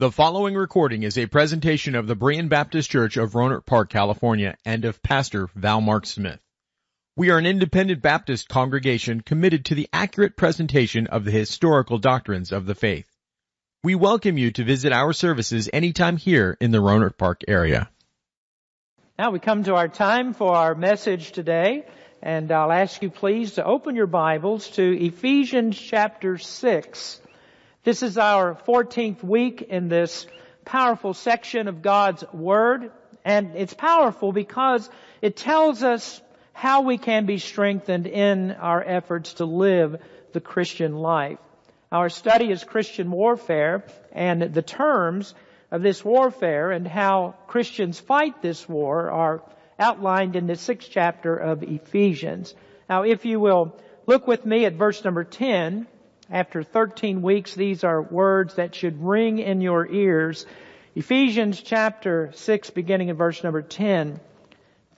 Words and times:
The 0.00 0.10
following 0.10 0.54
recording 0.54 1.02
is 1.02 1.18
a 1.18 1.26
presentation 1.26 1.94
of 1.94 2.06
the 2.06 2.16
Berean 2.16 2.48
Baptist 2.48 2.88
Church 2.88 3.18
of 3.18 3.32
Rohnert 3.32 3.66
Park, 3.66 3.90
California, 3.90 4.56
and 4.64 4.86
of 4.86 5.02
Pastor 5.02 5.50
Val 5.54 5.82
Mark 5.82 6.06
Smith. 6.06 6.40
We 7.18 7.28
are 7.28 7.36
an 7.36 7.44
independent 7.44 8.00
Baptist 8.00 8.48
congregation 8.48 9.20
committed 9.20 9.66
to 9.66 9.74
the 9.74 9.90
accurate 9.92 10.38
presentation 10.38 11.06
of 11.08 11.26
the 11.26 11.30
historical 11.30 11.98
doctrines 11.98 12.50
of 12.50 12.64
the 12.64 12.74
faith. 12.74 13.14
We 13.84 13.94
welcome 13.94 14.38
you 14.38 14.50
to 14.52 14.64
visit 14.64 14.90
our 14.90 15.12
services 15.12 15.68
anytime 15.70 16.16
here 16.16 16.56
in 16.62 16.70
the 16.70 16.78
Rohnert 16.78 17.18
Park 17.18 17.42
area. 17.46 17.90
Now 19.18 19.32
we 19.32 19.38
come 19.38 19.64
to 19.64 19.74
our 19.74 19.88
time 19.88 20.32
for 20.32 20.54
our 20.56 20.74
message 20.74 21.32
today, 21.32 21.84
and 22.22 22.50
I'll 22.50 22.72
ask 22.72 23.02
you 23.02 23.10
please 23.10 23.52
to 23.56 23.64
open 23.66 23.96
your 23.96 24.06
Bibles 24.06 24.70
to 24.70 24.82
Ephesians 24.82 25.78
chapter 25.78 26.38
6. 26.38 27.20
This 27.82 28.02
is 28.02 28.18
our 28.18 28.56
14th 28.68 29.22
week 29.22 29.62
in 29.62 29.88
this 29.88 30.26
powerful 30.66 31.14
section 31.14 31.66
of 31.66 31.80
God's 31.80 32.22
Word, 32.30 32.92
and 33.24 33.56
it's 33.56 33.72
powerful 33.72 34.32
because 34.32 34.90
it 35.22 35.34
tells 35.34 35.82
us 35.82 36.20
how 36.52 36.82
we 36.82 36.98
can 36.98 37.24
be 37.24 37.38
strengthened 37.38 38.06
in 38.06 38.50
our 38.50 38.84
efforts 38.84 39.32
to 39.34 39.46
live 39.46 39.96
the 40.34 40.42
Christian 40.42 40.94
life. 40.94 41.38
Our 41.90 42.10
study 42.10 42.50
is 42.50 42.64
Christian 42.64 43.10
warfare, 43.10 43.86
and 44.12 44.42
the 44.42 44.60
terms 44.60 45.34
of 45.70 45.80
this 45.80 46.04
warfare 46.04 46.72
and 46.72 46.86
how 46.86 47.34
Christians 47.46 47.98
fight 47.98 48.42
this 48.42 48.68
war 48.68 49.10
are 49.10 49.42
outlined 49.78 50.36
in 50.36 50.46
the 50.46 50.56
sixth 50.56 50.90
chapter 50.92 51.34
of 51.34 51.62
Ephesians. 51.62 52.54
Now, 52.90 53.04
if 53.04 53.24
you 53.24 53.40
will 53.40 53.74
look 54.06 54.26
with 54.26 54.44
me 54.44 54.66
at 54.66 54.74
verse 54.74 55.02
number 55.02 55.24
10, 55.24 55.86
after 56.30 56.62
13 56.62 57.22
weeks, 57.22 57.54
these 57.54 57.82
are 57.82 58.00
words 58.00 58.54
that 58.54 58.74
should 58.74 59.02
ring 59.02 59.38
in 59.38 59.60
your 59.60 59.90
ears. 59.90 60.46
Ephesians 60.94 61.60
chapter 61.60 62.30
6 62.34 62.70
beginning 62.70 63.08
in 63.08 63.16
verse 63.16 63.42
number 63.42 63.62
10. 63.62 64.20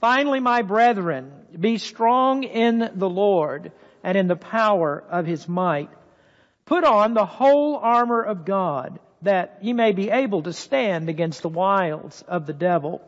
Finally, 0.00 0.40
my 0.40 0.62
brethren, 0.62 1.32
be 1.58 1.78
strong 1.78 2.42
in 2.42 2.90
the 2.94 3.08
Lord 3.08 3.72
and 4.02 4.18
in 4.18 4.26
the 4.26 4.36
power 4.36 5.02
of 5.10 5.26
his 5.26 5.48
might. 5.48 5.90
Put 6.66 6.84
on 6.84 7.14
the 7.14 7.26
whole 7.26 7.76
armor 7.76 8.22
of 8.22 8.44
God 8.44 8.98
that 9.22 9.58
ye 9.62 9.72
may 9.72 9.92
be 9.92 10.10
able 10.10 10.42
to 10.42 10.52
stand 10.52 11.08
against 11.08 11.42
the 11.42 11.48
wiles 11.48 12.22
of 12.28 12.46
the 12.46 12.52
devil. 12.52 13.00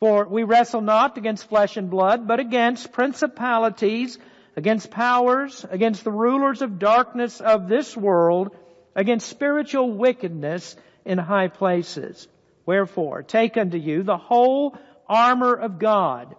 For 0.00 0.28
we 0.28 0.44
wrestle 0.44 0.80
not 0.80 1.18
against 1.18 1.48
flesh 1.48 1.76
and 1.76 1.90
blood, 1.90 2.28
but 2.28 2.38
against 2.38 2.92
principalities, 2.92 4.18
against 4.58 4.90
powers, 4.90 5.64
against 5.70 6.02
the 6.02 6.10
rulers 6.10 6.62
of 6.62 6.80
darkness 6.80 7.40
of 7.40 7.68
this 7.68 7.96
world, 7.96 8.50
against 8.96 9.28
spiritual 9.28 9.92
wickedness 9.92 10.74
in 11.04 11.16
high 11.16 11.46
places. 11.46 12.26
Wherefore, 12.66 13.22
take 13.22 13.56
unto 13.56 13.76
you 13.76 14.02
the 14.02 14.16
whole 14.16 14.76
armor 15.08 15.54
of 15.54 15.78
God, 15.78 16.34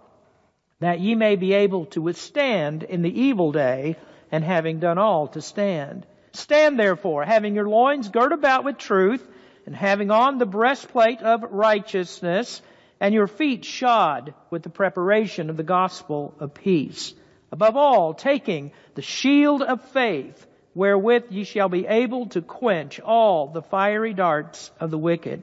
that 0.80 1.00
ye 1.00 1.14
may 1.14 1.36
be 1.36 1.54
able 1.54 1.86
to 1.86 2.02
withstand 2.02 2.82
in 2.82 3.00
the 3.00 3.22
evil 3.22 3.52
day, 3.52 3.96
and 4.30 4.44
having 4.44 4.80
done 4.80 4.98
all 4.98 5.28
to 5.28 5.40
stand. 5.40 6.06
Stand 6.34 6.78
therefore, 6.78 7.24
having 7.24 7.54
your 7.54 7.70
loins 7.70 8.10
girt 8.10 8.32
about 8.32 8.64
with 8.64 8.76
truth, 8.76 9.26
and 9.64 9.74
having 9.74 10.10
on 10.10 10.36
the 10.36 10.44
breastplate 10.44 11.22
of 11.22 11.42
righteousness, 11.42 12.60
and 13.00 13.14
your 13.14 13.28
feet 13.28 13.64
shod 13.64 14.34
with 14.50 14.62
the 14.62 14.68
preparation 14.68 15.48
of 15.48 15.56
the 15.56 15.62
gospel 15.62 16.34
of 16.38 16.52
peace. 16.52 17.14
Above 17.52 17.76
all, 17.76 18.14
taking 18.14 18.72
the 18.94 19.02
shield 19.02 19.62
of 19.62 19.82
faith, 19.90 20.46
wherewith 20.74 21.24
ye 21.30 21.44
shall 21.44 21.68
be 21.68 21.86
able 21.86 22.26
to 22.26 22.40
quench 22.40 23.00
all 23.00 23.48
the 23.48 23.62
fiery 23.62 24.14
darts 24.14 24.70
of 24.78 24.90
the 24.90 24.98
wicked. 24.98 25.42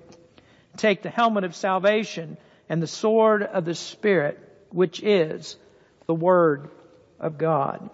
Take 0.78 1.02
the 1.02 1.10
helmet 1.10 1.44
of 1.44 1.56
salvation 1.56 2.38
and 2.70 2.82
the 2.82 2.88
sword 2.88 3.44
of 3.44 3.66
the 3.66 3.76
Spirit, 3.76 4.40
which 4.70 5.02
is 5.04 5.58
the 6.06 6.16
Word 6.16 6.70
of 7.20 7.38
God. 7.38 7.90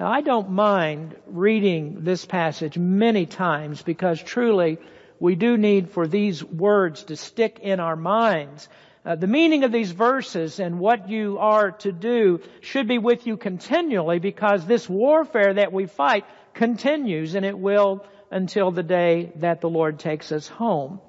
Now 0.00 0.10
I 0.10 0.22
don't 0.22 0.50
mind 0.50 1.16
reading 1.26 2.04
this 2.04 2.24
passage 2.24 2.78
many 2.78 3.26
times 3.26 3.82
because 3.82 4.22
truly 4.22 4.78
we 5.20 5.34
do 5.34 5.56
need 5.56 5.90
for 5.90 6.06
these 6.06 6.42
words 6.42 7.04
to 7.04 7.16
stick 7.16 7.60
in 7.60 7.80
our 7.80 7.96
minds 7.96 8.68
uh, 9.04 9.16
the 9.16 9.26
meaning 9.26 9.64
of 9.64 9.72
these 9.72 9.90
verses 9.90 10.60
and 10.60 10.78
what 10.78 11.08
you 11.08 11.38
are 11.38 11.72
to 11.72 11.90
do 11.90 12.40
should 12.60 12.86
be 12.86 12.98
with 12.98 13.26
you 13.26 13.36
continually 13.36 14.20
because 14.20 14.64
this 14.64 14.88
warfare 14.88 15.54
that 15.54 15.72
we 15.72 15.86
fight 15.86 16.24
continues 16.54 17.34
and 17.34 17.44
it 17.44 17.58
will 17.58 18.04
until 18.30 18.70
the 18.70 18.82
day 18.82 19.32
that 19.36 19.60
the 19.60 19.68
Lord 19.68 19.98
takes 19.98 20.30
us 20.30 20.46
home. 20.46 21.00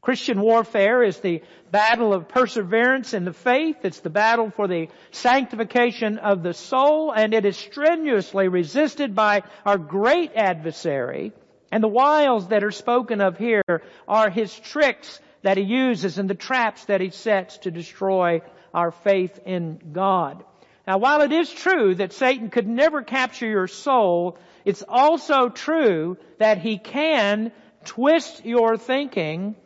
Christian 0.00 0.40
warfare 0.40 1.02
is 1.02 1.18
the 1.18 1.42
battle 1.70 2.12
of 2.12 2.28
perseverance 2.28 3.14
in 3.14 3.24
the 3.24 3.32
faith. 3.32 3.76
It's 3.84 4.00
the 4.00 4.10
battle 4.10 4.50
for 4.50 4.66
the 4.66 4.88
sanctification 5.10 6.18
of 6.18 6.42
the 6.42 6.54
soul 6.54 7.12
and 7.12 7.34
it 7.34 7.44
is 7.44 7.56
strenuously 7.56 8.48
resisted 8.48 9.14
by 9.14 9.42
our 9.64 9.78
great 9.78 10.32
adversary. 10.34 11.32
And 11.70 11.82
the 11.82 11.88
wiles 11.88 12.48
that 12.48 12.64
are 12.64 12.70
spoken 12.70 13.20
of 13.20 13.38
here 13.38 13.82
are 14.06 14.28
his 14.28 14.56
tricks 14.58 15.20
that 15.42 15.56
he 15.56 15.64
uses 15.64 16.18
and 16.18 16.30
the 16.30 16.34
traps 16.34 16.84
that 16.86 17.00
he 17.00 17.10
sets 17.10 17.58
to 17.58 17.70
destroy 17.70 18.40
our 18.72 18.90
faith 18.90 19.38
in 19.44 19.80
God. 19.92 20.44
Now 20.86 20.98
while 20.98 21.20
it 21.20 21.32
is 21.32 21.50
true 21.50 21.94
that 21.96 22.12
Satan 22.12 22.50
could 22.50 22.66
never 22.66 23.02
capture 23.02 23.46
your 23.46 23.68
soul, 23.68 24.38
it's 24.64 24.82
also 24.88 25.48
true 25.48 26.16
that 26.38 26.58
he 26.58 26.78
can 26.78 27.52
twist 27.84 28.44
your 28.44 28.76
thinking 28.76 29.56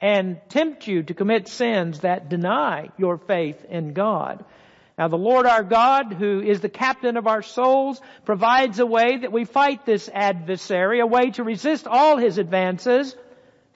and 0.00 0.40
tempt 0.48 0.86
you 0.86 1.02
to 1.04 1.14
commit 1.14 1.48
sins 1.48 2.00
that 2.00 2.28
deny 2.28 2.88
your 2.96 3.18
faith 3.18 3.64
in 3.68 3.92
God. 3.92 4.44
Now 4.98 5.08
the 5.08 5.16
Lord 5.16 5.46
our 5.46 5.62
God, 5.62 6.12
who 6.12 6.40
is 6.40 6.60
the 6.60 6.68
captain 6.68 7.16
of 7.16 7.26
our 7.26 7.42
souls, 7.42 8.00
provides 8.24 8.78
a 8.78 8.86
way 8.86 9.18
that 9.18 9.32
we 9.32 9.44
fight 9.44 9.86
this 9.86 10.10
adversary, 10.12 11.00
a 11.00 11.06
way 11.06 11.30
to 11.32 11.44
resist 11.44 11.86
all 11.86 12.16
his 12.16 12.38
advances, 12.38 13.14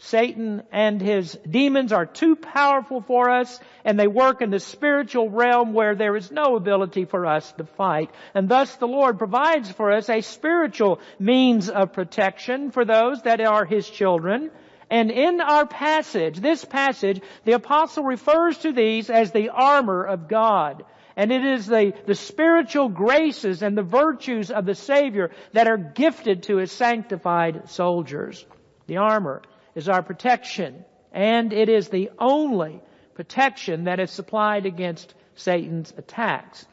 Satan 0.04 0.62
and 0.70 1.00
his 1.00 1.38
demons 1.48 1.90
are 1.90 2.04
too 2.04 2.36
powerful 2.36 3.00
for 3.00 3.30
us 3.30 3.58
and 3.86 3.98
they 3.98 4.06
work 4.06 4.42
in 4.42 4.50
the 4.50 4.60
spiritual 4.60 5.30
realm 5.30 5.72
where 5.72 5.94
there 5.94 6.14
is 6.14 6.30
no 6.30 6.56
ability 6.56 7.06
for 7.06 7.24
us 7.24 7.50
to 7.52 7.64
fight. 7.64 8.10
And 8.34 8.46
thus 8.46 8.76
the 8.76 8.86
Lord 8.86 9.16
provides 9.18 9.70
for 9.72 9.92
us 9.92 10.10
a 10.10 10.20
spiritual 10.20 11.00
means 11.18 11.70
of 11.70 11.94
protection 11.94 12.70
for 12.70 12.84
those 12.84 13.22
that 13.22 13.40
are 13.40 13.64
his 13.64 13.88
children. 13.88 14.50
And 14.90 15.10
in 15.10 15.40
our 15.40 15.66
passage, 15.66 16.38
this 16.38 16.62
passage, 16.66 17.22
the 17.44 17.52
apostle 17.52 18.04
refers 18.04 18.58
to 18.58 18.72
these 18.72 19.08
as 19.08 19.32
the 19.32 19.48
armor 19.48 20.04
of 20.04 20.28
God. 20.28 20.84
And 21.16 21.32
it 21.32 21.46
is 21.46 21.66
the, 21.66 21.94
the 22.04 22.14
spiritual 22.14 22.90
graces 22.90 23.62
and 23.62 23.78
the 23.78 23.82
virtues 23.82 24.50
of 24.50 24.66
the 24.66 24.74
Savior 24.74 25.30
that 25.54 25.66
are 25.66 25.78
gifted 25.78 26.42
to 26.44 26.56
his 26.58 26.72
sanctified 26.72 27.70
soldiers. 27.70 28.44
The 28.86 28.98
armor 28.98 29.40
is 29.74 29.88
our 29.88 30.02
protection, 30.02 30.84
and 31.12 31.52
it 31.52 31.68
is 31.68 31.88
the 31.88 32.10
only 32.18 32.80
protection 33.14 33.84
that 33.84 34.00
is 34.00 34.10
supplied 34.10 34.66
against 34.66 35.14
Satan's 35.36 35.92
attacks. 35.96 36.66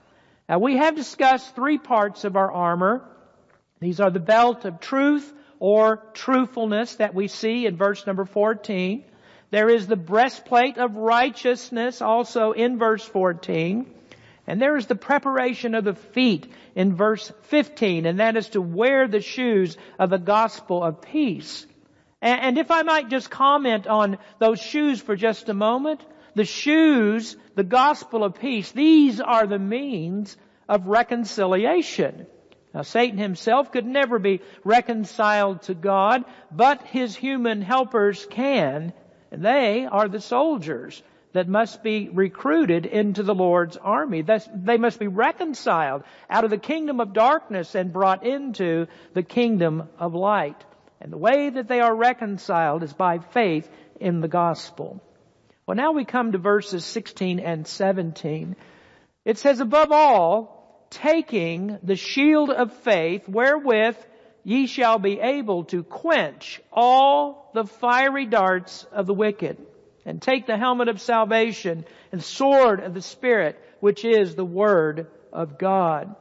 Now 0.48 0.60
we 0.60 0.78
have 0.78 0.96
discussed 0.96 1.56
three 1.56 1.78
parts 1.78 2.24
of 2.24 2.36
our 2.36 2.52
armor. 2.52 3.04
These 3.80 4.00
are 4.00 4.12
the 4.12 4.20
belt 4.20 4.66
of 4.66 4.80
truth 4.80 5.32
or 5.60 6.04
truthfulness 6.14 6.96
that 6.96 7.14
we 7.14 7.28
see 7.28 7.66
in 7.66 7.78
verse 7.78 8.06
number 8.06 8.26
14. 8.26 9.04
There 9.52 9.70
is 9.70 9.88
the 9.88 9.96
breastplate 9.96 10.78
of 10.78 10.96
righteousness 10.96 12.02
also 12.02 12.52
in 12.52 12.78
verse 12.78 13.06
14. 13.06 13.86
And 14.48 14.62
there 14.62 14.76
is 14.76 14.88
the 14.88 14.96
preparation 14.96 15.76
of 15.76 15.84
the 15.84 15.94
feet 15.94 16.52
in 16.76 16.96
verse 16.96 17.32
15, 17.44 18.06
and 18.06 18.20
that 18.20 18.38
is 18.38 18.50
to 18.50 18.62
wear 18.62 19.08
the 19.08 19.22
shoes 19.22 19.78
of 20.00 20.10
the 20.10 20.18
gospel 20.18 20.84
of 20.84 21.02
peace. 21.02 21.66
And 22.22 22.58
if 22.60 22.70
I 22.70 22.84
might 22.84 23.10
just 23.10 23.32
comment 23.32 23.88
on 23.88 24.20
those 24.38 24.62
shoes 24.62 25.02
for 25.02 25.16
just 25.16 25.50
a 25.50 25.56
moment, 25.56 26.06
the 26.36 26.46
shoes, 26.46 27.36
the 27.56 27.64
gospel 27.64 28.24
of 28.24 28.40
peace, 28.40 28.72
these 28.72 29.20
are 29.20 29.48
the 29.48 29.60
means 29.60 30.38
of 30.70 30.86
reconciliation. 30.86 32.28
Now 32.74 32.84
Satan 32.84 33.18
himself 33.18 33.72
could 33.72 33.86
never 33.86 34.20
be 34.20 34.42
reconciled 34.64 35.64
to 35.64 35.74
God, 35.74 36.24
but 36.52 36.84
his 36.84 37.16
human 37.16 37.62
helpers 37.62 38.26
can. 38.30 38.94
And 39.32 39.44
they 39.44 39.86
are 39.86 40.08
the 40.08 40.22
soldiers 40.22 41.02
that 41.34 41.48
must 41.48 41.82
be 41.82 42.10
recruited 42.10 42.86
into 42.86 43.24
the 43.24 43.34
Lord's 43.34 43.78
army. 43.78 44.22
They 44.22 44.78
must 44.78 45.00
be 45.00 45.08
reconciled 45.08 46.04
out 46.30 46.44
of 46.44 46.50
the 46.50 46.58
kingdom 46.58 47.00
of 47.00 47.14
darkness 47.14 47.74
and 47.74 47.92
brought 47.92 48.26
into 48.26 48.88
the 49.14 49.24
kingdom 49.24 49.90
of 49.98 50.14
light. 50.14 50.64
And 51.02 51.12
the 51.12 51.18
way 51.18 51.50
that 51.50 51.68
they 51.68 51.80
are 51.80 51.96
reconciled 51.96 52.84
is 52.84 52.94
by 52.94 53.18
faith 53.18 53.68
in 54.00 54.22
the 54.22 54.28
gospel. 54.28 55.02
Well, 55.66 55.76
now 55.76 55.94
we 55.94 56.06
come 56.06 56.32
to 56.32 56.38
verses 56.38 56.86
16 56.86 57.40
and 57.40 57.66
17. 57.66 58.56
It 59.26 59.40
says, 59.40 59.60
above 59.60 59.92
all, 59.92 60.88
taking 60.92 61.80
the 61.82 61.96
shield 61.96 62.52
of 62.52 62.74
faith 62.84 63.28
wherewith 63.28 63.98
ye 64.44 64.68
shall 64.68 65.00
be 65.00 65.20
able 65.20 65.64
to 65.66 65.84
quench 65.84 66.62
all 66.72 67.52
the 67.54 67.66
fiery 67.66 68.28
darts 68.28 68.86
of 68.92 69.08
the 69.08 69.14
wicked 69.14 69.58
and 70.06 70.22
take 70.22 70.46
the 70.46 70.58
helmet 70.58 70.88
of 70.88 71.02
salvation 71.02 71.86
and 72.12 72.24
sword 72.24 72.80
of 72.80 72.94
the 72.94 73.02
Spirit, 73.02 73.60
which 73.80 74.06
is 74.06 74.36
the 74.36 74.46
Word 74.46 75.08
of 75.34 75.58
God. 75.58 76.16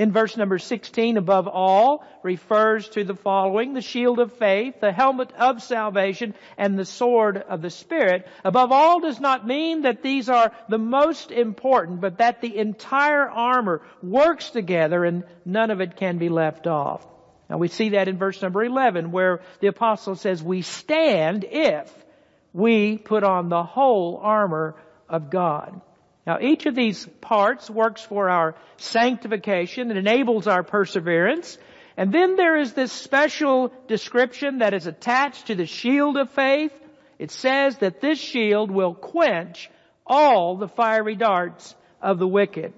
In 0.00 0.12
verse 0.12 0.34
number 0.34 0.58
16, 0.58 1.18
above 1.18 1.46
all, 1.46 2.06
refers 2.22 2.88
to 2.88 3.04
the 3.04 3.14
following, 3.14 3.74
the 3.74 3.82
shield 3.82 4.18
of 4.18 4.32
faith, 4.32 4.80
the 4.80 4.92
helmet 4.92 5.30
of 5.38 5.62
salvation, 5.62 6.32
and 6.56 6.78
the 6.78 6.86
sword 6.86 7.36
of 7.36 7.60
the 7.60 7.68
Spirit. 7.68 8.26
Above 8.42 8.72
all 8.72 9.00
does 9.00 9.20
not 9.20 9.46
mean 9.46 9.82
that 9.82 10.02
these 10.02 10.30
are 10.30 10.52
the 10.70 10.78
most 10.78 11.30
important, 11.30 12.00
but 12.00 12.16
that 12.16 12.40
the 12.40 12.56
entire 12.56 13.28
armor 13.28 13.82
works 14.02 14.48
together 14.48 15.04
and 15.04 15.24
none 15.44 15.70
of 15.70 15.82
it 15.82 15.96
can 15.96 16.16
be 16.16 16.30
left 16.30 16.66
off. 16.66 17.06
Now 17.50 17.58
we 17.58 17.68
see 17.68 17.90
that 17.90 18.08
in 18.08 18.16
verse 18.16 18.40
number 18.40 18.64
11 18.64 19.12
where 19.12 19.42
the 19.60 19.66
apostle 19.66 20.14
says, 20.14 20.42
we 20.42 20.62
stand 20.62 21.44
if 21.44 21.92
we 22.54 22.96
put 22.96 23.22
on 23.22 23.50
the 23.50 23.64
whole 23.64 24.18
armor 24.22 24.76
of 25.10 25.28
God. 25.28 25.82
Now 26.30 26.38
each 26.40 26.66
of 26.66 26.76
these 26.76 27.08
parts 27.20 27.68
works 27.68 28.02
for 28.02 28.30
our 28.30 28.54
sanctification. 28.76 29.90
It 29.90 29.96
enables 29.96 30.46
our 30.46 30.62
perseverance. 30.62 31.58
And 31.96 32.14
then 32.14 32.36
there 32.36 32.56
is 32.56 32.72
this 32.72 32.92
special 32.92 33.72
description 33.88 34.58
that 34.58 34.72
is 34.72 34.86
attached 34.86 35.48
to 35.48 35.56
the 35.56 35.66
shield 35.66 36.16
of 36.16 36.30
faith. 36.30 36.70
It 37.18 37.32
says 37.32 37.78
that 37.78 38.00
this 38.00 38.20
shield 38.20 38.70
will 38.70 38.94
quench 38.94 39.68
all 40.06 40.56
the 40.56 40.68
fiery 40.68 41.16
darts 41.16 41.74
of 42.00 42.20
the 42.20 42.28
wicked. 42.28 42.74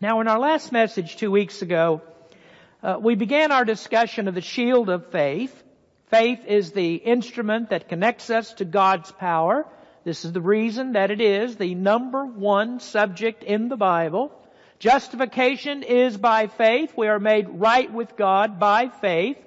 Now 0.00 0.22
in 0.22 0.26
our 0.26 0.38
last 0.38 0.72
message 0.72 1.16
two 1.16 1.30
weeks 1.30 1.60
ago, 1.60 2.00
uh, 2.82 2.96
we 2.98 3.14
began 3.14 3.52
our 3.52 3.66
discussion 3.66 4.26
of 4.26 4.34
the 4.34 4.40
shield 4.40 4.88
of 4.88 5.10
faith. 5.10 5.52
Faith 6.06 6.40
is 6.46 6.72
the 6.72 6.94
instrument 6.94 7.68
that 7.68 7.90
connects 7.90 8.30
us 8.30 8.54
to 8.54 8.64
God's 8.64 9.12
power. 9.12 9.66
This 10.04 10.24
is 10.26 10.32
the 10.32 10.40
reason 10.40 10.92
that 10.92 11.10
it 11.10 11.20
is 11.20 11.56
the 11.56 11.74
number 11.74 12.26
one 12.26 12.78
subject 12.80 13.42
in 13.42 13.68
the 13.68 13.76
Bible. 13.76 14.30
Justification 14.78 15.82
is 15.82 16.16
by 16.16 16.46
faith. 16.46 16.92
We 16.94 17.08
are 17.08 17.18
made 17.18 17.48
right 17.48 17.90
with 17.90 18.16
God 18.16 18.60
by 18.60 18.88
faith. 18.88 19.38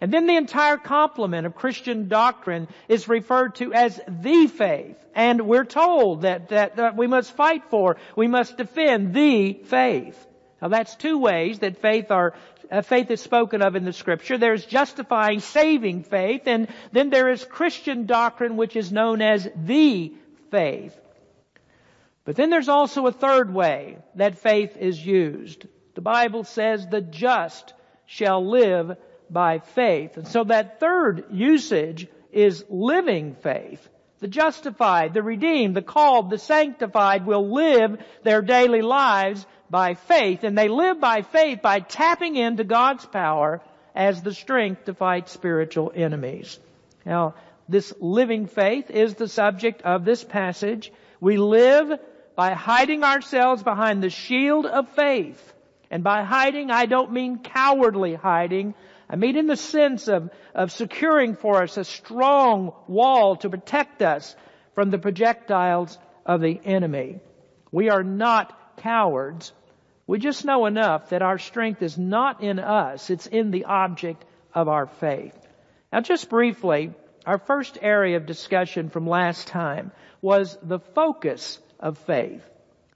And 0.00 0.12
then 0.12 0.26
the 0.26 0.36
entire 0.36 0.76
complement 0.76 1.46
of 1.46 1.56
Christian 1.56 2.08
doctrine 2.08 2.68
is 2.88 3.08
referred 3.08 3.56
to 3.56 3.72
as 3.72 4.00
the 4.06 4.46
faith. 4.46 4.96
And 5.14 5.48
we're 5.48 5.64
told 5.64 6.22
that, 6.22 6.50
that, 6.50 6.76
that 6.76 6.96
we 6.96 7.06
must 7.06 7.32
fight 7.32 7.64
for, 7.70 7.96
we 8.14 8.28
must 8.28 8.58
defend 8.58 9.12
the 9.12 9.54
faith. 9.54 10.24
Now 10.62 10.68
that's 10.68 10.94
two 10.96 11.18
ways 11.18 11.58
that 11.60 11.78
faith 11.78 12.10
are 12.10 12.34
uh, 12.70 12.82
faith 12.82 13.10
is 13.10 13.20
spoken 13.20 13.62
of 13.62 13.76
in 13.76 13.84
the 13.84 13.92
scripture. 13.92 14.38
There's 14.38 14.64
justifying, 14.64 15.40
saving 15.40 16.04
faith, 16.04 16.42
and 16.46 16.68
then 16.92 17.10
there 17.10 17.28
is 17.28 17.44
Christian 17.44 18.06
doctrine 18.06 18.56
which 18.56 18.76
is 18.76 18.92
known 18.92 19.22
as 19.22 19.48
the 19.56 20.12
faith. 20.50 20.96
But 22.24 22.36
then 22.36 22.50
there's 22.50 22.68
also 22.68 23.06
a 23.06 23.12
third 23.12 23.52
way 23.54 23.98
that 24.16 24.38
faith 24.38 24.76
is 24.76 25.04
used. 25.04 25.66
The 25.94 26.00
Bible 26.00 26.44
says 26.44 26.86
the 26.86 27.00
just 27.00 27.72
shall 28.06 28.44
live 28.44 28.96
by 29.30 29.60
faith. 29.60 30.16
And 30.16 30.26
so 30.26 30.44
that 30.44 30.80
third 30.80 31.26
usage 31.30 32.08
is 32.32 32.64
living 32.68 33.36
faith. 33.36 33.88
The 34.18 34.28
justified, 34.28 35.14
the 35.14 35.22
redeemed, 35.22 35.76
the 35.76 35.82
called, 35.82 36.30
the 36.30 36.38
sanctified 36.38 37.26
will 37.26 37.52
live 37.52 38.02
their 38.22 38.42
daily 38.42 38.82
lives 38.82 39.46
by 39.70 39.94
faith, 39.94 40.44
and 40.44 40.56
they 40.56 40.68
live 40.68 41.00
by 41.00 41.22
faith 41.22 41.60
by 41.62 41.80
tapping 41.80 42.36
into 42.36 42.64
God's 42.64 43.04
power 43.06 43.60
as 43.94 44.22
the 44.22 44.34
strength 44.34 44.84
to 44.84 44.94
fight 44.94 45.28
spiritual 45.28 45.92
enemies. 45.94 46.58
Now, 47.04 47.34
this 47.68 47.92
living 48.00 48.46
faith 48.46 48.90
is 48.90 49.14
the 49.14 49.28
subject 49.28 49.82
of 49.82 50.04
this 50.04 50.22
passage. 50.22 50.92
We 51.20 51.36
live 51.36 51.98
by 52.36 52.52
hiding 52.52 53.02
ourselves 53.02 53.62
behind 53.62 54.02
the 54.02 54.10
shield 54.10 54.66
of 54.66 54.88
faith. 54.90 55.54
And 55.90 56.04
by 56.04 56.22
hiding, 56.22 56.70
I 56.70 56.86
don't 56.86 57.12
mean 57.12 57.38
cowardly 57.38 58.14
hiding. 58.14 58.74
I 59.08 59.16
mean 59.16 59.36
in 59.36 59.46
the 59.46 59.56
sense 59.56 60.08
of, 60.08 60.30
of 60.54 60.72
securing 60.72 61.36
for 61.36 61.62
us 61.62 61.76
a 61.76 61.84
strong 61.84 62.72
wall 62.86 63.36
to 63.36 63.50
protect 63.50 64.02
us 64.02 64.36
from 64.74 64.90
the 64.90 64.98
projectiles 64.98 65.96
of 66.24 66.40
the 66.40 66.60
enemy. 66.64 67.20
We 67.72 67.88
are 67.88 68.02
not 68.02 68.56
cowards. 68.76 69.52
We 70.06 70.18
just 70.18 70.44
know 70.44 70.66
enough 70.66 71.10
that 71.10 71.22
our 71.22 71.38
strength 71.38 71.82
is 71.82 71.98
not 71.98 72.42
in 72.42 72.58
us, 72.58 73.10
it's 73.10 73.26
in 73.26 73.50
the 73.50 73.64
object 73.64 74.24
of 74.54 74.68
our 74.68 74.86
faith. 74.86 75.36
Now 75.92 76.00
just 76.00 76.28
briefly, 76.28 76.92
our 77.24 77.38
first 77.38 77.78
area 77.82 78.16
of 78.16 78.26
discussion 78.26 78.88
from 78.88 79.08
last 79.08 79.48
time 79.48 79.90
was 80.22 80.56
the 80.62 80.78
focus 80.78 81.58
of 81.80 81.98
faith. 81.98 82.42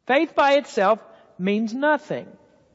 Faith 0.07 0.35
by 0.35 0.53
itself 0.53 1.01
means 1.39 1.75
nothing. 1.75 2.29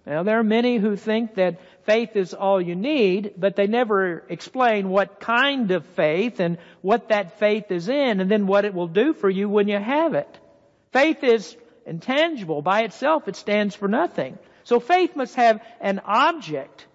Now 0.05 0.23
there 0.23 0.37
are 0.39 0.43
many 0.43 0.77
who 0.77 0.95
think 0.95 1.35
that 1.35 1.61
faith 1.85 2.15
is 2.15 2.33
all 2.33 2.61
you 2.61 2.75
need, 2.75 3.33
but 3.37 3.55
they 3.55 3.67
never 3.67 4.23
explain 4.29 4.89
what 4.89 5.19
kind 5.19 5.71
of 5.71 5.85
faith 5.85 6.39
and 6.39 6.57
what 6.81 7.09
that 7.09 7.39
faith 7.39 7.71
is 7.71 7.89
in 7.89 8.19
and 8.19 8.29
then 8.29 8.47
what 8.47 8.65
it 8.65 8.73
will 8.73 8.87
do 8.87 9.13
for 9.13 9.29
you 9.29 9.49
when 9.49 9.67
you 9.67 9.79
have 9.79 10.13
it. 10.13 10.39
Faith 10.91 11.23
is 11.23 11.57
intangible. 11.85 12.61
By 12.61 12.81
itself, 12.81 13.27
it 13.27 13.35
stands 13.35 13.75
for 13.75 13.87
nothing. 13.87 14.37
So 14.63 14.79
faith 14.79 15.15
must 15.15 15.35
have 15.35 15.61
an 15.79 16.01
object. 16.05 16.87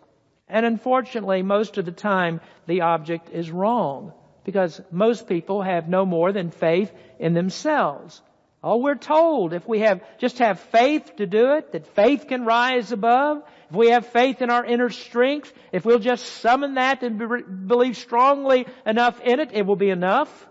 And 0.49 0.67
unfortunately, 0.67 1.43
most 1.43 1.79
of 1.79 1.85
the 1.85 1.93
time, 1.93 2.41
the 2.67 2.83
object 2.83 3.31
is 3.31 3.51
wrong. 3.51 4.13
Because 4.45 4.81
most 4.91 5.29
people 5.29 5.63
have 5.63 5.89
no 5.89 6.05
more 6.05 6.33
than 6.33 6.51
faith 6.51 6.93
in 7.19 7.35
themselves. 7.35 8.21
Oh, 8.63 8.77
we're 8.77 8.97
told 8.97 9.55
if 9.55 9.67
we 9.67 9.81
have, 9.81 10.03
just 10.19 10.39
have 10.39 10.61
faith 10.61 11.17
to 11.17 11.27
do 11.27 11.55
it, 11.55 11.73
that 11.73 11.87
faith 11.95 12.27
can 12.29 12.45
rise 12.45 12.93
above. 12.93 13.43
If 13.71 13.77
we 13.77 13.91
have 13.91 14.07
faith 14.07 14.43
in 14.43 14.51
our 14.51 14.65
inner 14.65 14.91
strength, 14.91 15.53
if 15.73 15.85
we'll 15.85 15.99
just 15.99 16.27
summon 16.27 16.75
that 16.75 17.03
and 17.03 17.19
be, 17.19 17.27
believe 17.67 17.97
strongly 17.97 18.67
enough 18.85 19.19
in 19.21 19.41
it, 19.41 19.53
it 19.53 19.65
will 19.65 19.77
be 19.77 19.91
enough. 19.91 20.47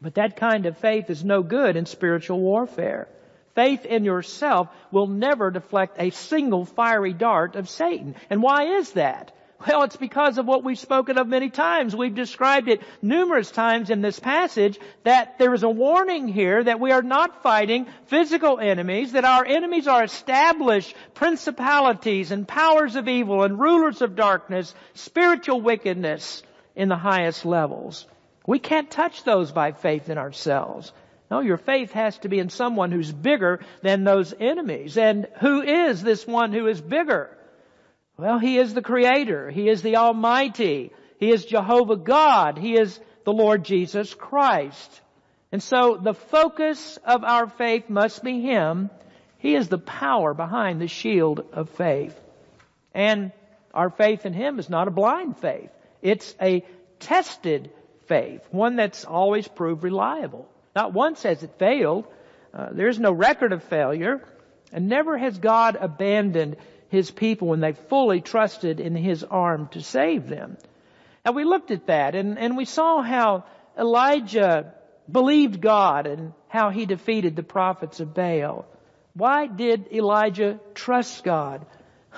But 0.00 0.14
that 0.14 0.36
kind 0.36 0.66
of 0.66 0.78
faith 0.78 1.10
is 1.10 1.24
no 1.24 1.42
good 1.42 1.76
in 1.76 1.86
spiritual 1.86 2.38
warfare 2.38 3.08
faith 3.58 3.84
in 3.84 4.04
yourself 4.04 4.68
will 4.92 5.08
never 5.08 5.50
deflect 5.50 5.96
a 5.98 6.10
single 6.10 6.64
fiery 6.64 7.12
dart 7.12 7.56
of 7.56 7.68
Satan. 7.68 8.14
And 8.30 8.40
why 8.40 8.76
is 8.78 8.92
that? 8.92 9.32
Well, 9.66 9.82
it's 9.82 9.96
because 9.96 10.38
of 10.38 10.46
what 10.46 10.62
we've 10.62 10.78
spoken 10.78 11.18
of 11.18 11.26
many 11.26 11.50
times. 11.50 11.96
We've 11.96 12.14
described 12.14 12.68
it 12.68 12.82
numerous 13.02 13.50
times 13.50 13.90
in 13.90 14.00
this 14.00 14.20
passage 14.20 14.78
that 15.02 15.40
there 15.40 15.52
is 15.54 15.64
a 15.64 15.68
warning 15.68 16.28
here 16.28 16.62
that 16.62 16.78
we 16.78 16.92
are 16.92 17.02
not 17.02 17.42
fighting 17.42 17.88
physical 18.06 18.60
enemies, 18.60 19.10
that 19.10 19.24
our 19.24 19.44
enemies 19.44 19.88
are 19.88 20.04
established 20.04 20.94
principalities 21.14 22.30
and 22.30 22.46
powers 22.46 22.94
of 22.94 23.08
evil 23.08 23.42
and 23.42 23.58
rulers 23.58 24.02
of 24.02 24.14
darkness, 24.14 24.72
spiritual 24.94 25.60
wickedness 25.60 26.44
in 26.76 26.88
the 26.88 26.96
highest 26.96 27.44
levels. 27.44 28.06
We 28.46 28.60
can't 28.60 28.88
touch 28.88 29.24
those 29.24 29.50
by 29.50 29.72
faith 29.72 30.08
in 30.08 30.16
ourselves. 30.16 30.92
No, 31.30 31.40
your 31.40 31.58
faith 31.58 31.92
has 31.92 32.16
to 32.18 32.28
be 32.28 32.38
in 32.38 32.48
someone 32.48 32.90
who's 32.90 33.12
bigger 33.12 33.60
than 33.82 34.04
those 34.04 34.34
enemies. 34.38 34.96
And 34.96 35.28
who 35.40 35.62
is 35.62 36.02
this 36.02 36.26
one 36.26 36.52
who 36.52 36.66
is 36.66 36.80
bigger? 36.80 37.36
Well, 38.16 38.38
He 38.38 38.58
is 38.58 38.72
the 38.72 38.82
Creator. 38.82 39.50
He 39.50 39.68
is 39.68 39.82
the 39.82 39.96
Almighty. 39.96 40.92
He 41.18 41.30
is 41.30 41.44
Jehovah 41.44 41.96
God. 41.96 42.56
He 42.56 42.78
is 42.78 42.98
the 43.24 43.32
Lord 43.32 43.64
Jesus 43.64 44.14
Christ. 44.14 45.00
And 45.52 45.62
so 45.62 45.98
the 46.02 46.14
focus 46.14 46.98
of 47.04 47.24
our 47.24 47.46
faith 47.46 47.88
must 47.90 48.22
be 48.24 48.40
Him. 48.40 48.90
He 49.38 49.54
is 49.54 49.68
the 49.68 49.78
power 49.78 50.34
behind 50.34 50.80
the 50.80 50.88
shield 50.88 51.44
of 51.52 51.70
faith. 51.70 52.18
And 52.94 53.32
our 53.74 53.90
faith 53.90 54.24
in 54.24 54.32
Him 54.32 54.58
is 54.58 54.70
not 54.70 54.88
a 54.88 54.92
blind 54.92 55.38
faith. 55.38 55.70
It's 56.00 56.34
a 56.40 56.64
tested 57.00 57.70
faith, 58.06 58.42
one 58.50 58.76
that's 58.76 59.04
always 59.04 59.46
proved 59.46 59.84
reliable. 59.84 60.48
Not 60.78 60.92
once 60.92 61.24
has 61.24 61.42
it 61.42 61.58
failed. 61.58 62.06
Uh, 62.54 62.68
there's 62.70 63.00
no 63.00 63.10
record 63.10 63.52
of 63.52 63.64
failure. 63.64 64.22
And 64.72 64.88
never 64.88 65.18
has 65.18 65.36
God 65.36 65.74
abandoned 65.74 66.56
His 66.88 67.10
people 67.10 67.48
when 67.48 67.58
they 67.58 67.72
fully 67.72 68.20
trusted 68.20 68.78
in 68.78 68.94
His 68.94 69.24
arm 69.24 69.66
to 69.72 69.82
save 69.82 70.28
them. 70.28 70.56
Now 71.24 71.32
we 71.32 71.42
looked 71.42 71.72
at 71.72 71.88
that 71.88 72.14
and, 72.14 72.38
and 72.38 72.56
we 72.56 72.64
saw 72.64 73.02
how 73.02 73.42
Elijah 73.76 74.72
believed 75.10 75.60
God 75.60 76.06
and 76.06 76.32
how 76.46 76.70
he 76.70 76.86
defeated 76.86 77.34
the 77.34 77.42
prophets 77.42 77.98
of 77.98 78.14
Baal. 78.14 78.64
Why 79.14 79.48
did 79.48 79.92
Elijah 79.92 80.60
trust 80.74 81.24
God? 81.24 81.66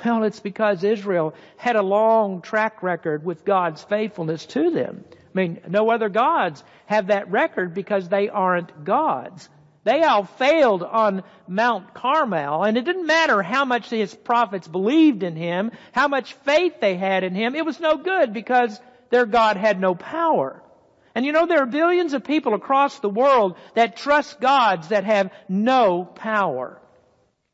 Well, 0.04 0.24
it's 0.24 0.40
because 0.40 0.84
Israel 0.84 1.34
had 1.56 1.76
a 1.76 1.82
long 1.82 2.42
track 2.42 2.82
record 2.82 3.24
with 3.24 3.46
God's 3.46 3.82
faithfulness 3.82 4.44
to 4.46 4.70
them. 4.70 5.04
I 5.34 5.38
mean, 5.38 5.60
no 5.68 5.90
other 5.90 6.08
gods 6.08 6.64
have 6.86 7.08
that 7.08 7.30
record 7.30 7.74
because 7.74 8.08
they 8.08 8.28
aren't 8.28 8.84
gods. 8.84 9.48
They 9.84 10.02
all 10.02 10.24
failed 10.24 10.82
on 10.82 11.22
Mount 11.48 11.94
Carmel, 11.94 12.64
and 12.64 12.76
it 12.76 12.84
didn't 12.84 13.06
matter 13.06 13.42
how 13.42 13.64
much 13.64 13.88
his 13.88 14.14
prophets 14.14 14.68
believed 14.68 15.22
in 15.22 15.36
him, 15.36 15.70
how 15.92 16.08
much 16.08 16.34
faith 16.34 16.80
they 16.80 16.96
had 16.96 17.24
in 17.24 17.34
him, 17.34 17.54
it 17.54 17.64
was 17.64 17.80
no 17.80 17.96
good 17.96 18.32
because 18.32 18.78
their 19.08 19.24
God 19.24 19.56
had 19.56 19.80
no 19.80 19.94
power. 19.94 20.62
And 21.14 21.24
you 21.24 21.32
know, 21.32 21.46
there 21.46 21.62
are 21.62 21.66
billions 21.66 22.12
of 22.12 22.24
people 22.24 22.54
across 22.54 22.98
the 22.98 23.08
world 23.08 23.56
that 23.74 23.96
trust 23.96 24.40
gods 24.40 24.88
that 24.88 25.04
have 25.04 25.32
no 25.48 26.04
power. 26.04 26.80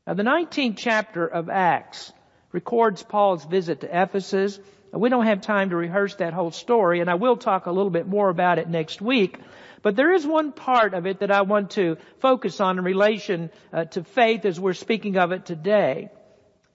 Now 0.05 0.13
the 0.13 0.23
19th 0.23 0.77
chapter 0.77 1.25
of 1.25 1.49
Acts 1.49 2.11
records 2.51 3.03
Paul's 3.03 3.45
visit 3.45 3.81
to 3.81 4.01
Ephesus. 4.01 4.59
We 4.97 5.09
don't 5.09 5.25
have 5.25 5.41
time 5.41 5.69
to 5.69 5.75
rehearse 5.75 6.15
that 6.15 6.33
whole 6.33 6.51
story, 6.51 6.99
and 6.99 7.09
I 7.09 7.15
will 7.15 7.37
talk 7.37 7.65
a 7.65 7.71
little 7.71 7.89
bit 7.91 8.07
more 8.07 8.29
about 8.29 8.59
it 8.59 8.67
next 8.67 9.01
week. 9.01 9.39
But 9.81 9.95
there 9.95 10.11
is 10.11 10.25
one 10.25 10.51
part 10.51 10.93
of 10.93 11.05
it 11.05 11.19
that 11.19 11.31
I 11.31 11.41
want 11.41 11.71
to 11.71 11.97
focus 12.19 12.59
on 12.59 12.77
in 12.77 12.83
relation 12.83 13.51
uh, 13.71 13.85
to 13.85 14.03
faith 14.03 14.45
as 14.45 14.59
we're 14.59 14.73
speaking 14.73 15.17
of 15.17 15.31
it 15.31 15.45
today. 15.45 16.09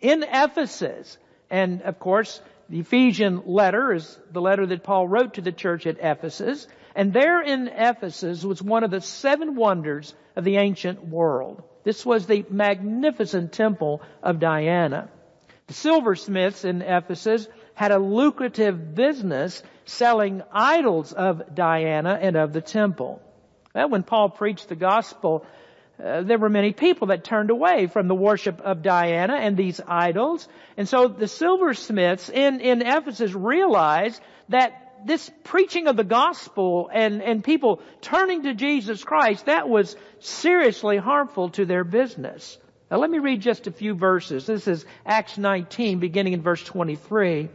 In 0.01 0.23
Ephesus, 0.23 1.19
and 1.51 1.83
of 1.83 1.99
course, 1.99 2.41
the 2.69 2.81
Ephesian 2.81 3.43
letter 3.45 3.93
is 3.93 4.19
the 4.33 4.41
letter 4.41 4.67
that 4.67 4.83
Paul 4.83 5.07
wrote 5.07 5.35
to 5.35 5.43
the 5.43 5.53
church 5.53 5.87
at 5.87 5.99
Ephesus, 6.01 6.67
and 6.95 7.13
there 7.13 7.43
in 7.43 7.69
Ephesus 7.69 8.45
was 8.45 8.63
one 8.63 8.85
of 8.85 8.91
the 8.91 9.01
seven 9.01 9.57
wonders 9.57 10.15
of 10.37 10.45
the 10.45 10.57
ancient 10.57 11.07
world. 11.07 11.63
This 11.85 12.07
was 12.07 12.27
the 12.27 12.47
magnificent 12.49 13.53
temple 13.53 14.03
of 14.23 14.39
Diana. 14.39 15.11
The 15.67 15.75
silversmiths 15.75 16.65
in 16.65 16.83
Ephesus 16.83 17.49
had 17.75 17.93
a 17.93 17.99
lucrative 17.99 18.95
business 18.95 19.63
selling 19.85 20.43
idols 20.53 21.13
of 21.13 21.55
Diana 21.55 22.19
and 22.21 22.37
of 22.37 22.53
the 22.53 22.61
temple. 22.61 23.21
Well, 23.75 23.89
when 23.89 24.03
Paul 24.03 24.31
preached 24.31 24.69
the 24.69 24.77
gospel, 24.77 25.47
uh, 26.03 26.23
there 26.23 26.39
were 26.39 26.49
many 26.49 26.73
people 26.73 27.09
that 27.09 27.25
turned 27.25 27.51
away 27.51 27.87
from 27.87 28.09
the 28.09 28.15
worship 28.15 28.61
of 28.61 28.83
Diana 28.83 29.35
and 29.35 29.57
these 29.57 29.81
idols. 29.87 30.49
And 30.77 30.89
so 30.89 31.09
the 31.09 31.29
silversmiths 31.29 32.29
in, 32.29 32.61
in 32.61 32.83
Ephesus 32.83 33.33
realized 33.35 34.21
that 34.49 34.79
this 35.05 35.31
preaching 35.45 35.89
of 35.89 35.97
the 35.97 36.05
gospel 36.05 36.91
and, 36.93 37.23
and 37.23 37.43
people 37.43 37.81
turning 38.01 38.45
to 38.45 38.55
Jesus 38.55 39.03
Christ, 39.03 39.47
that 39.47 39.69
was 39.69 39.97
seriously 40.21 40.97
harmful 40.97 41.51
to 41.51 41.65
their 41.65 41.85
business. 41.85 42.59
Now 42.91 42.99
let 42.99 43.11
me 43.11 43.19
read 43.19 43.41
just 43.41 43.67
a 43.67 43.73
few 43.73 43.95
verses. 43.95 44.47
This 44.47 44.69
is 44.69 44.85
Acts 45.07 45.39
19 45.39 45.99
beginning 45.99 46.35
in 46.35 46.43
verse 46.43 46.63
23. 46.63 47.49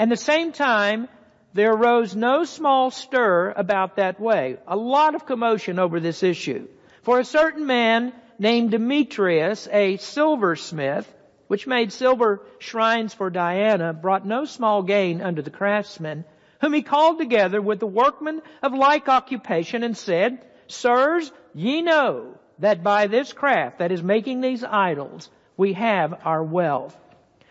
And 0.00 0.10
the 0.10 0.16
same 0.16 0.52
time, 0.52 1.08
there 1.52 1.74
arose 1.74 2.16
no 2.16 2.44
small 2.44 2.90
stir 2.90 3.52
about 3.54 3.96
that 3.96 4.18
way. 4.18 4.56
A 4.66 4.74
lot 4.74 5.14
of 5.14 5.26
commotion 5.26 5.78
over 5.78 6.00
this 6.00 6.22
issue. 6.22 6.68
For 7.02 7.20
a 7.20 7.24
certain 7.24 7.66
man 7.66 8.14
named 8.38 8.70
Demetrius, 8.70 9.68
a 9.70 9.98
silversmith, 9.98 11.06
which 11.48 11.66
made 11.66 11.92
silver 11.92 12.40
shrines 12.60 13.12
for 13.12 13.28
Diana, 13.28 13.92
brought 13.92 14.24
no 14.24 14.46
small 14.46 14.82
gain 14.82 15.20
unto 15.20 15.42
the 15.42 15.50
craftsmen, 15.50 16.24
whom 16.62 16.72
he 16.72 16.80
called 16.80 17.18
together 17.18 17.60
with 17.60 17.78
the 17.78 17.86
workmen 17.86 18.40
of 18.62 18.72
like 18.72 19.06
occupation 19.06 19.82
and 19.84 19.94
said, 19.94 20.42
Sirs, 20.66 21.30
ye 21.52 21.82
know 21.82 22.38
that 22.60 22.82
by 22.82 23.06
this 23.06 23.34
craft 23.34 23.80
that 23.80 23.92
is 23.92 24.02
making 24.02 24.40
these 24.40 24.64
idols, 24.64 25.28
we 25.58 25.74
have 25.74 26.22
our 26.24 26.42
wealth. 26.42 26.96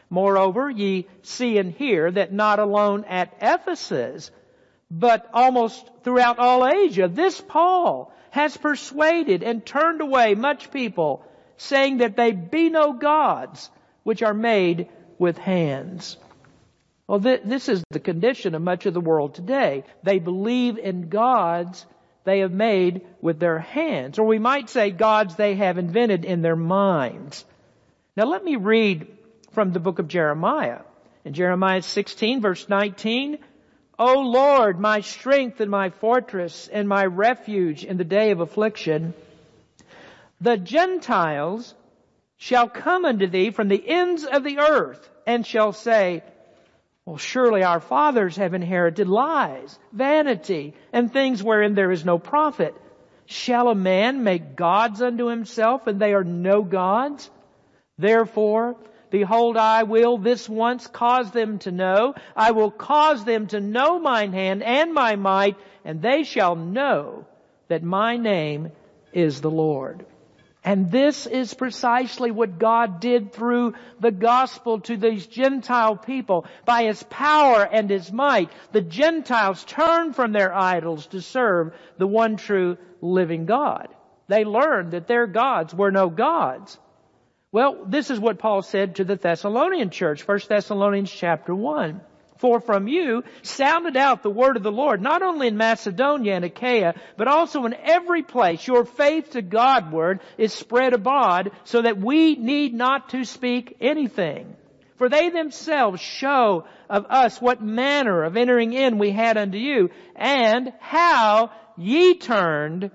Moreover, 0.10 0.70
ye 0.70 1.08
see 1.22 1.58
and 1.58 1.72
hear 1.72 2.10
that 2.10 2.34
not 2.34 2.60
alone 2.60 3.06
at 3.06 3.34
Ephesus, 3.42 4.32
but 4.90 5.30
almost 5.34 5.90
throughout 6.04 6.40
all 6.40 6.68
Asia, 6.68 7.08
this 7.08 7.40
Paul 7.40 8.12
has 8.32 8.58
persuaded 8.58 9.44
and 9.44 9.66
turned 9.66 10.02
away 10.02 10.36
much 10.36 10.72
people, 10.72 11.24
saying 11.58 11.98
that 11.98 12.16
they 12.16 12.32
be 12.32 12.70
no 12.70 12.94
gods 12.94 13.70
which 14.04 14.24
are 14.24 14.34
made 14.34 14.88
with 15.20 15.38
hands. 15.38 16.18
Well, 17.08 17.20
th- 17.20 17.42
this 17.44 17.70
is 17.70 17.84
the 17.90 18.00
condition 18.00 18.56
of 18.56 18.62
much 18.62 18.86
of 18.86 18.94
the 18.94 19.02
world 19.02 19.36
today. 19.36 19.84
They 20.04 20.20
believe 20.20 20.78
in 20.78 21.10
gods 21.10 21.86
they 22.24 22.40
have 22.40 22.52
made 22.52 23.02
with 23.22 23.40
their 23.40 23.60
hands, 23.60 24.20
or 24.20 24.26
we 24.26 24.40
might 24.40 24.70
say 24.70 24.92
gods 24.92 25.36
they 25.36 25.56
have 25.56 25.78
invented 25.78 26.26
in 26.26 26.42
their 26.42 26.56
minds. 26.56 27.46
Now 28.16 28.26
let 28.26 28.44
me 28.44 28.56
read 28.56 29.08
from 29.60 29.74
the 29.74 29.80
book 29.82 30.00
of 30.00 30.08
Jeremiah. 30.08 30.80
In 31.26 31.34
Jeremiah 31.34 31.82
16 31.82 32.40
verse 32.40 32.70
19, 32.70 33.40
O 34.00 34.22
Lord, 34.22 34.80
my 34.80 35.02
strength 35.02 35.60
and 35.60 35.70
my 35.70 35.90
fortress 35.90 36.70
and 36.70 36.88
my 36.88 37.06
refuge 37.06 37.84
in 37.84 37.98
the 37.98 38.06
day 38.06 38.32
of 38.32 38.40
affliction, 38.40 39.14
the 40.40 40.56
Gentiles 40.56 41.76
shall 42.38 42.70
come 42.70 43.04
unto 43.04 43.28
thee 43.28 43.50
from 43.52 43.68
the 43.68 43.84
ends 43.86 44.24
of 44.24 44.46
the 44.46 44.60
earth 44.60 45.10
and 45.28 45.46
shall 45.46 45.74
say, 45.74 46.24
well, 47.04 47.18
surely 47.18 47.62
our 47.62 47.82
fathers 47.82 48.38
have 48.38 48.54
inherited 48.54 49.10
lies, 49.10 49.78
vanity, 49.92 50.74
and 50.94 51.12
things 51.12 51.44
wherein 51.44 51.76
there 51.76 51.92
is 51.92 52.06
no 52.06 52.18
profit. 52.18 52.74
Shall 53.26 53.68
a 53.68 53.76
man 53.76 54.24
make 54.24 54.56
gods 54.56 55.02
unto 55.02 55.26
himself 55.26 55.86
and 55.86 56.00
they 56.00 56.14
are 56.14 56.24
no 56.24 56.64
gods? 56.64 57.30
Therefore, 57.98 58.78
behold, 59.10 59.58
I 59.58 59.84
will 59.84 60.18
this 60.18 60.48
once 60.48 60.88
cause 60.88 61.32
them 61.32 61.60
to 61.60 61.72
know. 61.72 62.16
I 62.36 62.52
will 62.52 62.72
cause 62.72 63.24
them 63.26 63.48
to 63.48 63.60
know 63.60 64.00
mine 64.00 64.34
hand 64.34 64.64
and 64.64 64.94
my 64.94 65.16
might, 65.16 65.58
and 65.86 66.02
they 66.02 66.24
shall 66.24 66.56
know 66.56 67.26
that 67.68 67.84
my 67.84 68.18
name 68.18 68.72
is 69.14 69.42
the 69.42 69.52
Lord. 69.52 70.06
And 70.64 70.92
this 70.92 71.26
is 71.26 71.54
precisely 71.54 72.32
what 72.32 72.60
God 72.60 73.00
did 73.00 73.32
through 73.32 73.76
the 74.00 74.12
gospel 74.12 74.82
to 74.82 74.98
these 74.98 75.26
Gentile 75.26 75.96
people. 75.96 76.46
By 76.66 76.84
His 76.84 77.02
power 77.04 77.64
and 77.64 77.90
His 77.90 78.12
might, 78.12 78.52
the 78.74 78.82
Gentiles 78.82 79.64
turned 79.64 80.16
from 80.16 80.34
their 80.34 80.54
idols 80.54 81.08
to 81.08 81.22
serve 81.22 81.74
the 81.98 82.08
one 82.08 82.36
true 82.36 82.78
living 83.02 83.46
God. 83.46 83.88
They 84.28 84.44
learned 84.44 84.92
that 84.92 85.08
their 85.08 85.28
gods 85.28 85.74
were 85.74 85.92
no 85.92 86.10
gods. 86.10 86.78
Well, 87.52 87.86
this 87.88 88.12
is 88.12 88.20
what 88.20 88.38
Paul 88.38 88.62
said 88.62 88.98
to 88.98 89.04
the 89.04 89.16
Thessalonian 89.16 89.90
church, 89.90 90.28
1 90.28 90.40
Thessalonians 90.48 91.12
chapter 91.12 91.56
1. 91.56 92.00
For 92.38 92.62
from 92.62 92.88
you 92.88 93.24
sounded 93.42 93.98
out 93.98 94.22
the 94.22 94.30
word 94.30 94.56
of 94.56 94.62
the 94.62 94.72
Lord, 94.72 95.02
not 95.02 95.24
only 95.24 95.48
in 95.48 95.58
Macedonia 95.58 96.36
and 96.36 96.46
Achaia, 96.46 96.94
but 97.18 97.28
also 97.28 97.66
in 97.66 97.74
every 97.74 98.22
place. 98.22 98.66
Your 98.68 98.86
faith 98.86 99.32
to 99.32 99.42
Godward 99.42 100.22
is 100.38 100.54
spread 100.54 100.94
abroad, 100.94 101.52
so 101.64 101.82
that 101.82 101.98
we 101.98 102.36
need 102.36 102.76
not 102.76 103.10
to 103.10 103.26
speak 103.26 103.76
anything. 103.82 104.56
For 104.98 105.10
they 105.10 105.30
themselves 105.30 106.00
show 106.00 106.66
of 106.88 107.08
us 107.10 107.42
what 107.42 107.64
manner 107.64 108.24
of 108.24 108.38
entering 108.38 108.74
in 108.74 109.00
we 109.00 109.10
had 109.10 109.38
unto 109.38 109.58
you, 109.58 109.90
and 110.16 110.72
how 110.80 111.52
ye 111.78 112.16
turned 112.16 112.92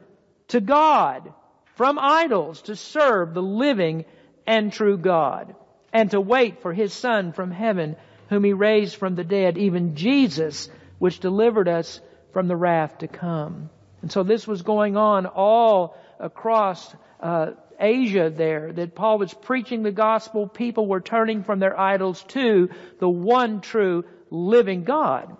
to 0.49 0.61
God 0.61 1.32
from 1.75 1.99
idols 1.99 2.62
to 2.62 2.76
serve 2.76 3.34
the 3.34 3.42
living 3.42 4.04
and 4.46 4.72
true 4.72 4.98
God, 4.98 5.54
and 5.92 6.10
to 6.10 6.20
wait 6.20 6.62
for 6.62 6.72
His 6.72 6.92
Son 6.92 7.32
from 7.32 7.50
heaven, 7.50 7.96
whom 8.28 8.44
He 8.44 8.52
raised 8.52 8.96
from 8.96 9.14
the 9.14 9.24
dead, 9.24 9.58
even 9.58 9.96
Jesus, 9.96 10.68
which 10.98 11.20
delivered 11.20 11.68
us 11.68 12.00
from 12.32 12.48
the 12.48 12.56
wrath 12.56 12.98
to 12.98 13.08
come. 13.08 13.70
And 14.02 14.12
so 14.12 14.22
this 14.22 14.46
was 14.46 14.62
going 14.62 14.96
on 14.96 15.26
all 15.26 15.96
across 16.18 16.94
uh, 17.20 17.52
Asia 17.78 18.30
there, 18.30 18.72
that 18.72 18.94
Paul 18.94 19.18
was 19.18 19.32
preaching 19.32 19.82
the 19.82 19.92
gospel. 19.92 20.46
People 20.46 20.86
were 20.86 21.00
turning 21.00 21.42
from 21.42 21.58
their 21.58 21.78
idols 21.78 22.22
to 22.28 22.68
the 22.98 23.08
one 23.08 23.60
true 23.60 24.04
living 24.30 24.84
God. 24.84 25.36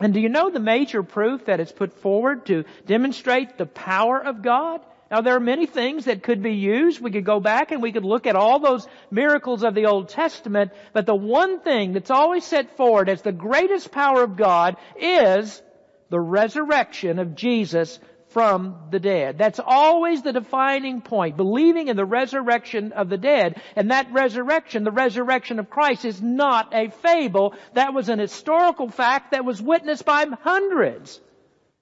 And 0.00 0.12
do 0.12 0.20
you 0.20 0.28
know 0.28 0.50
the 0.50 0.60
major 0.60 1.02
proof 1.02 1.44
that 1.46 1.60
is 1.60 1.70
put 1.70 2.00
forward 2.00 2.46
to 2.46 2.64
demonstrate 2.86 3.56
the 3.56 3.66
power 3.66 4.18
of 4.18 4.42
God? 4.42 4.80
Now 5.12 5.20
there 5.20 5.36
are 5.36 5.40
many 5.40 5.66
things 5.66 6.06
that 6.06 6.22
could 6.22 6.42
be 6.42 6.54
used. 6.54 6.98
We 7.02 7.10
could 7.10 7.26
go 7.26 7.38
back 7.38 7.70
and 7.70 7.82
we 7.82 7.92
could 7.92 8.06
look 8.06 8.26
at 8.26 8.34
all 8.34 8.60
those 8.60 8.88
miracles 9.10 9.62
of 9.62 9.74
the 9.74 9.84
Old 9.84 10.08
Testament, 10.08 10.72
but 10.94 11.04
the 11.04 11.14
one 11.14 11.60
thing 11.60 11.92
that's 11.92 12.10
always 12.10 12.46
set 12.46 12.78
forward 12.78 13.10
as 13.10 13.20
the 13.20 13.30
greatest 13.30 13.92
power 13.92 14.22
of 14.24 14.38
God 14.38 14.76
is 14.98 15.60
the 16.08 16.18
resurrection 16.18 17.18
of 17.18 17.34
Jesus 17.34 18.00
from 18.28 18.86
the 18.90 18.98
dead. 18.98 19.36
That's 19.36 19.60
always 19.62 20.22
the 20.22 20.32
defining 20.32 21.02
point, 21.02 21.36
believing 21.36 21.88
in 21.88 21.96
the 21.96 22.06
resurrection 22.06 22.92
of 22.92 23.10
the 23.10 23.18
dead. 23.18 23.60
And 23.76 23.90
that 23.90 24.10
resurrection, 24.14 24.82
the 24.82 24.90
resurrection 24.90 25.58
of 25.58 25.68
Christ, 25.68 26.06
is 26.06 26.22
not 26.22 26.74
a 26.74 26.88
fable. 26.88 27.54
That 27.74 27.92
was 27.92 28.08
an 28.08 28.18
historical 28.18 28.88
fact 28.88 29.32
that 29.32 29.44
was 29.44 29.60
witnessed 29.60 30.06
by 30.06 30.24
hundreds. 30.40 31.20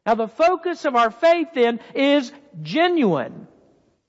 Now 0.07 0.15
the 0.15 0.29
focus 0.29 0.85
of 0.85 0.97
our 0.97 1.11
faith 1.11 1.49
then 1.55 1.81
is 1.95 2.33
genuine. 2.63 3.47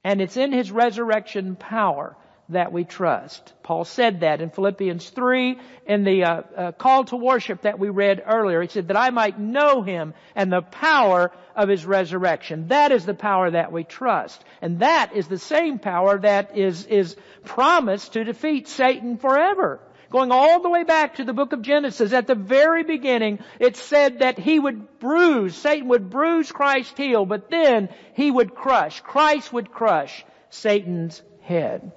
And 0.04 0.22
it's 0.22 0.38
in 0.38 0.52
His 0.52 0.72
resurrection 0.72 1.56
power. 1.56 2.16
that 2.50 2.72
we 2.74 2.84
trust. 2.84 3.54
Paul 3.64 3.86
said 3.86 4.20
that 4.22 4.42
in 4.42 4.50
Philippians 4.50 5.10
3 5.10 5.58
in 5.86 6.04
the 6.04 6.24
uh, 6.26 6.42
uh, 6.58 6.72
call 6.74 7.06
to 7.06 7.16
worship 7.16 7.62
that 7.62 7.80
we 7.80 7.88
read 7.90 8.22
earlier. 8.26 8.62
He 8.62 8.68
said 8.68 8.90
that 8.90 8.98
I 8.98 9.10
might 9.10 9.40
know 9.40 9.84
him 9.84 10.14
and 10.36 10.52
the 10.52 10.62
power 10.62 11.32
of 11.56 11.70
his 11.70 11.86
resurrection. 11.86 12.68
That 12.68 12.92
is 12.92 13.06
the 13.06 13.14
power 13.14 13.52
that 13.52 13.72
we 13.72 13.86
trust. 13.86 14.44
And 14.62 14.80
that 14.80 15.16
is 15.16 15.28
the 15.28 15.40
same 15.40 15.80
power 15.80 16.20
that 16.20 16.58
is, 16.58 16.86
is 16.86 17.16
promised 17.46 18.14
to 18.14 18.26
defeat 18.26 18.68
Satan 18.68 19.18
forever. 19.18 19.80
Going 20.12 20.34
all 20.34 20.62
the 20.62 20.70
way 20.70 20.84
back 20.84 21.16
to 21.16 21.24
the 21.24 21.32
book 21.32 21.54
of 21.54 21.62
Genesis, 21.62 22.12
at 22.12 22.28
the 22.28 22.36
very 22.36 22.84
beginning, 22.84 23.40
it 23.60 23.78
said 23.78 24.20
that 24.20 24.38
he 24.38 24.60
would 24.60 25.00
bruise, 25.00 25.56
Satan 25.56 25.88
would 25.88 26.10
bruise 26.10 26.52
Christ's 26.52 26.98
heel, 26.98 27.26
but 27.26 27.50
then 27.50 27.88
he 28.14 28.30
would 28.30 28.54
crush, 28.54 29.00
Christ 29.00 29.54
would 29.54 29.72
crush 29.72 30.26
Satan's 30.50 31.22
head. 31.44 31.94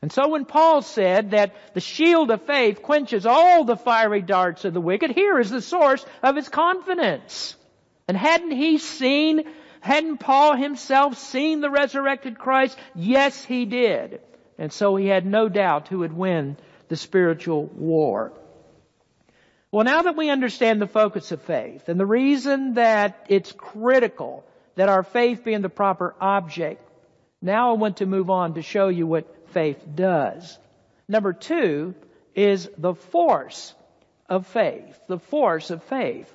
And 0.00 0.10
so 0.10 0.28
when 0.28 0.46
Paul 0.46 0.80
said 0.80 1.32
that 1.32 1.54
the 1.74 1.80
shield 1.80 2.30
of 2.30 2.46
faith 2.46 2.82
quenches 2.82 3.26
all 3.26 3.64
the 3.64 3.76
fiery 3.76 4.22
darts 4.22 4.64
of 4.64 4.72
the 4.72 4.80
wicked, 4.80 5.10
here 5.10 5.38
is 5.38 5.50
the 5.50 5.60
source 5.60 6.04
of 6.22 6.36
his 6.36 6.48
confidence. 6.48 7.56
And 8.08 8.16
hadn't 8.16 8.52
he 8.52 8.78
seen, 8.78 9.44
hadn't 9.80 10.16
Paul 10.16 10.56
himself 10.56 11.18
seen 11.18 11.60
the 11.60 11.70
resurrected 11.70 12.38
Christ? 12.38 12.78
Yes, 12.94 13.44
he 13.44 13.66
did. 13.66 14.22
And 14.58 14.72
so 14.72 14.96
he 14.96 15.08
had 15.08 15.26
no 15.26 15.50
doubt 15.50 15.88
who 15.88 15.98
would 15.98 16.14
win 16.14 16.56
the 16.88 16.96
spiritual 16.96 17.64
war. 17.66 18.32
Well, 19.70 19.84
now 19.84 20.02
that 20.02 20.16
we 20.16 20.30
understand 20.30 20.80
the 20.80 20.86
focus 20.86 21.32
of 21.32 21.42
faith 21.42 21.88
and 21.88 21.98
the 21.98 22.06
reason 22.06 22.74
that 22.74 23.26
it's 23.28 23.50
critical 23.52 24.44
that 24.76 24.88
our 24.88 25.02
faith 25.02 25.44
be 25.44 25.52
in 25.52 25.62
the 25.62 25.68
proper 25.68 26.14
object, 26.20 26.80
now 27.42 27.70
I 27.70 27.72
want 27.76 27.96
to 27.96 28.06
move 28.06 28.30
on 28.30 28.54
to 28.54 28.62
show 28.62 28.88
you 28.88 29.06
what 29.06 29.48
faith 29.50 29.84
does. 29.94 30.58
Number 31.08 31.32
two 31.32 31.94
is 32.34 32.68
the 32.78 32.94
force 32.94 33.74
of 34.28 34.46
faith. 34.46 34.98
The 35.08 35.18
force 35.18 35.70
of 35.70 35.82
faith. 35.84 36.32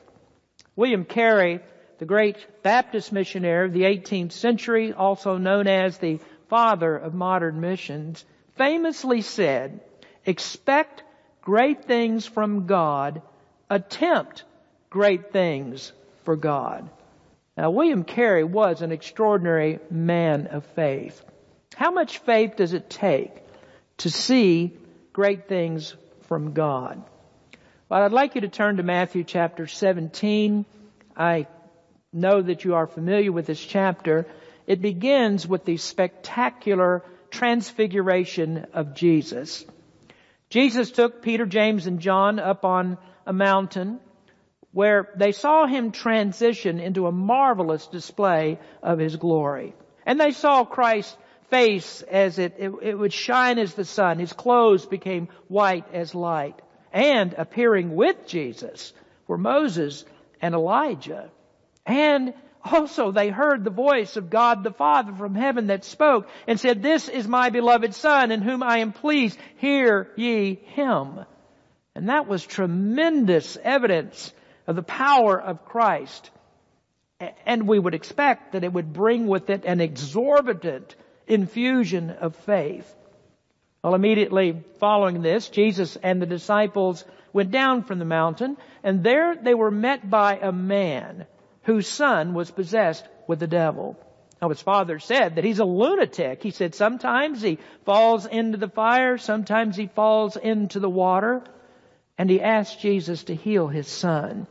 William 0.75 1.05
Carey, 1.05 1.61
the 1.97 2.05
great 2.05 2.37
Baptist 2.63 3.11
missionary 3.11 3.67
of 3.67 3.73
the 3.73 3.83
18th 3.83 4.31
century, 4.31 4.93
also 4.93 5.37
known 5.37 5.67
as 5.67 5.97
the 5.97 6.19
father 6.47 6.95
of 6.95 7.13
modern 7.13 7.59
missions, 7.59 8.23
famously 8.55 9.21
said, 9.21 9.81
expect 10.29 11.03
great 11.41 11.85
things 11.85 12.25
from 12.25 12.67
God, 12.67 13.21
attempt 13.69 14.43
great 14.89 15.31
things 15.33 15.91
for 16.23 16.35
God. 16.35 16.89
Now, 17.57 17.71
William 17.71 18.03
Carey 18.03 18.43
was 18.43 18.81
an 18.81 18.91
extraordinary 18.91 19.79
man 19.89 20.47
of 20.47 20.65
faith. 20.67 21.21
How 21.75 21.91
much 21.91 22.19
faith 22.19 22.55
does 22.55 22.73
it 22.73 22.89
take 22.89 23.31
to 23.97 24.09
see 24.09 24.77
great 25.11 25.47
things 25.47 25.95
from 26.27 26.53
God? 26.53 27.03
Well, 27.89 28.03
I'd 28.03 28.11
like 28.11 28.35
you 28.35 28.41
to 28.41 28.49
turn 28.49 28.77
to 28.77 28.83
Matthew 28.83 29.23
chapter 29.23 29.65
17. 29.65 30.65
I 31.17 31.47
know 32.13 32.41
that 32.41 32.63
you 32.63 32.75
are 32.75 32.87
familiar 32.87 33.31
with 33.31 33.47
this 33.47 33.59
chapter. 33.59 34.27
It 34.67 34.81
begins 34.81 35.47
with 35.47 35.65
the 35.65 35.77
spectacular 35.77 37.03
transfiguration 37.31 38.67
of 38.73 38.93
Jesus. 38.93 39.65
Jesus 40.49 40.91
took 40.91 41.21
Peter, 41.21 41.45
James, 41.45 41.85
and 41.85 41.99
John 41.99 42.39
up 42.39 42.65
on 42.65 42.97
a 43.25 43.33
mountain 43.33 43.99
where 44.71 45.09
they 45.15 45.31
saw 45.31 45.65
him 45.65 45.91
transition 45.91 46.79
into 46.79 47.07
a 47.07 47.11
marvelous 47.11 47.87
display 47.87 48.59
of 48.83 48.99
his 48.99 49.15
glory. 49.15 49.73
And 50.05 50.19
they 50.19 50.31
saw 50.31 50.65
Christ's 50.65 51.15
face 51.49 52.01
as 52.03 52.39
it, 52.39 52.55
it, 52.57 52.71
it, 52.81 52.97
would 52.97 53.13
shine 53.13 53.57
as 53.57 53.73
the 53.73 53.85
sun. 53.85 54.19
His 54.19 54.33
clothes 54.33 54.85
became 54.85 55.29
white 55.47 55.85
as 55.93 56.13
light. 56.13 56.61
And 56.91 57.33
appearing 57.33 57.95
with 57.95 58.27
Jesus 58.27 58.93
were 59.27 59.37
Moses 59.37 60.05
and 60.41 60.53
Elijah. 60.53 61.29
And 61.85 62.33
also 62.63 63.11
they 63.11 63.29
heard 63.29 63.63
the 63.63 63.69
voice 63.69 64.17
of 64.17 64.29
God 64.29 64.63
the 64.63 64.71
Father 64.71 65.13
from 65.13 65.35
heaven 65.35 65.67
that 65.67 65.85
spoke 65.85 66.27
and 66.47 66.59
said, 66.59 66.81
This 66.81 67.07
is 67.07 67.27
my 67.27 67.49
beloved 67.49 67.93
Son 67.93 68.31
in 68.31 68.41
whom 68.41 68.63
I 68.63 68.79
am 68.79 68.91
pleased. 68.91 69.37
Hear 69.57 70.11
ye 70.15 70.55
him. 70.55 71.25
And 71.95 72.09
that 72.09 72.27
was 72.27 72.45
tremendous 72.45 73.57
evidence 73.63 74.33
of 74.67 74.75
the 74.75 74.83
power 74.83 75.39
of 75.39 75.65
Christ. 75.65 76.29
And 77.45 77.67
we 77.67 77.79
would 77.79 77.95
expect 77.95 78.53
that 78.53 78.63
it 78.63 78.71
would 78.71 78.93
bring 78.93 79.27
with 79.27 79.49
it 79.49 79.65
an 79.65 79.81
exorbitant 79.81 80.95
infusion 81.27 82.09
of 82.09 82.35
faith. 82.35 82.95
Well, 83.83 83.95
immediately 83.95 84.63
following 84.79 85.21
this, 85.21 85.49
Jesus 85.49 85.95
and 85.95 86.21
the 86.21 86.25
disciples 86.25 87.05
went 87.31 87.51
down 87.51 87.83
from 87.83 87.99
the 87.99 88.05
mountain, 88.05 88.57
and 88.83 89.03
there 89.03 89.35
they 89.35 89.53
were 89.53 89.71
met 89.71 90.09
by 90.09 90.37
a 90.37 90.51
man 90.51 91.25
whose 91.63 91.87
son 91.87 92.33
was 92.33 92.51
possessed 92.51 93.05
with 93.27 93.39
the 93.39 93.47
devil. 93.47 93.97
Now 94.41 94.49
his 94.49 94.61
father 94.61 94.99
said 94.99 95.35
that 95.35 95.43
he's 95.43 95.59
a 95.59 95.65
lunatic. 95.65 96.41
He 96.41 96.51
said 96.51 96.73
sometimes 96.73 97.41
he 97.41 97.59
falls 97.85 98.25
into 98.25 98.57
the 98.57 98.69
fire, 98.69 99.17
sometimes 99.17 99.75
he 99.75 99.87
falls 99.87 100.37
into 100.37 100.79
the 100.79 100.89
water, 100.89 101.43
and 102.17 102.29
he 102.29 102.41
asked 102.41 102.79
Jesus 102.79 103.25
to 103.25 103.35
heal 103.35 103.67
his 103.67 103.87
son. 103.87 104.47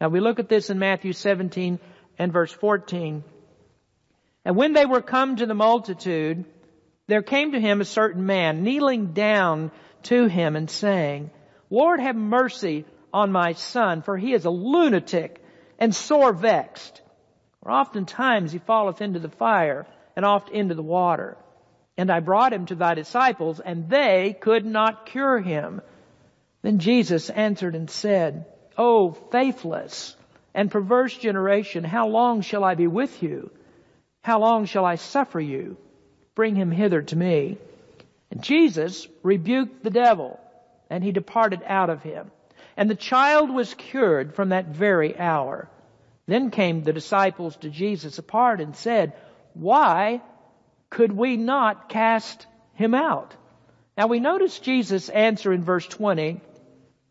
Now 0.00 0.08
we 0.08 0.20
look 0.20 0.38
at 0.38 0.48
this 0.48 0.70
in 0.70 0.78
Matthew 0.78 1.12
17 1.12 1.78
and 2.18 2.32
verse 2.32 2.52
14. 2.52 3.22
And 4.44 4.56
when 4.56 4.72
they 4.72 4.86
were 4.86 5.02
come 5.02 5.36
to 5.36 5.46
the 5.46 5.54
multitude, 5.54 6.44
there 7.06 7.22
came 7.22 7.52
to 7.52 7.60
him 7.60 7.80
a 7.80 7.84
certain 7.84 8.26
man, 8.26 8.62
kneeling 8.62 9.12
down 9.12 9.70
to 10.04 10.26
him 10.26 10.56
and 10.56 10.70
saying, 10.70 11.30
Lord, 11.70 12.00
have 12.00 12.16
mercy 12.16 12.84
on 13.12 13.32
my 13.32 13.52
son, 13.52 14.02
for 14.02 14.16
he 14.16 14.32
is 14.32 14.44
a 14.44 14.50
lunatic 14.50 15.42
and 15.78 15.94
sore 15.94 16.32
vexed. 16.32 17.00
For 17.62 17.70
oftentimes 17.70 18.52
he 18.52 18.58
falleth 18.58 19.00
into 19.00 19.18
the 19.18 19.28
fire 19.28 19.86
and 20.16 20.24
oft 20.24 20.50
into 20.50 20.74
the 20.74 20.82
water. 20.82 21.36
And 21.96 22.10
I 22.10 22.20
brought 22.20 22.52
him 22.52 22.66
to 22.66 22.74
thy 22.74 22.94
disciples, 22.94 23.60
and 23.60 23.88
they 23.88 24.36
could 24.40 24.64
not 24.64 25.06
cure 25.06 25.40
him. 25.40 25.80
Then 26.62 26.78
Jesus 26.78 27.30
answered 27.30 27.74
and 27.74 27.90
said, 27.90 28.46
O 28.76 29.12
faithless 29.12 30.16
and 30.54 30.70
perverse 30.70 31.16
generation, 31.16 31.84
how 31.84 32.08
long 32.08 32.40
shall 32.40 32.64
I 32.64 32.74
be 32.74 32.86
with 32.86 33.22
you? 33.22 33.50
How 34.22 34.40
long 34.40 34.66
shall 34.66 34.84
I 34.84 34.96
suffer 34.96 35.40
you? 35.40 35.76
Bring 36.34 36.54
him 36.54 36.70
hither 36.70 37.02
to 37.02 37.16
me. 37.16 37.58
And 38.30 38.42
Jesus 38.42 39.08
rebuked 39.22 39.82
the 39.82 39.90
devil, 39.90 40.38
and 40.90 41.02
he 41.02 41.12
departed 41.12 41.62
out 41.66 41.90
of 41.90 42.02
him. 42.02 42.30
And 42.78 42.88
the 42.88 42.94
child 42.94 43.50
was 43.50 43.74
cured 43.74 44.36
from 44.36 44.50
that 44.50 44.68
very 44.68 45.18
hour. 45.18 45.68
Then 46.26 46.52
came 46.52 46.84
the 46.84 46.92
disciples 46.92 47.56
to 47.56 47.70
Jesus 47.70 48.18
apart 48.18 48.60
and 48.60 48.76
said, 48.76 49.14
Why 49.52 50.22
could 50.88 51.10
we 51.10 51.36
not 51.36 51.88
cast 51.88 52.46
him 52.74 52.94
out? 52.94 53.34
Now 53.96 54.06
we 54.06 54.20
notice 54.20 54.60
Jesus' 54.60 55.08
answer 55.08 55.52
in 55.52 55.64
verse 55.64 55.88
20 55.88 56.40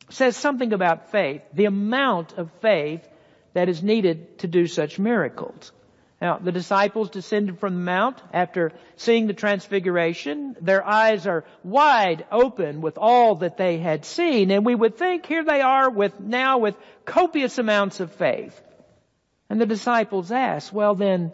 says 0.10 0.38
something 0.38 0.72
about 0.72 1.12
faith, 1.12 1.42
the 1.52 1.66
amount 1.66 2.38
of 2.38 2.50
faith 2.62 3.06
that 3.54 3.68
is 3.68 3.84
needed 3.84 4.40
to 4.40 4.48
do 4.48 4.68
such 4.68 4.98
miracles. 4.98 5.74
Now, 6.20 6.40
the 6.40 6.52
disciples 6.52 7.12
descended 7.12 7.60
from 7.60 7.76
the 7.76 7.82
mount 7.82 8.22
after 8.34 8.72
seeing 8.96 9.28
the 9.28 9.34
transfiguration. 9.34 10.56
Their 10.60 10.86
eyes 10.86 11.28
are 11.28 11.46
wide 11.64 12.26
open 12.32 12.82
with 12.82 12.98
all 12.98 13.36
that 13.36 13.58
they 13.58 13.78
had 13.78 14.04
seen, 14.04 14.50
and 14.50 14.66
we 14.66 14.74
would 14.74 14.98
think 14.98 15.28
here 15.28 15.44
they 15.44 15.62
are 15.62 15.90
with, 15.90 16.20
now 16.20 16.58
with 16.58 16.76
copious 17.06 17.60
amounts 17.60 18.00
of 18.00 18.12
faith. 18.14 18.60
And 19.50 19.62
the 19.62 19.68
disciples 19.68 20.32
ask, 20.32 20.74
well 20.74 20.96
then, 20.96 21.32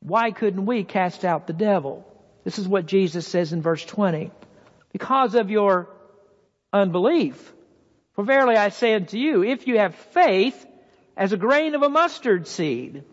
why 0.00 0.30
couldn't 0.30 0.64
we 0.64 0.82
cast 0.82 1.24
out 1.24 1.46
the 1.46 1.52
devil? 1.52 2.06
This 2.42 2.58
is 2.58 2.66
what 2.66 2.86
Jesus 2.86 3.26
says 3.26 3.52
in 3.52 3.60
verse 3.60 3.84
20. 3.84 4.30
Because 4.92 5.34
of 5.34 5.50
your 5.50 5.90
unbelief. 6.72 7.52
For 8.14 8.24
verily 8.24 8.56
I 8.56 8.70
say 8.70 8.94
unto 8.94 9.18
you, 9.18 9.44
if 9.44 9.66
you 9.66 9.78
have 9.78 9.94
faith 9.94 10.66
as 11.18 11.34
a 11.34 11.36
grain 11.36 11.74
of 11.74 11.82
a 11.82 11.90
mustard 11.90 12.46
seed, 12.46 13.04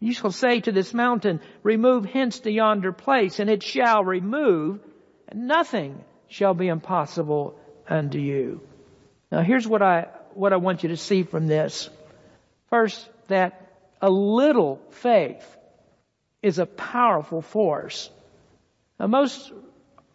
you 0.00 0.14
shall 0.14 0.32
say 0.32 0.60
to 0.60 0.72
this 0.72 0.94
mountain, 0.94 1.40
remove 1.62 2.06
hence 2.06 2.40
to 2.40 2.50
yonder 2.50 2.92
place, 2.92 3.38
and 3.38 3.50
it 3.50 3.62
shall 3.62 4.02
remove, 4.02 4.80
and 5.28 5.46
nothing 5.46 6.02
shall 6.28 6.54
be 6.54 6.68
impossible 6.68 7.58
unto 7.86 8.18
you. 8.18 8.62
Now 9.30 9.42
here's 9.42 9.68
what 9.68 9.82
I, 9.82 10.08
what 10.32 10.54
I 10.54 10.56
want 10.56 10.82
you 10.82 10.88
to 10.88 10.96
see 10.96 11.22
from 11.22 11.46
this. 11.46 11.90
First, 12.70 13.06
that 13.28 13.68
a 14.00 14.10
little 14.10 14.80
faith 14.90 15.44
is 16.42 16.58
a 16.58 16.66
powerful 16.66 17.42
force. 17.42 18.10
Now 18.98 19.06
most 19.06 19.52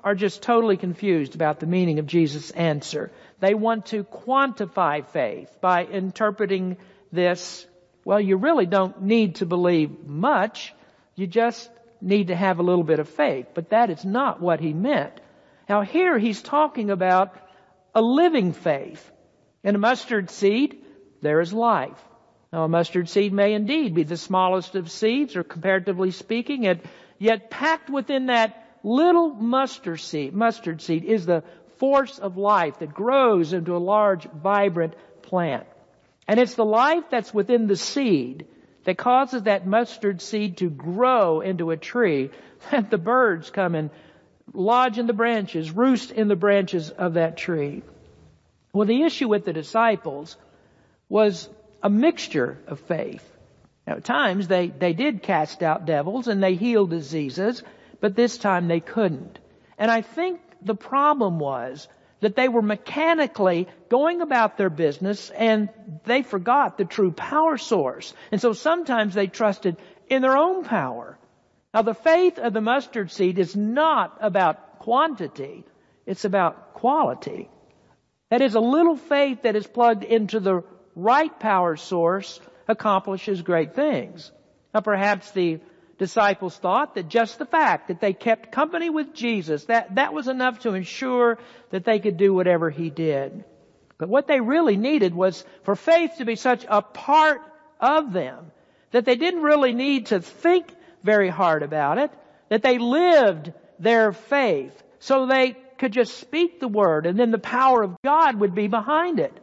are 0.04 0.16
just 0.16 0.42
totally 0.42 0.78
confused 0.78 1.36
about 1.36 1.60
the 1.60 1.66
meaning 1.68 2.00
of 2.00 2.08
Jesus' 2.08 2.52
answer. 2.52 3.12
They 3.40 3.54
want 3.54 3.88
to 3.88 4.04
quantify 4.04 5.06
faith 5.06 5.56
by 5.62 5.86
interpreting 5.86 6.78
this 7.12 7.68
well, 8.06 8.22
you 8.22 8.38
really 8.38 8.68
don't 8.68 9.02
need 9.02 9.36
to 9.36 9.46
believe 9.46 10.06
much. 10.06 10.74
You 11.16 11.28
just 11.28 11.70
need 12.00 12.28
to 12.28 12.36
have 12.36 12.60
a 12.60 12.64
little 12.64 12.84
bit 12.84 13.00
of 13.00 13.10
faith. 13.10 13.48
But 13.54 13.72
that 13.72 13.90
is 13.90 14.06
not 14.06 14.40
what 14.40 14.60
he 14.60 14.74
meant. 14.74 15.20
Now 15.68 15.82
here 15.82 16.18
he's 16.18 16.42
talking 16.42 16.92
about 16.92 17.36
a 17.94 18.02
living 18.02 18.54
faith. 18.54 19.12
In 19.64 19.74
a 19.74 19.80
mustard 19.80 20.30
seed, 20.30 20.78
there 21.22 21.42
is 21.42 21.52
life. 21.52 22.00
Now 22.54 22.66
a 22.66 22.68
mustard 22.70 23.10
seed 23.10 23.34
may 23.34 23.54
indeed 23.54 23.96
be 23.96 24.04
the 24.04 24.18
smallest 24.18 24.76
of 24.76 24.92
seeds, 24.92 25.36
or 25.36 25.44
comparatively 25.44 26.12
speaking, 26.12 26.80
yet 27.18 27.50
packed 27.50 27.90
within 27.90 28.28
that 28.28 28.78
little 28.84 29.34
mustard 29.34 30.00
seed, 30.00 30.34
mustard 30.36 30.80
seed 30.80 31.04
is 31.04 31.26
the 31.26 31.44
force 31.78 32.20
of 32.20 32.38
life 32.38 32.80
that 32.80 32.94
grows 32.94 33.52
into 33.52 33.76
a 33.76 33.80
large, 33.80 34.26
vibrant 34.32 34.94
plant. 35.24 35.66
And 36.28 36.40
it's 36.40 36.56
the 36.56 36.66
life 36.66 37.04
that's 37.10 37.34
within 37.34 37.68
the 37.68 37.76
seed 37.76 38.48
that 38.84 38.98
causes 38.98 39.44
that 39.44 39.68
mustard 39.68 40.22
seed 40.22 40.58
to 40.58 40.70
grow 40.70 41.42
into 41.42 41.72
a 41.72 41.78
tree 41.78 42.32
that 42.72 42.90
the 42.90 42.98
birds 42.98 43.50
come 43.50 43.76
and 43.76 43.90
lodge 44.54 44.98
in 44.98 45.08
the 45.08 45.14
branches, 45.14 45.72
roost 45.72 46.12
in 46.12 46.28
the 46.28 46.36
branches 46.36 46.90
of 46.90 47.16
that 47.16 47.38
tree. 47.38 47.84
Well, 48.74 48.88
the 48.88 49.04
issue 49.04 49.28
with 49.28 49.46
the 49.46 49.54
disciples 49.54 50.38
was 51.10 51.50
a 51.82 51.90
mixture 51.90 52.58
of 52.68 52.80
faith. 52.82 53.24
Now, 53.88 53.98
at 53.98 54.04
times 54.04 54.48
they, 54.48 54.68
they 54.68 54.94
did 54.94 55.22
cast 55.22 55.62
out 55.62 55.86
devils 55.86 56.28
and 56.28 56.42
they 56.42 56.56
healed 56.56 56.90
diseases, 56.90 57.64
but 58.02 58.16
this 58.16 58.38
time 58.38 58.68
they 58.68 58.80
couldn't. 58.80 59.40
And 59.78 59.92
I 59.92 60.02
think 60.02 60.42
the 60.62 60.76
problem 60.76 61.40
was 61.40 61.88
that 62.22 62.36
they 62.36 62.48
were 62.48 62.62
mechanically 62.62 63.68
going 63.90 64.22
about 64.22 64.58
their 64.58 64.70
business 64.70 65.30
and 65.30 65.70
they 66.06 66.24
forgot 66.24 66.78
the 66.78 66.86
true 66.86 67.12
power 67.12 67.58
source. 67.58 68.14
And 68.32 68.42
so 68.42 68.54
sometimes 68.54 69.14
they 69.14 69.28
trusted 69.28 69.78
in 70.10 70.22
their 70.22 70.38
own 70.38 70.64
power. 70.64 71.18
Now 71.74 71.82
the 71.82 71.94
faith 71.94 72.40
of 72.40 72.54
the 72.54 72.62
mustard 72.62 73.12
seed 73.12 73.38
is 73.38 73.56
not 73.56 74.18
about 74.22 74.80
quantity, 74.80 75.66
it's 76.06 76.26
about 76.26 76.74
quality. 76.74 77.50
That 78.30 78.42
is 78.42 78.56
a 78.56 78.60
little 78.60 78.96
faith 78.96 79.44
that 79.44 79.56
is 79.56 79.68
plugged 79.68 80.04
into 80.04 80.40
the 80.40 80.64
right 80.96 81.38
power 81.40 81.76
source 81.76 82.40
accomplishes 82.68 83.42
great 83.42 83.76
things. 83.76 84.32
Now 84.74 84.82
perhaps 84.82 85.32
the 85.32 85.60
disciples 85.98 86.58
thought 86.58 86.96
that 86.96 87.08
just 87.08 87.40
the 87.40 87.46
fact 87.46 87.88
that 87.88 88.02
they 88.02 88.14
kept 88.14 88.52
company 88.52 88.90
with 88.90 89.14
Jesus, 89.14 89.66
that, 89.66 89.96
that 89.96 90.14
was 90.14 90.28
enough 90.28 90.60
to 90.60 90.74
ensure 90.74 91.38
that 91.70 91.86
they 91.86 92.00
could 92.00 92.18
do 92.18 92.34
whatever 92.34 92.70
he 92.70 92.90
did. 92.90 93.44
But 93.98 94.10
what 94.10 94.28
they 94.28 94.42
really 94.42 94.76
needed 94.76 95.16
was 95.16 95.46
for 95.64 95.76
faith 95.76 96.12
to 96.18 96.26
be 96.26 96.36
such 96.36 96.66
a 96.68 96.82
part 96.82 97.42
of 97.80 98.12
them 98.12 98.52
that 98.92 99.06
they 99.06 99.16
didn't 99.16 99.42
really 99.42 99.74
need 99.74 100.08
to 100.08 100.22
think 100.22 100.68
very 101.04 101.30
hard 101.30 101.64
about 101.64 101.98
it, 101.98 102.12
that 102.50 102.62
they 102.62 102.78
lived 102.78 103.54
their 103.80 104.12
faith 104.12 104.84
so 105.00 105.26
they 105.26 105.56
could 105.78 105.92
just 105.92 106.18
speak 106.18 106.60
the 106.60 106.68
word 106.68 107.06
and 107.06 107.20
then 107.20 107.32
the 107.32 107.38
power 107.38 107.84
of 107.84 107.96
God 108.04 108.40
would 108.40 108.56
be 108.56 108.68
behind 108.68 109.20
it. 109.20 109.34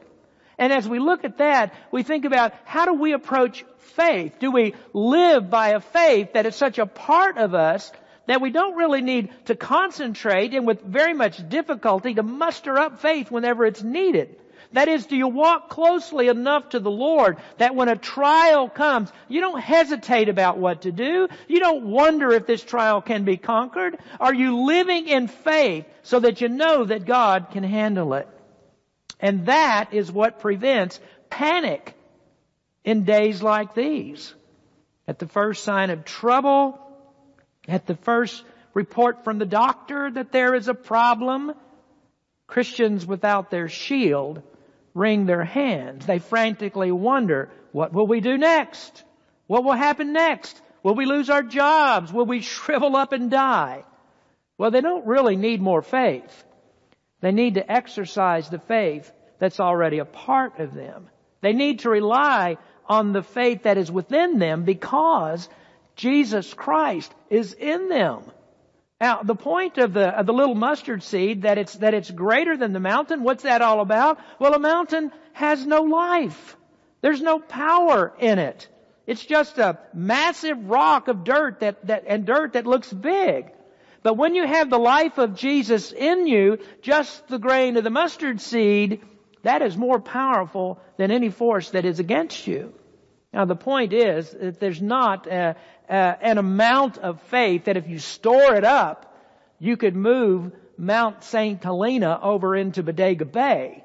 And 0.59 0.73
as 0.73 0.88
we 0.88 0.99
look 0.99 1.25
at 1.25 1.38
that, 1.38 1.75
we 1.91 2.03
think 2.03 2.25
about 2.25 2.53
how 2.65 2.85
do 2.85 2.95
we 2.95 3.12
approach 3.12 3.65
faith? 3.83 4.38
Do 4.38 4.51
we 4.51 4.75
live 4.92 5.51
by 5.51 5.71
a 5.71 5.81
faith 5.81 6.35
that 6.35 6.47
is 6.47 6.57
such 6.57 6.79
a 6.79 6.87
part 6.87 7.38
of 7.38 7.55
us 7.55 7.92
that 8.27 8.40
we 8.40 8.51
don't 8.51 8.77
really 8.77 9.03
need 9.03 9.31
to 9.47 9.57
concentrate 9.57 10.55
and 10.55 10.66
with 10.66 10.83
very 10.83 11.14
much 11.14 11.49
difficulty 11.49 12.14
to 12.14 12.23
muster 12.23 12.79
up 12.79 13.01
faith 13.01 13.31
whenever 13.31 13.66
it's 13.66 13.83
needed? 13.83 14.37
That 14.73 14.88
is, 14.88 15.07
do 15.07 15.16
you 15.16 15.29
walk 15.29 15.68
closely 15.68 16.29
enough 16.29 16.71
to 16.71 16.81
the 16.81 16.90
Lord 16.90 17.37
that 17.59 17.75
when 17.75 17.88
a 17.88 17.97
trial 17.97 18.71
comes, 18.71 19.12
you 19.29 19.40
don't 19.40 19.61
hesitate 19.61 20.31
about 20.31 20.57
what 20.57 20.83
to 20.83 20.92
do? 20.92 21.29
You 21.47 21.61
don't 21.61 21.85
wonder 21.87 22.33
if 22.33 22.47
this 22.47 22.64
trial 22.64 23.03
can 23.03 23.25
be 23.25 23.37
conquered? 23.37 23.99
Are 24.18 24.33
you 24.33 24.64
living 24.64 25.09
in 25.09 25.29
faith 25.29 25.85
so 26.03 26.21
that 26.21 26.40
you 26.40 26.49
know 26.49 26.85
that 26.85 27.05
God 27.05 27.49
can 27.53 27.64
handle 27.64 28.14
it? 28.14 28.29
And 29.21 29.47
that 29.47 29.92
is 29.92 30.11
what 30.11 30.40
prevents 30.40 30.99
panic 31.29 31.95
in 32.85 33.05
days 33.05 33.42
like 33.42 33.75
these. 33.75 34.35
At 35.07 35.18
the 35.18 35.29
first 35.29 35.64
sign 35.64 35.90
of 35.90 36.05
trouble, 36.05 36.79
at 37.68 37.87
the 37.87 37.97
first 37.97 38.45
report 38.75 39.25
from 39.25 39.38
the 39.38 39.47
doctor 39.47 40.11
that 40.11 40.33
there 40.33 40.55
is 40.55 40.68
a 40.68 40.75
problem, 40.75 41.53
Christians 42.47 43.07
without 43.07 43.51
their 43.51 43.68
shield 43.68 44.42
wring 44.95 45.27
their 45.27 45.45
hands. 45.45 46.07
They 46.07 46.18
frantically 46.18 46.92
wonder, 46.92 47.51
what 47.73 47.92
will 47.92 48.07
we 48.07 48.21
do 48.21 48.37
next? 48.37 49.05
What 49.47 49.64
will 49.64 49.73
happen 49.73 50.12
next? 50.12 50.61
Will 50.83 50.95
we 50.95 51.07
lose 51.07 51.31
our 51.31 51.42
jobs? 51.42 52.12
Will 52.12 52.27
we 52.27 52.40
shrivel 52.55 52.97
up 52.97 53.12
and 53.12 53.31
die? 53.31 53.85
Well, 54.59 54.71
they 54.71 54.81
don't 54.81 55.07
really 55.07 55.37
need 55.37 55.61
more 55.61 55.83
faith. 55.83 56.45
They 57.21 57.33
need 57.33 57.55
to 57.55 57.73
exercise 57.73 58.49
the 58.49 58.59
faith 58.59 59.11
that's 59.38 59.61
already 59.61 59.99
a 59.99 60.05
part 60.05 60.59
of 60.59 60.75
them. 60.75 61.09
They 61.40 61.53
need 61.53 61.81
to 61.81 61.90
rely 61.90 62.59
on 62.93 63.13
the 63.13 63.23
faith 63.23 63.63
that 63.63 63.79
is 63.79 63.91
within 63.91 64.39
them 64.39 64.65
because 64.65 65.49
Jesus 65.97 66.53
Christ 66.53 67.11
is 67.31 67.55
in 67.55 67.89
them. 67.89 68.23
Now, 69.01 69.23
the 69.23 69.35
point 69.35 69.79
of 69.79 69.95
the, 69.95 70.09
of 70.09 70.27
the 70.27 70.33
little 70.33 70.55
mustard 70.55 71.03
seed, 71.03 71.43
that 71.43 71.59
it's, 71.59 71.75
that 71.77 71.95
it's 71.95 72.11
greater 72.11 72.57
than 72.57 72.73
the 72.73 72.81
mountain, 72.81 73.25
what's 73.25 73.45
that 73.45 73.63
all 73.63 73.81
about? 73.81 74.19
Well, 74.39 74.55
a 74.55 74.59
mountain 74.59 75.11
has 75.33 75.67
no 75.67 75.83
life. 75.83 76.57
There's 77.01 77.23
no 77.23 77.41
power 77.41 78.13
in 78.19 78.39
it. 78.39 78.69
It's 79.07 79.25
just 79.25 79.59
a 79.59 79.79
massive 79.93 80.67
rock 80.67 81.09
of 81.09 81.25
dirt 81.25 81.61
that, 81.61 81.87
that, 81.87 82.05
and 82.07 82.27
dirt 82.27 82.53
that 82.53 82.67
looks 82.67 82.93
big. 82.93 83.47
But 84.03 84.19
when 84.19 84.35
you 84.35 84.47
have 84.47 84.69
the 84.69 84.79
life 84.79 85.19
of 85.19 85.35
Jesus 85.35 85.93
in 85.93 86.27
you, 86.27 86.59
just 86.83 87.27
the 87.27 87.39
grain 87.39 87.77
of 87.77 87.85
the 87.85 87.91
mustard 87.91 88.41
seed, 88.41 89.01
that 89.43 89.63
is 89.63 89.77
more 89.77 89.99
powerful 89.99 90.79
than 90.99 91.11
any 91.11 91.31
force 91.31 91.71
that 91.71 91.85
is 91.85 91.99
against 91.99 92.47
you. 92.47 92.73
Now 93.33 93.45
the 93.45 93.57
point 93.57 93.92
is 93.92 94.31
that 94.31 94.61
there's 94.61 94.83
not 94.83 95.27
a, 95.27 95.57
a, 95.88 95.95
an 95.95 96.38
amount 96.38 96.99
of 96.99 97.23
faith 97.23 97.64
that 97.64 97.77
if 97.77 97.88
you 97.88 97.99
store 97.99 98.55
it 98.55 98.64
up, 98.64 99.16
you 99.59 99.77
could 99.77 99.97
move 99.97 100.53
Mount 100.77 101.23
St. 101.23 101.62
Helena 101.62 102.18
over 102.21 102.57
into 102.57 102.83
Bodega 102.83 103.25
Bay. 103.25 103.85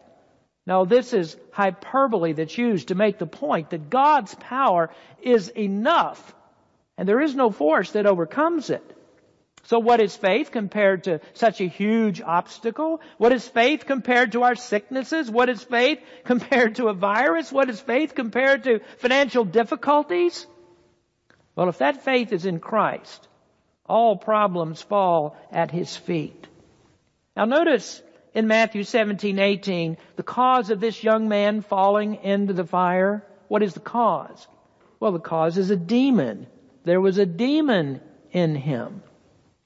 Now 0.66 0.84
this 0.84 1.14
is 1.14 1.38
hyperbole 1.52 2.34
that's 2.34 2.58
used 2.58 2.90
to 2.90 2.96
make 2.96 3.20
the 3.20 3.28
point 3.28 3.70
that 3.70 3.90
God's 3.90 4.36
power 4.36 4.90
is 5.22 5.50
enough 5.50 6.36
and 6.98 7.08
there 7.08 7.22
is 7.22 7.36
no 7.36 7.52
force 7.52 7.92
that 7.92 8.08
overcomes 8.08 8.70
it. 8.70 8.97
So 9.68 9.80
what 9.80 10.00
is 10.00 10.16
faith 10.16 10.52
compared 10.52 11.04
to 11.04 11.20
such 11.34 11.60
a 11.60 11.68
huge 11.68 12.22
obstacle? 12.22 13.02
What 13.18 13.34
is 13.34 13.46
faith 13.46 13.86
compared 13.86 14.32
to 14.32 14.44
our 14.44 14.56
sicknesses? 14.56 15.30
What 15.30 15.50
is 15.50 15.62
faith 15.62 16.00
compared 16.24 16.76
to 16.76 16.88
a 16.88 16.94
virus? 16.94 17.52
What 17.52 17.70
is 17.70 17.82
faith 17.82 18.16
compared 18.16 18.64
to 18.64 18.80
financial 19.00 19.44
difficulties? 19.44 20.48
Well, 21.54 21.68
if 21.68 21.80
that 21.80 22.06
faith 22.06 22.32
is 22.32 22.46
in 22.46 22.62
Christ, 22.62 23.28
all 23.86 24.16
problems 24.16 24.82
fall 24.82 25.36
at 25.52 25.70
His 25.70 25.98
feet. 25.98 26.48
Now 27.36 27.44
notice 27.44 28.02
in 28.34 28.48
Matthew 28.48 28.86
17, 28.86 29.38
18, 29.38 29.98
the 30.16 30.24
cause 30.24 30.70
of 30.70 30.80
this 30.80 31.04
young 31.04 31.28
man 31.28 31.60
falling 31.60 32.24
into 32.24 32.54
the 32.54 32.66
fire. 32.66 33.22
What 33.50 33.64
is 33.64 33.74
the 33.74 33.82
cause? 33.82 34.48
Well, 35.02 35.12
the 35.12 35.20
cause 35.20 35.58
is 35.58 35.72
a 35.72 35.76
demon. 35.76 36.48
There 36.86 37.02
was 37.02 37.18
a 37.18 37.26
demon 37.26 38.00
in 38.32 38.56
him. 38.56 39.04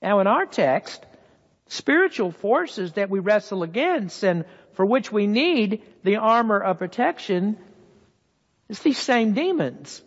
Now 0.01 0.19
in 0.19 0.27
our 0.27 0.45
text, 0.45 1.05
spiritual 1.67 2.31
forces 2.31 2.93
that 2.93 3.09
we 3.09 3.19
wrestle 3.19 3.63
against 3.63 4.23
and 4.23 4.45
for 4.73 4.85
which 4.85 5.11
we 5.11 5.27
need 5.27 5.83
the 6.03 6.17
armor 6.17 6.59
of 6.59 6.79
protection 6.79 7.57
is 8.69 8.79
these 8.79 8.97
same 8.97 9.33
demons. 9.33 10.01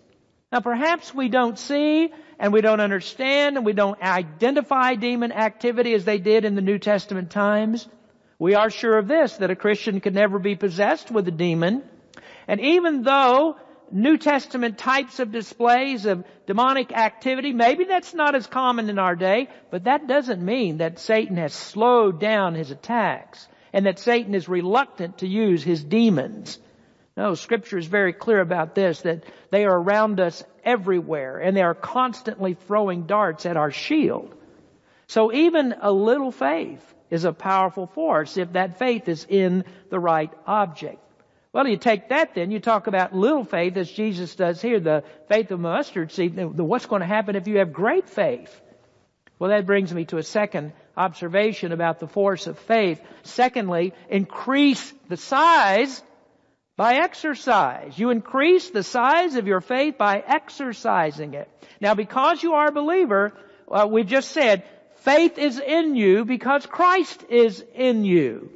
Now 0.50 0.60
perhaps 0.60 1.14
we 1.14 1.28
don't 1.28 1.58
see 1.58 2.12
and 2.38 2.52
we 2.52 2.60
don't 2.60 2.80
understand 2.80 3.56
and 3.56 3.64
we 3.64 3.72
don't 3.72 4.00
identify 4.02 4.94
demon 4.94 5.32
activity 5.32 5.94
as 5.94 6.04
they 6.04 6.18
did 6.18 6.44
in 6.44 6.54
the 6.54 6.62
New 6.62 6.78
Testament 6.78 7.30
times. 7.30 7.86
We 8.38 8.54
are 8.54 8.70
sure 8.70 8.98
of 8.98 9.06
this, 9.06 9.36
that 9.36 9.50
a 9.50 9.56
Christian 9.56 10.00
could 10.00 10.14
never 10.14 10.38
be 10.38 10.56
possessed 10.56 11.10
with 11.10 11.28
a 11.28 11.30
demon. 11.30 11.82
And 12.48 12.60
even 12.60 13.02
though 13.02 13.56
New 13.90 14.16
Testament 14.16 14.78
types 14.78 15.20
of 15.20 15.32
displays 15.32 16.06
of 16.06 16.24
demonic 16.46 16.92
activity. 16.92 17.52
Maybe 17.52 17.84
that's 17.84 18.14
not 18.14 18.34
as 18.34 18.46
common 18.46 18.90
in 18.90 18.98
our 18.98 19.16
day, 19.16 19.48
but 19.70 19.84
that 19.84 20.06
doesn't 20.06 20.44
mean 20.44 20.78
that 20.78 20.98
Satan 20.98 21.36
has 21.36 21.52
slowed 21.52 22.20
down 22.20 22.54
his 22.54 22.70
attacks 22.70 23.46
and 23.72 23.86
that 23.86 23.98
Satan 23.98 24.34
is 24.34 24.48
reluctant 24.48 25.18
to 25.18 25.26
use 25.26 25.62
his 25.62 25.82
demons. 25.82 26.58
No, 27.16 27.34
scripture 27.34 27.78
is 27.78 27.86
very 27.86 28.12
clear 28.12 28.40
about 28.40 28.74
this, 28.74 29.02
that 29.02 29.24
they 29.50 29.64
are 29.64 29.78
around 29.78 30.18
us 30.18 30.42
everywhere 30.64 31.38
and 31.38 31.56
they 31.56 31.62
are 31.62 31.74
constantly 31.74 32.54
throwing 32.54 33.06
darts 33.06 33.46
at 33.46 33.56
our 33.56 33.70
shield. 33.70 34.34
So 35.06 35.32
even 35.32 35.74
a 35.80 35.92
little 35.92 36.32
faith 36.32 36.82
is 37.10 37.24
a 37.24 37.32
powerful 37.32 37.86
force 37.86 38.36
if 38.36 38.52
that 38.54 38.78
faith 38.78 39.08
is 39.08 39.26
in 39.28 39.64
the 39.90 40.00
right 40.00 40.32
object. 40.46 40.98
Well, 41.54 41.68
you 41.68 41.76
take 41.76 42.08
that 42.08 42.34
then, 42.34 42.50
you 42.50 42.58
talk 42.58 42.88
about 42.88 43.14
little 43.14 43.44
faith 43.44 43.76
as 43.76 43.88
Jesus 43.88 44.34
does 44.34 44.60
here, 44.60 44.80
the 44.80 45.04
faith 45.28 45.52
of 45.52 45.60
mustard 45.60 46.10
seed. 46.10 46.36
What's 46.36 46.86
going 46.86 46.98
to 46.98 47.06
happen 47.06 47.36
if 47.36 47.46
you 47.46 47.58
have 47.58 47.72
great 47.72 48.08
faith? 48.08 48.60
Well, 49.38 49.50
that 49.50 49.64
brings 49.64 49.94
me 49.94 50.04
to 50.06 50.16
a 50.16 50.24
second 50.24 50.72
observation 50.96 51.70
about 51.70 52.00
the 52.00 52.08
force 52.08 52.48
of 52.48 52.58
faith. 52.58 53.00
Secondly, 53.22 53.94
increase 54.08 54.92
the 55.08 55.16
size 55.16 56.02
by 56.76 56.96
exercise. 56.96 57.96
You 57.96 58.10
increase 58.10 58.70
the 58.70 58.82
size 58.82 59.36
of 59.36 59.46
your 59.46 59.60
faith 59.60 59.96
by 59.96 60.24
exercising 60.26 61.34
it. 61.34 61.48
Now, 61.80 61.94
because 61.94 62.42
you 62.42 62.54
are 62.54 62.66
a 62.66 62.72
believer, 62.72 63.32
uh, 63.70 63.86
we've 63.88 64.08
just 64.08 64.32
said, 64.32 64.64
faith 65.02 65.38
is 65.38 65.60
in 65.60 65.94
you 65.94 66.24
because 66.24 66.66
Christ 66.66 67.24
is 67.28 67.64
in 67.76 68.04
you. 68.04 68.50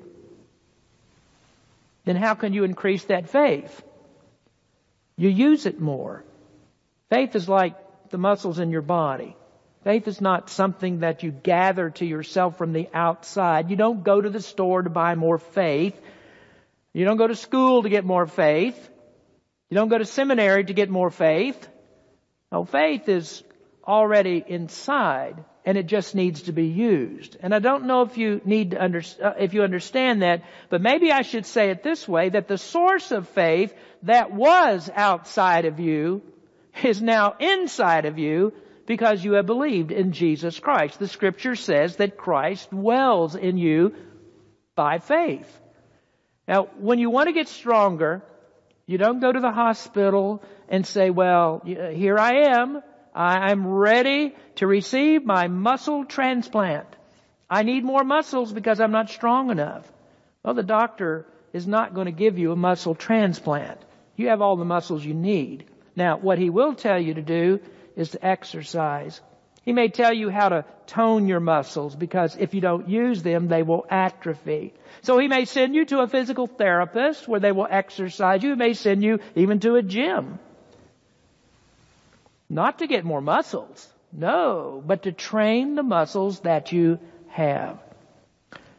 Then 2.09 2.17
how 2.17 2.33
can 2.33 2.55
you 2.55 2.65
increase 2.65 3.05
that 3.05 3.29
faith? 3.29 3.83
You 5.19 5.29
use 5.29 5.67
it 5.67 5.79
more. 5.79 6.25
Faith 7.11 7.37
is 7.37 7.47
like 7.47 7.75
the 8.09 8.17
muscles 8.17 8.59
in 8.59 8.71
your 8.71 8.81
body. 8.81 9.37
Faith 9.85 10.09
is 10.09 10.19
not 10.19 10.49
something 10.49 11.01
that 11.01 11.23
you 11.23 11.31
gather 11.31 11.91
to 11.91 12.07
yourself 12.07 12.57
from 12.57 12.73
the 12.73 12.89
outside. 12.95 13.69
You 13.69 13.77
don't 13.77 14.03
go 14.05 14.23
to 14.23 14.31
the 14.31 14.41
store 14.41 14.81
to 14.81 14.89
buy 14.89 15.17
more 15.17 15.37
faith. 15.37 16.01
You 16.95 17.05
don't 17.05 17.19
go 17.19 17.27
to 17.27 17.37
school 17.37 17.83
to 17.83 17.91
get 17.91 18.07
more 18.07 18.27
faith. 18.27 18.91
You 19.69 19.75
don't 19.75 19.91
go 19.91 19.99
to 19.99 20.07
seminary 20.07 20.65
to 20.65 20.73
get 20.73 20.89
more 20.89 21.11
faith. 21.11 21.69
No, 22.51 22.65
faith 22.65 23.07
is 23.11 23.45
already 23.87 24.43
inside 24.47 25.45
and 25.69 25.77
it 25.77 25.85
just 25.85 26.15
needs 26.15 26.45
to 26.45 26.53
be 26.53 26.69
used. 26.69 27.37
And 27.41 27.55
I 27.55 27.59
don't 27.59 27.85
know 27.85 28.01
if 28.01 28.17
you 28.17 28.41
need 28.47 28.71
to 28.71 28.83
under, 28.83 29.03
uh, 29.23 29.35
if 29.39 29.53
you 29.53 29.63
understand 29.63 30.23
that, 30.23 30.43
but 30.71 30.81
maybe 30.81 31.13
I 31.13 31.21
should 31.21 31.45
say 31.45 31.69
it 31.69 31.83
this 31.83 32.09
way, 32.09 32.31
that 32.31 32.49
the 32.49 32.57
source 32.57 33.13
of 33.13 33.29
faith 33.29 33.75
that 34.05 34.33
was 34.33 34.89
outside 34.95 35.67
of 35.67 35.79
you 35.79 36.23
is 36.83 37.03
now 37.03 37.35
inside 37.39 38.07
of 38.07 38.19
you 38.19 38.55
because 38.87 39.23
you 39.23 39.33
have 39.35 39.45
believed 39.45 39.93
in 39.93 40.13
Jesus 40.13 40.59
Christ. 40.59 40.99
The 40.99 41.07
scripture 41.07 41.55
says 41.55 41.97
that 41.97 42.17
Christ 42.17 42.71
dwells 42.71 43.35
in 43.35 43.59
you 43.59 43.95
by 44.75 45.01
faith. 45.01 45.55
Now, 46.47 46.71
when 46.79 46.99
you 46.99 47.11
want 47.11 47.27
to 47.27 47.35
get 47.35 47.47
stronger, 47.47 48.23
you 48.87 48.97
don't 48.97 49.21
go 49.21 49.31
to 49.31 49.41
the 49.41 49.53
hospital 49.53 50.43
and 50.71 50.87
say, 50.87 51.11
well, 51.11 51.61
here 51.63 52.19
I 52.19 52.57
am. 52.57 52.83
I'm 53.15 53.67
ready 53.67 54.35
to 54.57 54.67
receive 54.67 55.25
my 55.25 55.49
muscle 55.49 56.05
transplant. 56.05 56.87
I 57.51 57.63
need 57.63 57.85
more 57.85 58.05
muscles 58.05 58.53
because 58.53 58.81
I'm 58.81 58.93
not 58.93 59.11
strong 59.11 59.51
enough. 59.51 59.91
Well, 60.43 60.55
the 60.55 60.63
doctor 60.63 61.27
is 61.53 61.67
not 61.67 61.95
going 61.95 62.07
to 62.07 62.13
give 62.13 62.39
you 62.39 62.53
a 62.53 62.57
muscle 62.57 62.95
transplant. 62.95 63.81
You 64.17 64.29
have 64.29 64.43
all 64.43 64.57
the 64.57 64.65
muscles 64.65 65.05
you 65.05 65.15
need. 65.15 65.65
Now, 65.97 66.19
what 66.19 66.39
he 66.39 66.51
will 66.51 66.75
tell 66.75 66.99
you 66.99 67.15
to 67.15 67.23
do 67.23 67.61
is 67.97 68.11
to 68.11 68.25
exercise. 68.25 69.21
He 69.65 69.73
may 69.73 69.89
tell 69.89 70.13
you 70.13 70.31
how 70.31 70.49
to 70.49 70.65
tone 70.87 71.29
your 71.29 71.41
muscles 71.41 71.95
because 71.95 72.37
if 72.37 72.55
you 72.55 72.61
don't 72.61 72.89
use 72.89 73.23
them, 73.23 73.49
they 73.49 73.63
will 73.63 73.85
atrophy. 73.91 74.73
So 75.03 75.19
he 75.19 75.29
may 75.29 75.45
send 75.45 75.75
you 75.75 75.85
to 75.87 76.01
a 76.01 76.09
physical 76.09 76.47
therapist 76.47 77.29
where 77.29 77.41
they 77.41 77.53
will 77.53 77.67
exercise 77.69 78.43
you. 78.43 78.51
He 78.51 78.57
may 78.57 78.73
send 78.73 79.03
you 79.03 79.19
even 79.35 79.61
to 79.61 79.77
a 79.77 79.83
gym. 79.83 80.39
Not 82.49 82.79
to 82.79 82.87
get 82.87 83.05
more 83.05 83.21
muscles. 83.21 83.89
No, 84.13 84.83
but 84.87 85.03
to 85.03 85.13
train 85.13 85.75
the 85.75 85.83
muscles 85.83 86.41
that 86.41 86.73
you 86.73 86.99
have. 87.29 87.79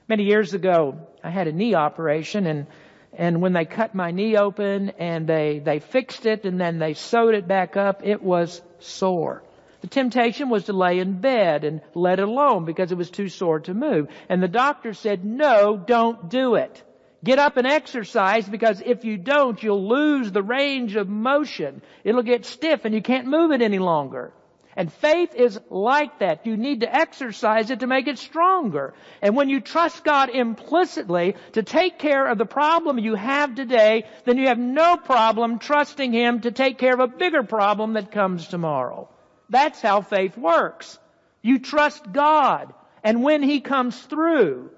Many 0.07 0.23
years 0.23 0.53
ago, 0.53 1.07
I 1.23 1.29
had 1.29 1.47
a 1.47 1.51
knee 1.51 1.75
operation 1.75 2.47
and 2.47 2.67
and 3.13 3.41
when 3.41 3.53
they 3.53 3.65
cut 3.65 3.95
my 3.95 4.11
knee 4.11 4.37
open 4.37 4.91
and 4.97 5.27
they, 5.27 5.59
they 5.59 5.79
fixed 5.79 6.25
it 6.25 6.45
and 6.45 6.59
then 6.61 6.79
they 6.79 6.93
sewed 6.93 7.35
it 7.35 7.47
back 7.47 7.75
up, 7.75 8.01
it 8.05 8.21
was 8.21 8.61
sore. 8.79 9.43
The 9.81 9.87
temptation 9.87 10.49
was 10.49 10.65
to 10.65 10.73
lay 10.73 10.99
in 10.99 11.19
bed 11.19 11.63
and 11.63 11.81
let 11.93 12.19
it 12.19 12.27
alone 12.27 12.65
because 12.65 12.91
it 12.91 12.97
was 12.97 13.09
too 13.09 13.29
sore 13.29 13.61
to 13.61 13.73
move. 13.73 14.09
And 14.27 14.43
the 14.43 14.47
doctor 14.47 14.93
said, 14.93 15.25
no, 15.25 15.77
don't 15.77 16.29
do 16.29 16.55
it. 16.55 16.83
Get 17.23 17.39
up 17.39 17.57
and 17.57 17.67
exercise 17.67 18.47
because 18.47 18.81
if 18.85 19.03
you 19.03 19.17
don't, 19.17 19.61
you'll 19.61 19.89
lose 19.89 20.31
the 20.31 20.43
range 20.43 20.95
of 20.95 21.09
motion. 21.09 21.81
It'll 22.03 22.23
get 22.23 22.45
stiff 22.45 22.85
and 22.85 22.95
you 22.95 23.01
can't 23.01 23.27
move 23.27 23.51
it 23.51 23.61
any 23.61 23.79
longer. 23.79 24.31
And 24.75 24.93
faith 24.93 25.35
is 25.35 25.59
like 25.69 26.19
that. 26.19 26.45
You 26.45 26.55
need 26.55 26.81
to 26.81 26.95
exercise 26.95 27.69
it 27.69 27.81
to 27.81 27.87
make 27.87 28.07
it 28.07 28.17
stronger. 28.17 28.93
And 29.21 29.35
when 29.35 29.49
you 29.49 29.59
trust 29.59 30.05
God 30.05 30.29
implicitly 30.29 31.35
to 31.51 31.63
take 31.63 31.99
care 31.99 32.25
of 32.25 32.37
the 32.37 32.45
problem 32.45 32.97
you 32.97 33.15
have 33.15 33.55
today, 33.55 34.05
then 34.23 34.37
you 34.37 34.47
have 34.47 34.57
no 34.57 34.95
problem 34.95 35.59
trusting 35.59 36.13
Him 36.13 36.41
to 36.41 36.51
take 36.51 36.77
care 36.77 36.93
of 36.93 37.01
a 37.01 37.07
bigger 37.07 37.43
problem 37.43 37.93
that 37.93 38.13
comes 38.13 38.47
tomorrow. 38.47 39.09
That's 39.49 39.81
how 39.81 39.99
faith 39.99 40.37
works. 40.37 40.97
You 41.41 41.59
trust 41.59 42.09
God. 42.13 42.73
And 43.03 43.21
when 43.21 43.43
He 43.43 43.59
comes 43.59 43.99
through, 43.99 44.69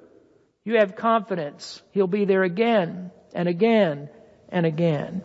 you 0.63 0.77
have 0.77 0.95
confidence. 0.95 1.81
He'll 1.91 2.07
be 2.07 2.25
there 2.25 2.43
again 2.43 3.11
and 3.33 3.47
again 3.47 4.09
and 4.49 4.65
again. 4.65 5.23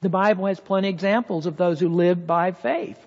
The 0.00 0.08
Bible 0.08 0.46
has 0.46 0.60
plenty 0.60 0.88
of 0.88 0.94
examples 0.94 1.46
of 1.46 1.56
those 1.56 1.80
who 1.80 1.88
lived 1.88 2.26
by 2.26 2.52
faith. 2.52 2.98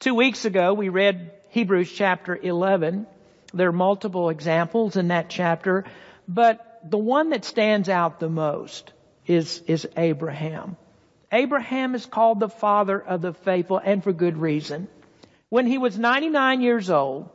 Two 0.00 0.14
weeks 0.14 0.44
ago, 0.44 0.74
we 0.74 0.88
read 0.88 1.30
Hebrews 1.50 1.92
chapter 1.92 2.36
11. 2.36 3.06
There 3.54 3.68
are 3.68 3.72
multiple 3.72 4.28
examples 4.28 4.96
in 4.96 5.08
that 5.08 5.28
chapter, 5.28 5.84
but 6.26 6.80
the 6.84 6.98
one 6.98 7.30
that 7.30 7.44
stands 7.44 7.88
out 7.88 8.18
the 8.18 8.28
most 8.28 8.92
is, 9.26 9.62
is 9.66 9.88
Abraham. 9.96 10.76
Abraham 11.32 11.94
is 11.94 12.06
called 12.06 12.40
the 12.40 12.48
father 12.48 13.00
of 13.00 13.22
the 13.22 13.32
faithful 13.32 13.78
and 13.78 14.02
for 14.02 14.12
good 14.12 14.36
reason. 14.36 14.88
When 15.48 15.66
he 15.66 15.78
was 15.78 15.98
99 15.98 16.60
years 16.60 16.90
old, 16.90 17.30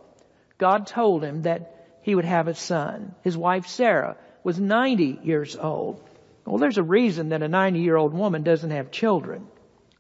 God 0.58 0.88
told 0.88 1.24
him 1.24 1.44
that 1.44 1.81
he 2.02 2.16
would 2.16 2.26
have 2.26 2.48
a 2.48 2.56
son. 2.56 3.16
His 3.24 3.38
wife 3.38 3.68
Sarah 3.68 4.18
was 4.44 4.60
90 4.60 5.20
years 5.24 5.56
old. 5.56 6.02
Well, 6.46 6.58
there's 6.58 6.78
a 6.78 6.84
reason 6.84 7.30
that 7.30 7.44
a 7.44 7.48
90 7.48 7.80
year 7.80 7.96
old 7.96 8.14
woman 8.14 8.44
doesn't 8.44 8.72
have 8.72 8.92
children. 8.92 9.48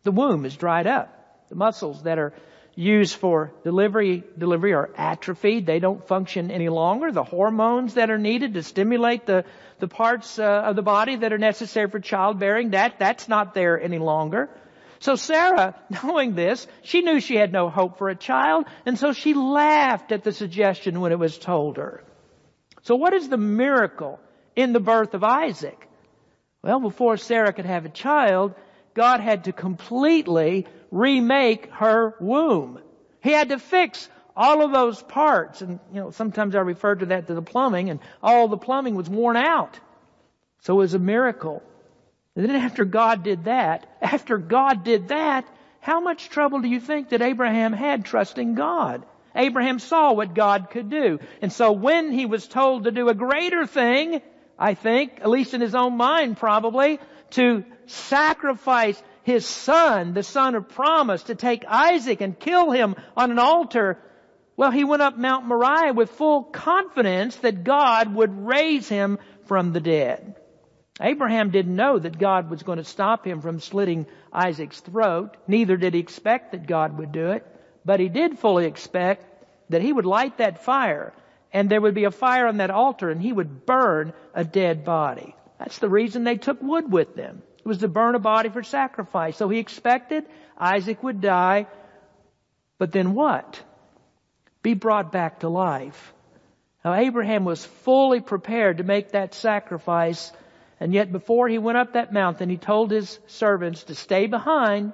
The 0.04 0.12
womb 0.12 0.46
is 0.46 0.56
dried 0.56 0.88
up. 0.88 1.48
The 1.50 1.56
muscles 1.56 2.04
that 2.04 2.18
are 2.18 2.34
used 2.76 3.16
for 3.16 3.52
delivery, 3.64 4.24
delivery 4.38 4.74
are 4.74 4.90
atrophied. 4.96 5.66
They 5.66 5.80
don't 5.80 6.08
function 6.08 6.50
any 6.50 6.70
longer. 6.70 7.12
The 7.12 7.24
hormones 7.24 7.96
that 7.96 8.10
are 8.10 8.18
needed 8.18 8.56
to 8.56 8.64
stimulate 8.64 9.26
the, 9.26 9.46
the 9.80 9.88
parts 9.88 10.40
uh, 10.40 10.44
of 10.44 10.76
the 10.76 10.82
body 10.82 11.18
that 11.18 11.34
are 11.34 11.38
necessary 11.38 11.90
for 11.90 12.00
childbearing, 12.00 12.72
that, 12.72 12.98
that's 12.98 13.28
not 13.28 13.54
there 13.54 13.80
any 13.80 14.00
longer. 14.00 14.50
So 15.02 15.16
Sarah, 15.16 15.76
knowing 16.04 16.36
this, 16.36 16.66
she 16.84 17.02
knew 17.02 17.20
she 17.20 17.36
had 17.36 17.52
no 17.52 17.70
hope 17.70 17.98
for 17.98 18.10
a 18.10 18.16
child, 18.16 18.66
and 18.86 18.98
so 18.98 19.12
she 19.12 19.34
laughed 19.34 20.12
at 20.12 20.24
the 20.24 20.32
suggestion 20.32 21.02
when 21.02 21.12
it 21.12 21.20
was 21.20 21.38
told 21.38 21.78
her. 21.78 22.04
So 22.84 22.96
what 22.96 23.14
is 23.14 23.28
the 23.28 23.38
miracle 23.38 24.20
in 24.56 24.74
the 24.74 24.80
birth 24.80 25.14
of 25.14 25.24
Isaac? 25.24 25.88
Well, 26.64 26.80
before 26.80 27.18
Sarah 27.18 27.52
could 27.52 27.66
have 27.66 27.86
a 27.86 27.90
child, 27.90 28.54
God 28.94 29.20
had 29.20 29.46
to 29.46 29.54
completely 29.54 30.68
remake 30.92 31.72
her 31.72 32.16
womb. 32.20 32.80
He 33.24 33.32
had 33.32 33.50
to 33.50 33.60
fix 33.60 34.08
all 34.36 34.64
of 34.64 34.72
those 34.72 35.02
parts. 35.02 35.62
And, 35.62 35.80
you 35.92 36.02
know, 36.02 36.12
sometimes 36.12 36.56
I 36.56 36.60
refer 36.60 36.96
to 36.96 37.08
that 37.08 37.28
to 37.28 37.34
the 37.34 37.42
plumbing 37.42 37.90
and 37.90 38.00
all 38.22 38.48
the 38.48 38.58
plumbing 38.58 38.96
was 38.96 39.10
worn 39.10 39.38
out. 39.38 39.80
So 40.60 40.76
it 40.76 40.78
was 40.78 40.94
a 40.94 41.00
miracle. 41.00 41.64
And 42.36 42.46
then 42.46 42.56
after 42.56 42.86
God 42.86 43.24
did 43.24 43.46
that, 43.46 43.86
after 44.02 44.38
God 44.38 44.84
did 44.84 45.10
that, 45.10 45.46
how 45.82 46.00
much 46.00 46.30
trouble 46.30 46.62
do 46.62 46.68
you 46.70 46.80
think 46.80 47.10
that 47.10 47.22
Abraham 47.22 47.74
had 47.74 48.06
trusting 48.06 48.56
God? 48.56 49.04
Abraham 49.36 49.80
saw 49.80 50.14
what 50.14 50.34
God 50.34 50.70
could 50.70 50.90
do. 50.90 51.20
And 51.42 51.52
so 51.52 51.72
when 51.72 52.12
he 52.12 52.26
was 52.26 52.48
told 52.48 52.84
to 52.84 52.92
do 52.92 53.10
a 53.10 53.14
greater 53.14 53.66
thing, 53.66 54.22
I 54.58 54.76
think, 54.76 55.20
at 55.22 55.30
least 55.30 55.54
in 55.54 55.62
his 55.62 55.76
own 55.76 55.98
mind 55.98 56.38
probably, 56.38 57.00
to 57.32 57.66
sacrifice 57.88 59.02
his 59.24 59.46
son, 59.46 60.14
the 60.14 60.24
son 60.24 60.56
of 60.56 60.70
promise, 60.70 61.24
to 61.24 61.36
take 61.36 61.66
Isaac 61.68 62.22
and 62.22 62.40
kill 62.40 62.72
him 62.72 62.96
on 63.16 63.32
an 63.32 63.40
altar, 63.40 63.98
well, 64.56 64.72
he 64.72 64.84
went 64.84 65.02
up 65.02 65.18
Mount 65.18 65.46
Moriah 65.46 65.94
with 65.94 66.12
full 66.12 66.44
confidence 66.44 67.36
that 67.38 67.64
God 67.64 68.14
would 68.14 68.46
raise 68.46 68.88
him 68.88 69.18
from 69.46 69.74
the 69.74 69.80
dead. 69.80 70.36
Abraham 71.00 71.52
didn't 71.52 71.76
know 71.76 71.98
that 71.98 72.20
God 72.20 72.50
was 72.50 72.64
going 72.64 72.78
to 72.78 72.84
stop 72.84 73.26
him 73.26 73.42
from 73.42 73.60
slitting 73.60 74.06
Isaac's 74.34 74.80
throat. 74.80 75.38
Neither 75.48 75.78
did 75.78 75.94
he 75.94 76.00
expect 76.00 76.52
that 76.52 76.68
God 76.68 76.98
would 76.98 77.12
do 77.12 77.32
it. 77.32 77.46
But 77.86 78.00
he 78.00 78.10
did 78.10 78.40
fully 78.40 78.66
expect 78.66 79.26
that 79.70 79.82
he 79.82 79.94
would 79.94 80.06
light 80.06 80.38
that 80.38 80.64
fire 80.64 81.14
and 81.54 81.70
there 81.70 81.82
would 81.82 81.96
be 81.96 82.06
a 82.06 82.12
fire 82.12 82.48
on 82.48 82.58
that 82.58 82.72
altar 82.72 83.10
and 83.10 83.22
he 83.22 83.32
would 83.32 83.66
burn 83.66 84.14
a 84.34 84.44
dead 84.44 84.86
body. 84.86 85.36
That's 85.60 85.80
the 85.80 85.90
reason 85.90 86.24
they 86.24 86.38
took 86.38 86.62
wood 86.62 86.92
with 86.92 87.16
them. 87.16 87.42
It 87.58 87.66
was 87.66 87.80
to 87.80 87.88
burn 87.88 88.16
a 88.16 88.20
body 88.20 88.50
for 88.50 88.64
sacrifice. 88.64 89.38
So 89.38 89.50
he 89.50 89.60
expected 89.60 90.26
Isaac 90.58 91.04
would 91.04 91.22
die, 91.22 91.68
but 92.78 92.92
then 92.92 93.14
what? 93.14 93.62
Be 94.64 94.74
brought 94.74 95.12
back 95.12 95.40
to 95.40 95.50
life. 95.50 96.14
Now 96.84 96.94
Abraham 96.96 97.46
was 97.46 97.64
fully 97.64 98.22
prepared 98.22 98.78
to 98.78 98.84
make 98.84 99.12
that 99.12 99.34
sacrifice, 99.34 100.32
and 100.82 100.94
yet 100.94 101.14
before 101.14 101.48
he 101.48 101.58
went 101.58 101.78
up 101.78 101.94
that 101.94 102.12
mountain, 102.12 102.50
he 102.50 102.58
told 102.58 102.92
his 102.92 103.18
servants 103.28 103.86
to 103.86 103.96
stay 103.96 104.28
behind, 104.28 104.92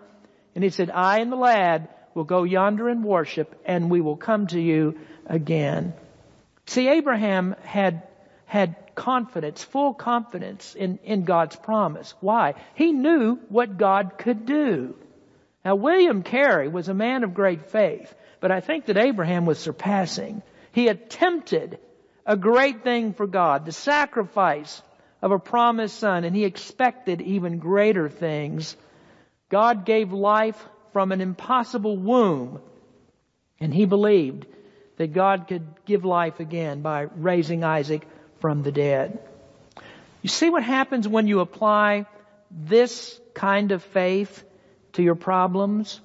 and 0.54 0.64
he 0.64 0.70
said, 0.70 0.92
I 0.92 1.20
and 1.22 1.32
the 1.32 1.38
lad 1.38 1.90
We'll 2.18 2.26
go 2.26 2.46
yonder 2.46 2.90
and 2.90 3.04
worship 3.04 3.62
and 3.64 3.92
we 3.92 4.02
will 4.02 4.18
come 4.18 4.48
to 4.48 4.60
you 4.60 4.98
again. 5.28 5.94
See, 6.66 6.88
Abraham 6.88 7.56
had, 7.62 8.08
had 8.48 8.76
confidence, 8.96 9.64
full 9.64 9.94
confidence 9.94 10.74
in, 10.74 10.98
in 11.04 11.26
God's 11.26 11.56
promise. 11.58 12.16
Why? 12.20 12.56
He 12.74 12.92
knew 12.92 13.36
what 13.50 13.78
God 13.78 14.18
could 14.18 14.48
do. 14.48 14.96
Now, 15.64 15.76
William 15.76 16.24
Carey 16.24 16.68
was 16.68 16.90
a 16.90 16.96
man 16.96 17.24
of 17.24 17.36
great 17.36 17.70
faith, 17.70 18.12
but 18.40 18.52
I 18.52 18.62
think 18.62 18.88
that 18.88 18.98
Abraham 18.98 19.46
was 19.46 19.60
surpassing. 19.60 20.42
He 20.72 20.88
attempted 20.88 21.78
a 22.26 22.36
great 22.36 22.84
thing 22.84 23.14
for 23.14 23.28
God, 23.28 23.64
the 23.64 23.72
sacrifice 23.72 24.82
of 25.22 25.32
a 25.32 25.40
promised 25.40 26.00
son, 26.00 26.24
and 26.24 26.36
he 26.36 26.46
expected 26.46 27.22
even 27.22 27.60
greater 27.60 28.10
things. 28.10 28.76
God 29.50 29.86
gave 29.86 30.12
life 30.12 30.62
from 30.94 31.12
an 31.12 31.22
impossible 31.22 31.98
womb, 31.98 32.62
and 33.60 33.74
he 33.74 33.86
believed 33.86 34.46
that 34.98 35.14
God 35.14 35.48
could 35.48 35.66
give 35.86 36.06
life 36.06 36.40
again 36.40 36.82
by 36.82 37.02
raising 37.02 37.64
Isaac 37.64 38.08
from 38.40 38.64
the 38.64 38.72
dead. 38.72 39.20
You 40.22 40.30
see 40.30 40.50
what 40.50 40.64
happens 40.64 41.08
when 41.08 41.28
you 41.28 41.40
apply 41.40 42.06
this 42.52 43.20
kind 43.34 43.72
of 43.72 43.84
faith 43.84 44.44
to 44.94 45.04
your 45.04 45.16
problems? 45.16 46.00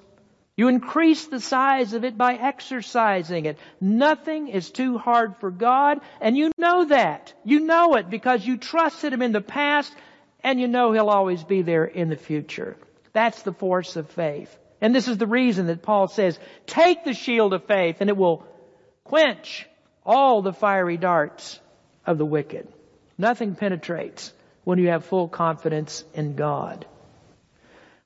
You 0.55 0.67
increase 0.67 1.25
the 1.25 1.39
size 1.39 1.93
of 1.93 2.03
it 2.05 2.15
by 2.15 2.35
exercising 2.35 3.45
it. 3.45 3.57
Nothing 3.81 4.49
is 4.49 4.69
too 4.69 4.99
hard 4.99 5.35
for 5.37 5.49
God, 5.49 5.99
and 6.21 6.37
you 6.37 6.51
know 6.57 6.85
that. 6.85 7.33
You 7.43 7.61
know 7.61 7.95
it 7.95 8.09
because 8.09 8.45
you 8.45 8.57
trusted 8.57 9.11
Him 9.11 9.23
in 9.23 9.31
the 9.31 9.41
past, 9.41 9.91
and 10.43 10.59
you 10.59 10.67
know 10.67 10.91
He'll 10.91 11.09
always 11.09 11.43
be 11.43 11.63
there 11.63 11.85
in 11.85 12.09
the 12.09 12.15
future. 12.15 12.77
That's 13.13 13.41
the 13.41 13.53
force 13.53 13.95
of 13.95 14.11
faith. 14.11 14.55
And 14.79 14.93
this 14.93 15.07
is 15.07 15.17
the 15.17 15.27
reason 15.27 15.67
that 15.67 15.81
Paul 15.81 16.07
says, 16.07 16.37
take 16.67 17.03
the 17.03 17.13
shield 17.13 17.53
of 17.53 17.65
faith, 17.65 17.97
and 17.99 18.09
it 18.09 18.17
will 18.17 18.45
quench 19.05 19.67
all 20.05 20.41
the 20.41 20.53
fiery 20.53 20.97
darts 20.97 21.59
of 22.05 22.17
the 22.17 22.25
wicked. 22.25 22.67
Nothing 23.17 23.55
penetrates 23.55 24.31
when 24.65 24.77
you 24.77 24.89
have 24.89 25.05
full 25.05 25.29
confidence 25.29 26.03
in 26.13 26.35
God. 26.35 26.85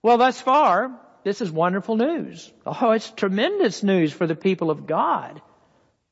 Well, 0.01 0.17
thus 0.17 0.39
far, 0.39 0.97
this 1.27 1.41
is 1.41 1.51
wonderful 1.51 1.97
news. 1.97 2.49
Oh, 2.65 2.91
it's 2.91 3.11
tremendous 3.11 3.83
news 3.83 4.13
for 4.13 4.25
the 4.25 4.33
people 4.33 4.71
of 4.71 4.87
God. 4.87 5.41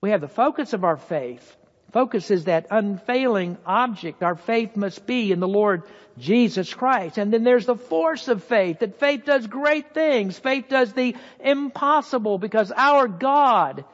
We 0.02 0.10
have 0.10 0.20
the 0.20 0.28
focus 0.28 0.74
of 0.74 0.84
our 0.84 0.98
faith. 0.98 1.56
Focus 1.94 2.32
is 2.32 2.44
that 2.44 2.68
unfailing 2.70 3.58
object. 3.66 4.22
Our 4.22 4.36
faith 4.36 4.76
must 4.76 5.08
be 5.08 5.32
in 5.32 5.40
the 5.40 5.48
Lord 5.48 5.84
Jesus 6.18 6.74
Christ. 6.74 7.18
And 7.18 7.32
then 7.32 7.46
there's 7.46 7.66
the 7.66 7.78
force 7.78 8.28
of 8.28 8.44
faith, 8.44 8.80
that 8.80 9.00
faith 9.00 9.24
does 9.24 9.48
great 9.48 9.94
things. 9.94 10.38
Faith 10.38 10.66
does 10.68 10.92
the 10.92 11.16
impossible 11.40 12.38
because 12.38 12.74
our 12.76 13.08
God 13.08 13.86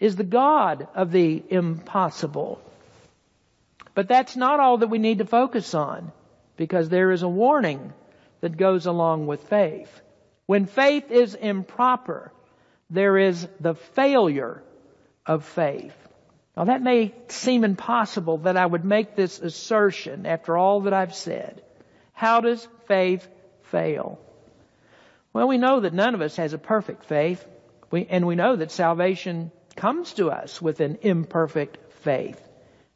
is 0.00 0.16
the 0.16 0.24
God 0.24 0.88
of 0.96 1.12
the 1.12 1.40
impossible. 1.50 2.60
But 3.94 4.08
that's 4.08 4.34
not 4.34 4.58
all 4.58 4.78
that 4.78 4.90
we 4.90 4.98
need 4.98 5.18
to 5.18 5.24
focus 5.24 5.72
on 5.72 6.10
because 6.56 6.88
there 6.88 7.12
is 7.12 7.22
a 7.22 7.28
warning 7.28 7.92
that 8.40 8.56
goes 8.56 8.86
along 8.86 9.28
with 9.28 9.48
faith. 9.48 10.00
When 10.46 10.66
faith 10.66 11.10
is 11.10 11.34
improper, 11.34 12.32
there 12.90 13.16
is 13.16 13.48
the 13.60 13.74
failure 13.74 14.62
of 15.26 15.44
faith. 15.44 15.96
Now 16.56 16.64
that 16.64 16.82
may 16.82 17.14
seem 17.28 17.64
impossible 17.64 18.38
that 18.38 18.56
I 18.56 18.64
would 18.64 18.84
make 18.84 19.16
this 19.16 19.40
assertion 19.40 20.26
after 20.26 20.56
all 20.56 20.82
that 20.82 20.92
I've 20.92 21.14
said. 21.14 21.62
How 22.12 22.40
does 22.40 22.66
faith 22.86 23.26
fail? 23.62 24.20
Well, 25.32 25.48
we 25.48 25.58
know 25.58 25.80
that 25.80 25.94
none 25.94 26.14
of 26.14 26.20
us 26.20 26.36
has 26.36 26.52
a 26.52 26.58
perfect 26.58 27.06
faith, 27.06 27.44
we, 27.90 28.06
and 28.06 28.26
we 28.26 28.36
know 28.36 28.54
that 28.54 28.70
salvation 28.70 29.50
comes 29.74 30.12
to 30.14 30.30
us 30.30 30.62
with 30.62 30.78
an 30.80 30.98
imperfect 31.02 31.92
faith. 32.02 32.40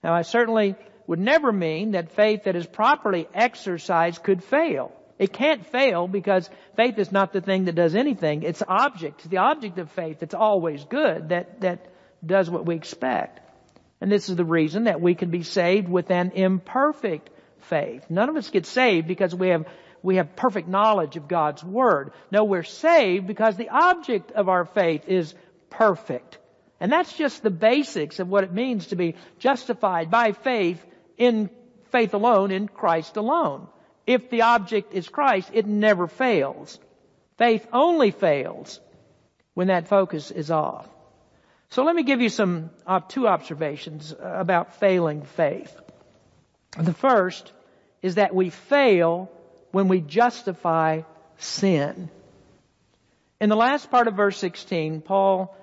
Now 0.05 0.15
I 0.15 0.23
certainly 0.23 0.77
would 1.09 1.19
never 1.19 1.51
mean 1.51 1.93
that 1.93 2.13
faith 2.13 2.45
that 2.45 2.55
is 2.55 2.67
properly 2.67 3.27
exercised 3.35 4.23
could 4.23 4.45
fail. 4.45 4.93
It 5.19 5.33
can't 5.33 5.67
fail 5.67 6.07
because 6.07 6.49
faith 6.77 6.99
is 6.99 7.11
not 7.11 7.33
the 7.33 7.41
thing 7.41 7.65
that 7.65 7.75
does 7.75 7.95
anything. 7.95 8.43
It's 8.43 8.63
object. 8.67 9.21
It's 9.21 9.29
the 9.29 9.39
object 9.39 9.79
of 9.79 9.91
faith 9.91 10.21
that's 10.21 10.35
always 10.35 10.85
good, 10.85 11.31
that, 11.31 11.61
that 11.63 11.87
does 12.25 12.49
what 12.49 12.67
we 12.67 12.77
expect. 12.77 13.41
And 14.01 14.13
this 14.13 14.29
is 14.29 14.37
the 14.37 14.45
reason 14.45 14.85
that 14.85 15.01
we 15.01 15.15
can 15.15 15.31
be 15.31 15.43
saved 15.43 15.89
with 15.89 16.11
an 16.11 16.33
imperfect 16.33 17.31
faith. 17.63 18.05
None 18.09 18.29
of 18.29 18.37
us 18.37 18.51
get 18.51 18.67
saved 18.67 19.09
because 19.09 19.35
we 19.35 19.49
have, 19.49 19.67
we 20.03 20.17
have 20.17 20.37
perfect 20.37 20.69
knowledge 20.69 21.17
of 21.17 21.27
God's 21.27 21.65
Word. 21.65 22.13
No, 22.31 22.45
we're 22.45 22.63
saved 22.63 23.27
because 23.27 23.57
the 23.57 23.71
object 23.71 24.31
of 24.33 24.49
our 24.49 24.65
faith 24.65 25.09
is 25.09 25.35
perfect. 25.69 26.39
And 26.81 26.93
that's 26.93 27.13
just 27.13 27.43
the 27.43 27.51
basics 27.51 28.21
of 28.21 28.29
what 28.29 28.45
it 28.45 28.53
means 28.53 28.89
to 28.89 28.97
be 28.97 29.17
justified 29.41 30.13
by 30.13 30.31
faith 30.31 30.85
in 31.17 31.51
faith 31.91 32.15
alone, 32.15 32.53
in 32.53 32.69
Christ 32.69 33.17
alone. 33.17 33.67
If 34.09 34.31
the 34.31 34.41
object 34.41 34.95
is 34.95 35.07
Christ, 35.07 35.51
it 35.53 35.67
never 35.67 36.07
fails. 36.07 36.79
Faith 37.37 37.67
only 37.75 38.11
fails 38.11 38.81
when 39.53 39.67
that 39.67 39.89
focus 39.89 40.31
is 40.31 40.51
off. 40.51 40.89
So 41.69 41.85
let 41.85 41.95
me 41.95 42.05
give 42.05 42.23
you 42.23 42.31
some 42.31 42.71
uh, 42.87 43.01
two 43.01 43.29
observations 43.29 44.15
about 44.19 44.77
failing 44.77 45.25
faith. 45.25 45.79
The 46.79 46.95
first 46.95 47.53
is 48.01 48.15
that 48.15 48.35
we 48.35 48.49
fail 48.49 49.31
when 49.73 49.89
we 49.89 50.01
justify 50.01 51.03
sin. 51.37 52.09
In 53.43 53.51
the 53.51 53.57
last 53.57 53.91
part 53.91 54.09
of 54.09 54.15
verse 54.15 54.39
16, 54.39 55.03
Paul 55.03 55.55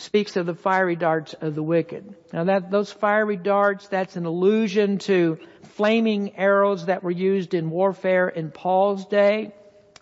speaks 0.00 0.36
of 0.36 0.46
the 0.46 0.54
fiery 0.54 0.96
darts 0.96 1.34
of 1.34 1.54
the 1.54 1.62
wicked. 1.62 2.14
Now 2.32 2.44
that, 2.44 2.70
those 2.70 2.92
fiery 2.92 3.36
darts, 3.36 3.88
that's 3.88 4.16
an 4.16 4.26
allusion 4.26 4.98
to 4.98 5.38
flaming 5.74 6.36
arrows 6.36 6.86
that 6.86 7.02
were 7.02 7.10
used 7.10 7.54
in 7.54 7.70
warfare 7.70 8.28
in 8.28 8.50
Paul's 8.50 9.06
day. 9.06 9.52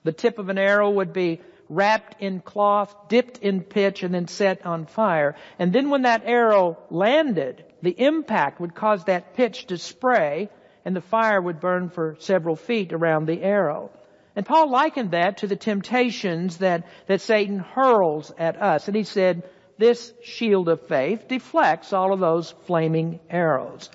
The 0.05 0.13
tip 0.13 0.39
of 0.39 0.49
an 0.49 0.59
arrow 0.59 0.91
would 0.91 1.13
be 1.13 1.41
wrapped 1.69 2.23
in 2.23 2.41
cloth, 2.41 2.95
dipped 3.09 3.39
in 3.39 3.63
pitch, 3.63 4.03
and 4.03 4.15
then 4.15 4.27
set 4.27 4.65
on 4.65 4.87
fire. 4.87 5.37
And 5.59 5.73
then 5.73 5.91
when 5.91 6.03
that 6.03 6.23
arrow 6.25 6.79
landed, 6.91 7.65
the 7.83 7.91
impact 7.91 8.61
would 8.61 8.75
cause 8.75 9.05
that 9.05 9.35
pitch 9.35 9.67
to 9.67 9.79
spray, 9.79 10.49
and 10.85 10.97
the 10.97 11.01
fire 11.01 11.41
would 11.41 11.61
burn 11.61 11.91
for 11.91 12.17
several 12.21 12.57
feet 12.57 12.93
around 12.93 13.27
the 13.27 13.43
arrow. 13.43 13.91
And 14.35 14.47
Paul 14.47 14.71
likened 14.71 15.11
that 15.11 15.39
to 15.39 15.47
the 15.47 15.57
temptations 15.57 16.59
that, 16.59 16.87
that 17.07 17.21
Satan 17.21 17.59
hurls 17.59 18.33
at 18.39 18.61
us. 18.61 18.87
And 18.87 18.97
he 18.97 19.03
said, 19.03 19.43
this 19.79 20.13
shield 20.23 20.69
of 20.69 20.87
faith 20.87 21.29
deflects 21.29 21.93
all 21.93 22.13
of 22.13 22.21
those 22.21 22.51
flaming 22.67 23.21
arrows. 23.31 23.91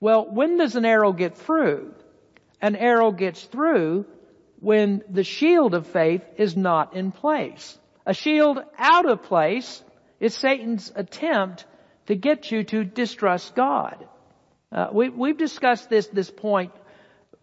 Well, 0.00 0.26
when 0.30 0.56
does 0.56 0.74
an 0.74 0.84
arrow 0.84 1.12
get 1.12 1.36
through? 1.36 1.94
An 2.60 2.76
arrow 2.76 3.12
gets 3.12 3.42
through 3.44 4.06
when 4.60 5.02
the 5.08 5.24
shield 5.24 5.74
of 5.74 5.86
faith 5.86 6.22
is 6.36 6.56
not 6.56 6.94
in 6.94 7.12
place. 7.12 7.78
A 8.06 8.14
shield 8.14 8.58
out 8.78 9.08
of 9.08 9.22
place 9.22 9.82
is 10.18 10.34
Satan's 10.34 10.90
attempt 10.94 11.66
to 12.06 12.16
get 12.16 12.50
you 12.50 12.64
to 12.64 12.84
distrust 12.84 13.54
God. 13.54 14.08
Uh, 14.72 14.88
we, 14.92 15.28
have 15.28 15.38
discussed 15.38 15.88
this, 15.88 16.06
this 16.08 16.30
point 16.30 16.72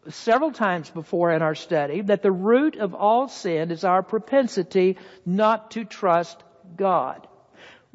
several 0.09 0.51
times 0.51 0.89
before 0.89 1.31
in 1.31 1.41
our 1.41 1.55
study 1.55 2.01
that 2.01 2.21
the 2.21 2.31
root 2.31 2.75
of 2.75 2.93
all 2.93 3.27
sin 3.27 3.71
is 3.71 3.83
our 3.83 4.03
propensity 4.03 4.97
not 5.25 5.71
to 5.71 5.85
trust 5.85 6.43
God. 6.75 7.27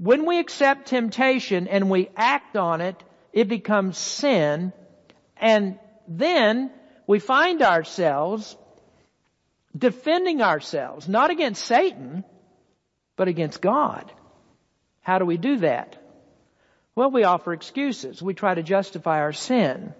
When 0.02 0.24
we 0.24 0.38
accept 0.38 0.88
temptation 0.88 1.68
and 1.68 1.90
we 1.90 2.08
act 2.16 2.56
on 2.56 2.80
it, 2.80 2.96
it 3.34 3.48
becomes 3.48 3.98
sin, 3.98 4.72
and 5.36 5.78
then 6.08 6.70
we 7.06 7.18
find 7.18 7.60
ourselves 7.60 8.56
defending 9.76 10.40
ourselves, 10.40 11.06
not 11.06 11.30
against 11.30 11.62
Satan, 11.62 12.24
but 13.16 13.28
against 13.28 13.60
God. 13.60 14.10
How 15.02 15.18
do 15.18 15.26
we 15.26 15.36
do 15.36 15.58
that? 15.58 15.98
Well, 16.94 17.10
we 17.10 17.24
offer 17.24 17.52
excuses. 17.52 18.22
We 18.22 18.32
try 18.32 18.54
to 18.54 18.62
justify 18.62 19.20
our 19.20 19.34
sin. 19.34 19.92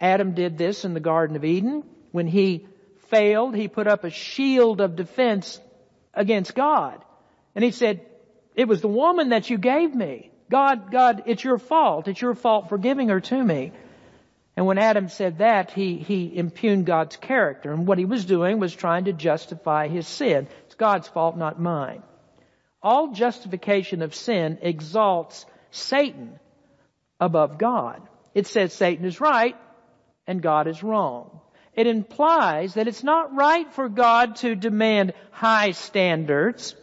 Adam 0.00 0.34
did 0.34 0.56
this 0.56 0.84
in 0.84 0.94
the 0.94 1.00
Garden 1.00 1.34
of 1.34 1.44
Eden. 1.44 1.82
When 2.12 2.28
he 2.28 2.68
failed, 3.08 3.56
he 3.56 3.66
put 3.66 3.88
up 3.88 4.04
a 4.04 4.10
shield 4.10 4.80
of 4.80 4.94
defense 4.94 5.60
against 6.14 6.54
God. 6.54 7.04
And 7.56 7.64
he 7.64 7.72
said, 7.72 8.06
it 8.54 8.68
was 8.68 8.80
the 8.80 8.88
woman 8.88 9.30
that 9.30 9.50
you 9.50 9.58
gave 9.58 9.94
me. 9.94 10.30
God, 10.50 10.90
God, 10.90 11.22
it's 11.26 11.42
your 11.42 11.58
fault. 11.58 12.08
It's 12.08 12.20
your 12.20 12.34
fault 12.34 12.68
for 12.68 12.78
giving 12.78 13.08
her 13.08 13.20
to 13.20 13.42
me. 13.42 13.72
And 14.56 14.66
when 14.66 14.78
Adam 14.78 15.08
said 15.08 15.38
that, 15.38 15.70
he, 15.70 15.96
he 15.96 16.36
impugned 16.36 16.84
God's 16.84 17.16
character. 17.16 17.72
And 17.72 17.86
what 17.86 17.98
he 17.98 18.04
was 18.04 18.26
doing 18.26 18.58
was 18.58 18.74
trying 18.74 19.06
to 19.06 19.12
justify 19.12 19.88
his 19.88 20.06
sin. 20.06 20.46
It's 20.66 20.74
God's 20.74 21.08
fault, 21.08 21.38
not 21.38 21.60
mine. 21.60 22.02
All 22.82 23.12
justification 23.12 24.02
of 24.02 24.14
sin 24.14 24.58
exalts 24.60 25.46
Satan 25.70 26.38
above 27.18 27.56
God. 27.56 28.02
It 28.34 28.46
says 28.46 28.74
Satan 28.74 29.06
is 29.06 29.20
right 29.20 29.56
and 30.26 30.42
God 30.42 30.66
is 30.66 30.82
wrong. 30.82 31.40
It 31.74 31.86
implies 31.86 32.74
that 32.74 32.88
it's 32.88 33.02
not 33.02 33.34
right 33.34 33.72
for 33.72 33.88
God 33.88 34.36
to 34.36 34.54
demand 34.54 35.14
high 35.30 35.70
standards 35.70 36.74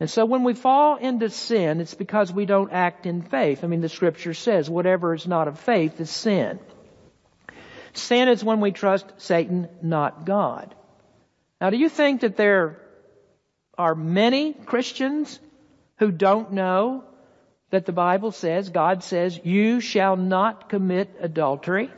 And 0.00 0.08
so 0.08 0.24
when 0.24 0.44
we 0.44 0.54
fall 0.54 0.96
into 0.96 1.28
sin, 1.28 1.80
it's 1.80 1.94
because 1.94 2.32
we 2.32 2.46
don't 2.46 2.72
act 2.72 3.04
in 3.04 3.20
faith. 3.20 3.62
I 3.62 3.66
mean, 3.66 3.82
the 3.82 3.88
scripture 3.90 4.32
says 4.32 4.70
whatever 4.70 5.12
is 5.14 5.26
not 5.26 5.46
of 5.46 5.60
faith 5.60 6.00
is 6.00 6.10
sin. 6.10 6.58
Sin 7.92 8.28
is 8.28 8.42
when 8.42 8.60
we 8.60 8.72
trust 8.72 9.04
Satan, 9.18 9.68
not 9.82 10.24
God. 10.24 10.74
Now, 11.60 11.68
do 11.68 11.76
you 11.76 11.90
think 11.90 12.22
that 12.22 12.38
there 12.38 12.80
are 13.76 13.94
many 13.94 14.54
Christians 14.54 15.38
who 15.98 16.10
don't 16.10 16.52
know 16.52 17.04
that 17.68 17.84
the 17.84 17.92
Bible 17.92 18.32
says, 18.32 18.70
God 18.70 19.04
says, 19.04 19.38
you 19.44 19.80
shall 19.80 20.16
not 20.16 20.70
commit 20.70 21.14
adultery? 21.20 21.90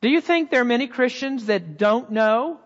Do 0.00 0.08
you 0.08 0.22
think 0.22 0.50
there 0.50 0.62
are 0.62 0.64
many 0.64 0.86
Christians 0.86 1.46
that 1.46 1.76
don't 1.76 2.10
know 2.10 2.60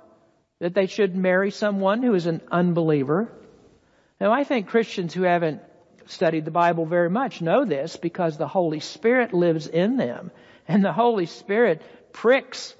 that 0.61 0.74
they 0.74 0.86
should 0.86 1.16
marry 1.16 1.51
someone 1.51 2.05
who 2.05 2.14
is 2.14 2.26
an 2.26 2.41
unbeliever? 2.53 3.32
Now 4.21 4.33
I 4.33 4.45
think 4.45 4.69
Christians 4.69 5.14
who 5.14 5.23
haven't 5.23 5.62
studied 6.07 6.45
the 6.45 6.51
Bible 6.51 6.87
very 6.87 7.11
much 7.11 7.41
know 7.41 7.64
this 7.64 7.97
because 7.97 8.37
the 8.37 8.49
Holy 8.49 8.81
Spirit 8.81 9.33
lives 9.33 9.66
in 9.66 9.97
them 9.97 10.31
and 10.66 10.85
the 10.85 10.93
Holy 10.93 11.27
Spirit 11.27 11.83
pricks 12.12 12.75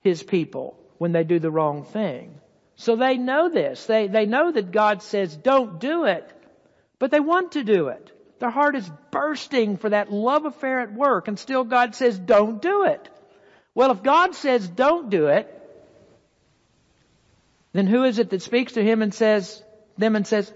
His 0.00 0.22
people 0.22 0.78
when 0.98 1.12
they 1.12 1.24
do 1.24 1.38
the 1.38 1.50
wrong 1.50 1.84
thing. 1.84 2.40
So 2.76 2.96
they 2.96 3.16
know 3.16 3.48
this. 3.48 3.86
They, 3.86 4.08
they 4.08 4.26
know 4.26 4.50
that 4.50 4.72
God 4.72 5.02
says 5.02 5.36
don't 5.36 5.78
do 5.78 6.04
it, 6.04 6.28
but 6.98 7.10
they 7.10 7.20
want 7.20 7.52
to 7.52 7.64
do 7.64 7.88
it. 7.88 8.10
Their 8.40 8.50
heart 8.50 8.74
is 8.74 8.90
bursting 9.12 9.76
for 9.76 9.90
that 9.90 10.12
love 10.12 10.46
affair 10.46 10.80
at 10.80 10.92
work 10.92 11.28
and 11.28 11.38
still 11.38 11.62
God 11.62 11.94
says 11.94 12.18
don't 12.18 12.60
do 12.60 12.84
it. 12.86 13.08
Well, 13.74 13.92
if 13.92 14.02
God 14.02 14.34
says 14.34 14.68
don't 14.68 15.10
do 15.10 15.28
it, 15.28 15.48
then 17.72 17.86
who 17.86 18.04
is 18.04 18.18
it 18.18 18.30
that 18.30 18.42
speaks 18.42 18.72
to 18.72 18.82
him 18.82 19.00
and 19.00 19.14
says, 19.14 19.62
them 19.96 20.16
and 20.16 20.26
says, 20.26 20.52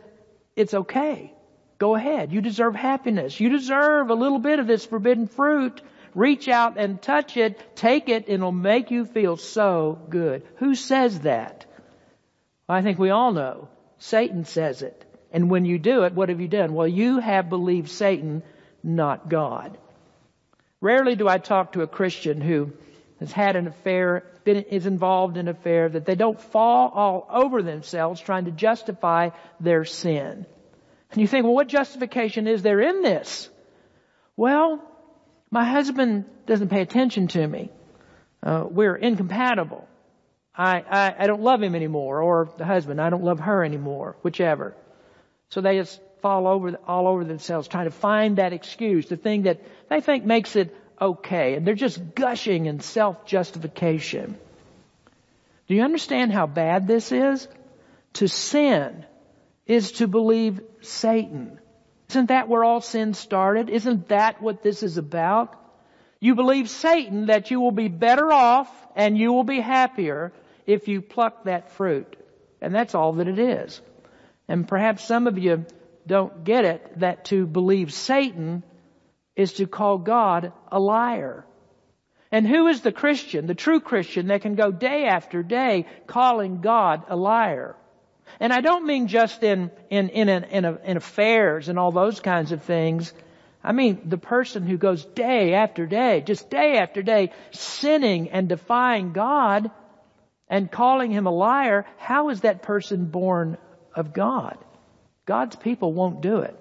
it's 0.56 0.74
okay. 0.74 1.32
Go 1.78 1.94
ahead. 1.94 2.32
You 2.32 2.40
deserve 2.40 2.74
happiness. 2.74 3.38
You 3.38 3.50
deserve 3.50 4.10
a 4.10 4.14
little 4.14 4.38
bit 4.38 4.58
of 4.58 4.66
this 4.66 4.86
forbidden 4.86 5.26
fruit. 5.26 5.82
Reach 6.14 6.48
out 6.48 6.78
and 6.78 7.00
touch 7.00 7.36
it. 7.36 7.76
Take 7.76 8.08
it 8.08 8.24
and 8.24 8.36
it'll 8.36 8.52
make 8.52 8.90
you 8.90 9.04
feel 9.04 9.36
so 9.36 10.00
good. 10.08 10.42
Who 10.56 10.74
says 10.74 11.20
that? 11.20 11.66
I 12.68 12.80
think 12.80 12.98
we 12.98 13.10
all 13.10 13.32
know. 13.32 13.68
Satan 13.98 14.44
says 14.46 14.82
it. 14.82 15.04
And 15.30 15.50
when 15.50 15.66
you 15.66 15.78
do 15.78 16.04
it, 16.04 16.14
what 16.14 16.30
have 16.30 16.40
you 16.40 16.48
done? 16.48 16.72
Well, 16.72 16.88
you 16.88 17.18
have 17.18 17.50
believed 17.50 17.90
Satan, 17.90 18.42
not 18.82 19.28
God. 19.28 19.76
Rarely 20.80 21.16
do 21.16 21.28
I 21.28 21.38
talk 21.38 21.72
to 21.72 21.82
a 21.82 21.86
Christian 21.86 22.40
who 22.40 22.72
has 23.20 23.32
had 23.32 23.56
an 23.56 23.66
affair, 23.66 24.24
been, 24.44 24.56
is 24.64 24.86
involved 24.86 25.36
in 25.36 25.48
an 25.48 25.54
affair, 25.54 25.88
that 25.88 26.04
they 26.04 26.14
don't 26.14 26.40
fall 26.40 26.90
all 26.90 27.26
over 27.30 27.62
themselves 27.62 28.20
trying 28.20 28.44
to 28.44 28.50
justify 28.50 29.30
their 29.60 29.84
sin. 29.84 30.46
And 31.10 31.20
you 31.20 31.26
think, 31.26 31.44
well, 31.44 31.54
what 31.54 31.68
justification 31.68 32.46
is 32.46 32.62
there 32.62 32.80
in 32.80 33.02
this? 33.02 33.48
Well, 34.36 34.82
my 35.50 35.64
husband 35.64 36.26
doesn't 36.46 36.68
pay 36.68 36.82
attention 36.82 37.28
to 37.28 37.46
me. 37.46 37.70
Uh, 38.42 38.64
we're 38.68 38.96
incompatible. 38.96 39.88
I, 40.54 40.84
I, 40.88 41.14
I 41.18 41.26
don't 41.26 41.42
love 41.42 41.62
him 41.62 41.74
anymore, 41.74 42.20
or 42.20 42.50
the 42.56 42.64
husband, 42.64 43.00
I 43.00 43.10
don't 43.10 43.24
love 43.24 43.40
her 43.40 43.64
anymore, 43.64 44.16
whichever. 44.22 44.74
So 45.48 45.60
they 45.60 45.76
just 45.76 46.00
fall 46.22 46.46
over, 46.46 46.76
all 46.86 47.06
over 47.06 47.24
themselves 47.24 47.68
trying 47.68 47.84
to 47.84 47.90
find 47.90 48.36
that 48.36 48.52
excuse, 48.52 49.06
the 49.06 49.16
thing 49.16 49.42
that 49.42 49.60
they 49.88 50.00
think 50.00 50.24
makes 50.24 50.56
it 50.56 50.74
okay. 51.00 51.54
And 51.54 51.66
they're 51.66 51.74
just 51.74 52.14
gushing 52.14 52.66
in 52.66 52.80
self-justification. 52.80 54.38
Do 55.66 55.74
you 55.74 55.82
understand 55.82 56.32
how 56.32 56.46
bad 56.46 56.86
this 56.86 57.12
is? 57.12 57.48
To 58.14 58.28
sin 58.28 59.04
is 59.66 59.92
to 59.92 60.06
believe 60.06 60.60
Satan. 60.80 61.58
Isn't 62.10 62.26
that 62.26 62.48
where 62.48 62.64
all 62.64 62.80
sin 62.80 63.14
started? 63.14 63.68
Isn't 63.68 64.08
that 64.08 64.40
what 64.40 64.62
this 64.62 64.82
is 64.82 64.96
about? 64.96 65.54
You 66.20 66.34
believe 66.34 66.70
Satan 66.70 67.26
that 67.26 67.50
you 67.50 67.60
will 67.60 67.72
be 67.72 67.88
better 67.88 68.32
off 68.32 68.70
and 68.94 69.18
you 69.18 69.32
will 69.32 69.44
be 69.44 69.60
happier 69.60 70.32
if 70.66 70.88
you 70.88 71.02
pluck 71.02 71.44
that 71.44 71.72
fruit. 71.72 72.16
And 72.60 72.74
that's 72.74 72.94
all 72.94 73.14
that 73.14 73.28
it 73.28 73.38
is. 73.38 73.80
And 74.48 74.66
perhaps 74.66 75.04
some 75.04 75.26
of 75.26 75.36
you 75.38 75.66
don't 76.06 76.44
get 76.44 76.64
it 76.64 77.00
that 77.00 77.26
to 77.26 77.46
believe 77.46 77.92
Satan 77.92 78.62
is 79.36 79.54
to 79.54 79.66
call 79.66 79.98
God 79.98 80.52
a 80.72 80.80
liar. 80.80 81.44
And 82.32 82.46
who 82.46 82.66
is 82.66 82.80
the 82.80 82.92
Christian, 82.92 83.46
the 83.46 83.54
true 83.54 83.80
Christian 83.80 84.28
that 84.28 84.42
can 84.42 84.56
go 84.56 84.72
day 84.72 85.04
after 85.06 85.42
day 85.42 85.86
calling 86.06 86.60
God 86.60 87.04
a 87.08 87.16
liar? 87.16 87.76
And 88.40 88.52
I 88.52 88.60
don't 88.60 88.86
mean 88.86 89.06
just 89.06 89.42
in, 89.42 89.70
in, 89.90 90.08
in, 90.08 90.28
in, 90.28 90.64
in 90.64 90.96
affairs 90.96 91.68
and 91.68 91.78
all 91.78 91.92
those 91.92 92.20
kinds 92.20 92.52
of 92.52 92.62
things. 92.62 93.12
I 93.62 93.72
mean 93.72 94.02
the 94.04 94.18
person 94.18 94.66
who 94.66 94.76
goes 94.76 95.04
day 95.04 95.54
after 95.54 95.86
day, 95.86 96.22
just 96.26 96.50
day 96.50 96.78
after 96.78 97.02
day, 97.02 97.32
sinning 97.52 98.30
and 98.30 98.48
defying 98.48 99.12
God 99.12 99.70
and 100.48 100.70
calling 100.70 101.10
him 101.10 101.26
a 101.26 101.30
liar. 101.30 101.86
How 101.98 102.30
is 102.30 102.42
that 102.42 102.62
person 102.62 103.06
born 103.06 103.58
of 103.94 104.12
God? 104.12 104.58
God's 105.24 105.56
people 105.56 105.92
won't 105.92 106.20
do 106.20 106.38
it. 106.38 106.56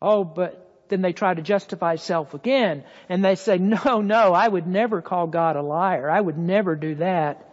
Oh, 0.00 0.24
but 0.24 0.63
then 0.88 1.02
they 1.02 1.12
try 1.12 1.34
to 1.34 1.42
justify 1.42 1.96
self 1.96 2.34
again. 2.34 2.84
And 3.08 3.24
they 3.24 3.34
say, 3.34 3.58
no, 3.84 4.00
no, 4.00 4.32
I 4.32 4.46
would 4.46 4.66
never 4.66 5.02
call 5.02 5.26
God 5.26 5.56
a 5.56 5.62
liar. 5.62 6.10
I 6.10 6.20
would 6.20 6.38
never 6.38 6.76
do 6.76 6.96
that. 6.96 7.50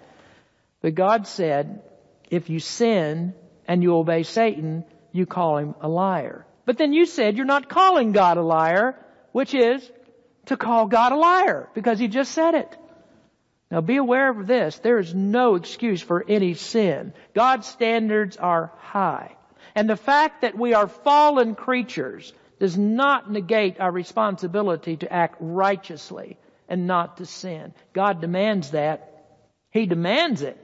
But 0.81 0.95
God 0.95 1.27
said, 1.27 1.81
if 2.29 2.49
you 2.49 2.59
sin 2.59 3.33
and 3.67 3.83
you 3.83 3.95
obey 3.95 4.23
Satan, 4.23 4.85
you 5.11 5.25
call 5.25 5.57
him 5.57 5.75
a 5.81 5.87
liar. 5.87 6.45
But 6.65 6.77
then 6.77 6.93
you 6.93 7.05
said 7.05 7.37
you're 7.37 7.45
not 7.45 7.69
calling 7.69 8.11
God 8.11 8.37
a 8.37 8.41
liar, 8.41 8.95
which 9.31 9.53
is 9.53 9.89
to 10.45 10.57
call 10.57 10.87
God 10.87 11.11
a 11.11 11.17
liar, 11.17 11.69
because 11.73 11.99
he 11.99 12.07
just 12.07 12.31
said 12.31 12.55
it. 12.55 12.77
Now 13.69 13.81
be 13.81 13.97
aware 13.97 14.29
of 14.29 14.47
this. 14.47 14.77
There 14.79 14.99
is 14.99 15.13
no 15.13 15.55
excuse 15.55 16.01
for 16.01 16.25
any 16.27 16.55
sin. 16.55 17.13
God's 17.33 17.67
standards 17.67 18.37
are 18.37 18.71
high. 18.79 19.35
And 19.75 19.89
the 19.89 19.95
fact 19.95 20.41
that 20.41 20.57
we 20.57 20.73
are 20.73 20.87
fallen 20.87 21.55
creatures 21.55 22.33
does 22.61 22.77
not 22.77 23.31
negate 23.31 23.79
our 23.79 23.91
responsibility 23.91 24.95
to 24.95 25.11
act 25.11 25.37
righteously 25.39 26.37
and 26.69 26.85
not 26.85 27.17
to 27.17 27.25
sin. 27.25 27.73
God 27.91 28.21
demands 28.21 28.69
that. 28.69 29.25
He 29.71 29.87
demands 29.87 30.43
it. 30.43 30.63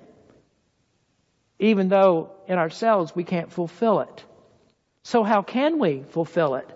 Even 1.57 1.89
though 1.89 2.33
in 2.47 2.59
ourselves 2.59 3.15
we 3.15 3.23
can't 3.23 3.51
fulfill 3.51 4.01
it. 4.01 4.23
So 5.01 5.23
how 5.23 5.41
can 5.41 5.79
we 5.79 6.03
fulfill 6.09 6.53
it? 6.53 6.69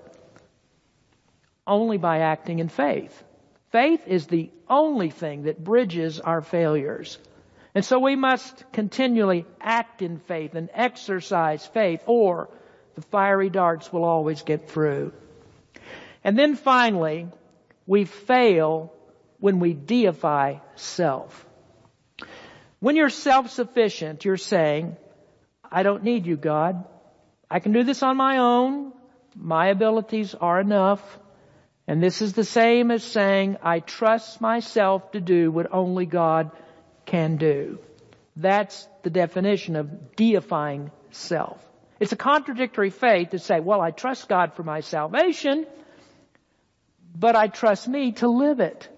Only 1.67 1.99
by 1.99 2.21
acting 2.21 2.57
in 2.57 2.67
faith. 2.67 3.23
Faith 3.71 4.07
is 4.07 4.25
the 4.25 4.49
only 4.67 5.11
thing 5.11 5.43
that 5.43 5.63
bridges 5.63 6.19
our 6.19 6.41
failures. 6.41 7.19
And 7.75 7.85
so 7.85 7.99
we 7.99 8.15
must 8.15 8.63
continually 8.73 9.45
act 9.61 10.01
in 10.01 10.17
faith 10.17 10.55
and 10.55 10.71
exercise 10.73 11.63
faith 11.63 12.01
or 12.07 12.49
the 12.95 13.01
fiery 13.01 13.49
darts 13.49 13.91
will 13.91 14.03
always 14.03 14.41
get 14.41 14.69
through. 14.69 15.13
And 16.23 16.37
then 16.37 16.55
finally, 16.55 17.27
we 17.87 18.05
fail 18.05 18.93
when 19.39 19.59
we 19.59 19.73
deify 19.73 20.57
self. 20.75 21.45
When 22.79 22.95
you're 22.95 23.09
self-sufficient, 23.09 24.25
you're 24.25 24.37
saying, 24.37 24.97
I 25.71 25.83
don't 25.83 26.03
need 26.03 26.25
you, 26.25 26.35
God. 26.35 26.85
I 27.49 27.59
can 27.59 27.73
do 27.73 27.83
this 27.83 28.03
on 28.03 28.17
my 28.17 28.37
own. 28.37 28.93
My 29.35 29.67
abilities 29.67 30.35
are 30.35 30.59
enough. 30.59 31.19
And 31.87 32.01
this 32.01 32.21
is 32.21 32.33
the 32.33 32.43
same 32.43 32.91
as 32.91 33.03
saying, 33.03 33.57
I 33.63 33.79
trust 33.79 34.41
myself 34.41 35.11
to 35.11 35.21
do 35.21 35.51
what 35.51 35.73
only 35.73 36.05
God 36.05 36.51
can 37.05 37.37
do. 37.37 37.79
That's 38.35 38.87
the 39.03 39.09
definition 39.09 39.75
of 39.75 40.15
deifying 40.15 40.91
self. 41.11 41.65
It's 42.01 42.11
a 42.11 42.17
contradictory 42.17 42.89
faith 42.89 43.29
to 43.29 43.37
say, 43.37 43.59
well, 43.59 43.79
I 43.79 43.91
trust 43.91 44.27
God 44.27 44.55
for 44.55 44.63
my 44.63 44.79
salvation, 44.79 45.67
but 47.15 47.35
I 47.35 47.45
trust 47.45 47.87
me 47.87 48.13
to 48.13 48.27
live 48.27 48.59
it. 48.59 48.89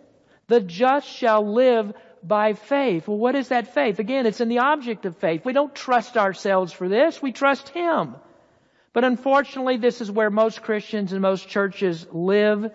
The 0.47 0.61
just 0.61 1.05
shall 1.09 1.53
live 1.53 1.91
by 2.23 2.53
faith. 2.53 3.05
Well, 3.05 3.17
what 3.17 3.35
is 3.35 3.49
that 3.49 3.73
faith? 3.73 3.99
Again, 3.99 4.25
it's 4.25 4.39
in 4.39 4.47
the 4.47 4.59
object 4.59 5.05
of 5.05 5.17
faith. 5.17 5.43
We 5.43 5.51
don't 5.51 5.75
trust 5.75 6.15
ourselves 6.15 6.71
for 6.71 6.87
this. 6.87 7.21
We 7.21 7.33
trust 7.33 7.67
Him. 7.67 8.15
But 8.93 9.03
unfortunately, 9.03 9.75
this 9.75 9.99
is 9.99 10.09
where 10.09 10.29
most 10.29 10.61
Christians 10.61 11.11
and 11.11 11.21
most 11.21 11.49
churches 11.49 12.07
live. 12.09 12.71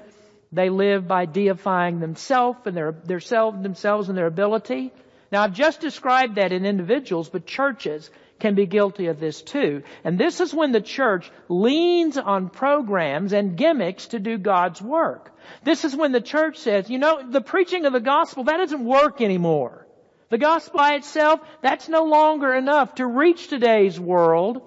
They 0.53 0.69
live 0.69 1.09
by 1.09 1.25
deifying 1.25 2.01
themselves 2.01 2.59
and 2.67 2.77
their, 2.77 2.93
their 2.93 3.21
self, 3.21 3.63
themselves 3.63 4.11
and 4.11 4.19
their 4.19 4.27
ability. 4.27 4.93
Now 5.33 5.43
I've 5.43 5.55
just 5.55 5.81
described 5.81 6.35
that 6.35 6.53
in 6.53 6.67
individuals, 6.67 7.31
but 7.31 7.47
churches 7.47 8.11
can 8.41 8.55
be 8.55 8.67
guilty 8.67 9.07
of 9.07 9.21
this 9.21 9.43
too. 9.43 9.83
And 10.05 10.19
this 10.19 10.41
is 10.41 10.55
when 10.55 10.73
the 10.73 10.81
church 10.81 11.31
leans 11.49 12.17
on 12.17 12.51
programs 12.51 13.33
and 13.33 13.57
gimmicks 13.57 14.09
to 14.09 14.19
do 14.19 14.39
God's 14.39 14.81
work. 14.81 15.35
This 15.65 15.85
is 15.85 15.97
when 15.97 16.13
the 16.13 16.21
church 16.21 16.59
says, 16.59 16.91
you 16.91 16.99
know, 16.99 17.29
the 17.29 17.41
preaching 17.41 17.85
of 17.85 17.93
the 17.93 18.01
gospel, 18.01 18.45
that 18.45 18.59
doesn't 18.59 18.85
work 18.85 19.21
anymore. 19.21 19.87
The 20.31 20.39
gospel 20.39 20.79
by 20.79 20.95
itself, 20.95 21.41
that's 21.63 21.89
no 21.89 22.05
longer 22.05 22.53
enough 22.55 22.97
to 22.97 23.07
reach 23.07 23.49
today's 23.49 23.99
world. 23.99 24.63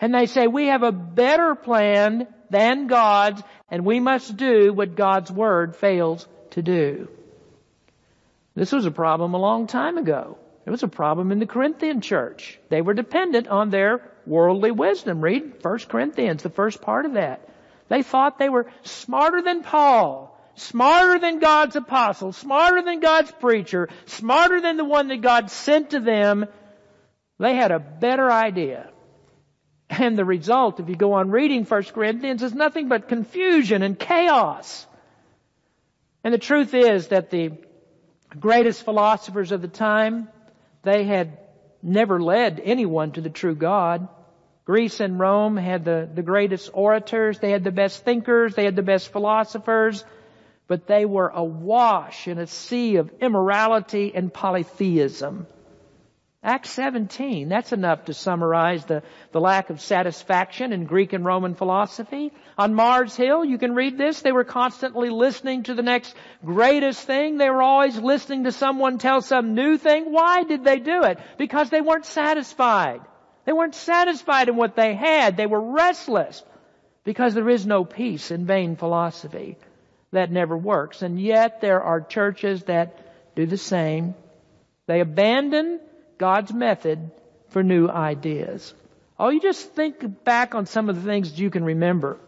And 0.00 0.14
they 0.14 0.26
say, 0.26 0.46
we 0.46 0.66
have 0.66 0.82
a 0.82 0.92
better 0.92 1.54
plan 1.54 2.28
than 2.50 2.86
God's, 2.86 3.42
and 3.70 3.84
we 3.84 4.00
must 4.00 4.36
do 4.36 4.72
what 4.72 4.94
God's 4.94 5.30
Word 5.30 5.76
fails 5.76 6.26
to 6.50 6.62
do. 6.62 7.08
This 8.54 8.72
was 8.72 8.86
a 8.86 8.90
problem 8.90 9.34
a 9.34 9.38
long 9.38 9.66
time 9.66 9.98
ago. 9.98 10.38
It 10.68 10.70
was 10.70 10.82
a 10.82 10.88
problem 10.88 11.32
in 11.32 11.38
the 11.38 11.46
Corinthian 11.46 12.02
church. 12.02 12.60
They 12.68 12.82
were 12.82 12.92
dependent 12.92 13.48
on 13.48 13.70
their 13.70 14.02
worldly 14.26 14.70
wisdom. 14.70 15.22
Read 15.22 15.64
1 15.64 15.78
Corinthians, 15.88 16.42
the 16.42 16.50
first 16.50 16.82
part 16.82 17.06
of 17.06 17.14
that. 17.14 17.48
They 17.88 18.02
thought 18.02 18.38
they 18.38 18.50
were 18.50 18.66
smarter 18.82 19.40
than 19.40 19.62
Paul, 19.62 20.38
smarter 20.56 21.18
than 21.20 21.38
God's 21.38 21.76
apostle, 21.76 22.32
smarter 22.32 22.82
than 22.82 23.00
God's 23.00 23.32
preacher, 23.32 23.88
smarter 24.04 24.60
than 24.60 24.76
the 24.76 24.84
one 24.84 25.08
that 25.08 25.22
God 25.22 25.50
sent 25.50 25.92
to 25.92 26.00
them. 26.00 26.44
They 27.38 27.54
had 27.54 27.70
a 27.70 27.78
better 27.78 28.30
idea. 28.30 28.90
And 29.88 30.18
the 30.18 30.26
result, 30.26 30.80
if 30.80 30.90
you 30.90 30.96
go 30.96 31.14
on 31.14 31.30
reading 31.30 31.64
1 31.64 31.82
Corinthians, 31.84 32.42
is 32.42 32.52
nothing 32.52 32.88
but 32.88 33.08
confusion 33.08 33.82
and 33.82 33.98
chaos. 33.98 34.86
And 36.22 36.34
the 36.34 36.36
truth 36.36 36.74
is 36.74 37.08
that 37.08 37.30
the 37.30 37.52
greatest 38.38 38.82
philosophers 38.82 39.50
of 39.50 39.62
the 39.62 39.68
time, 39.68 40.28
they 40.82 41.04
had 41.04 41.38
never 41.82 42.20
led 42.20 42.60
anyone 42.64 43.12
to 43.12 43.20
the 43.20 43.30
true 43.30 43.54
God. 43.54 44.08
Greece 44.64 45.00
and 45.00 45.18
Rome 45.18 45.56
had 45.56 45.84
the, 45.84 46.08
the 46.12 46.22
greatest 46.22 46.70
orators, 46.74 47.38
they 47.38 47.50
had 47.50 47.64
the 47.64 47.70
best 47.70 48.04
thinkers, 48.04 48.54
they 48.54 48.64
had 48.64 48.76
the 48.76 48.82
best 48.82 49.10
philosophers, 49.12 50.04
but 50.66 50.86
they 50.86 51.06
were 51.06 51.28
awash 51.28 52.28
in 52.28 52.38
a 52.38 52.46
sea 52.46 52.96
of 52.96 53.10
immorality 53.20 54.12
and 54.14 54.32
polytheism. 54.32 55.46
Acts 56.40 56.70
17, 56.70 57.48
that's 57.48 57.72
enough 57.72 58.04
to 58.04 58.14
summarize 58.14 58.84
the, 58.84 59.02
the 59.32 59.40
lack 59.40 59.70
of 59.70 59.80
satisfaction 59.80 60.72
in 60.72 60.84
Greek 60.84 61.12
and 61.12 61.24
Roman 61.24 61.56
philosophy. 61.56 62.32
On 62.56 62.74
Mars 62.74 63.16
Hill, 63.16 63.44
you 63.44 63.58
can 63.58 63.74
read 63.74 63.98
this, 63.98 64.20
they 64.20 64.30
were 64.30 64.44
constantly 64.44 65.10
listening 65.10 65.64
to 65.64 65.74
the 65.74 65.82
next 65.82 66.14
greatest 66.44 67.04
thing. 67.04 67.38
They 67.38 67.50
were 67.50 67.62
always 67.62 67.98
listening 67.98 68.44
to 68.44 68.52
someone 68.52 68.98
tell 68.98 69.20
some 69.20 69.56
new 69.56 69.78
thing. 69.78 70.12
Why 70.12 70.44
did 70.44 70.62
they 70.62 70.78
do 70.78 71.02
it? 71.02 71.18
Because 71.38 71.70
they 71.70 71.80
weren't 71.80 72.06
satisfied. 72.06 73.00
They 73.44 73.52
weren't 73.52 73.74
satisfied 73.74 74.48
in 74.48 74.54
what 74.54 74.76
they 74.76 74.94
had. 74.94 75.36
They 75.36 75.46
were 75.46 75.72
restless 75.72 76.44
because 77.02 77.34
there 77.34 77.50
is 77.50 77.66
no 77.66 77.84
peace 77.84 78.30
in 78.30 78.46
vain 78.46 78.76
philosophy. 78.76 79.58
That 80.12 80.30
never 80.30 80.56
works. 80.56 81.02
And 81.02 81.20
yet 81.20 81.60
there 81.60 81.82
are 81.82 82.00
churches 82.00 82.62
that 82.64 83.34
do 83.34 83.44
the 83.44 83.56
same. 83.56 84.14
They 84.86 85.00
abandon 85.00 85.80
God's 86.18 86.52
method 86.52 87.10
for 87.48 87.62
new 87.62 87.88
ideas. 87.88 88.74
Oh, 89.18 89.30
you 89.30 89.40
just 89.40 89.72
think 89.74 90.24
back 90.24 90.54
on 90.54 90.66
some 90.66 90.88
of 90.88 90.96
the 90.96 91.02
things 91.02 91.38
you 91.38 91.50
can 91.50 91.64
remember. 91.64 92.18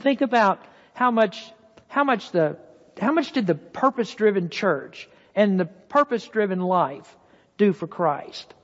Think 0.00 0.20
about 0.20 0.64
how 0.94 1.10
much, 1.10 1.50
how 1.88 2.04
much 2.04 2.30
the, 2.30 2.56
how 3.00 3.12
much 3.12 3.32
did 3.32 3.46
the 3.46 3.54
purpose-driven 3.54 4.50
church 4.50 5.08
and 5.34 5.58
the 5.58 5.64
purpose-driven 5.64 6.60
life 6.60 7.16
do 7.58 7.72
for 7.72 7.86
Christ? 7.86 8.54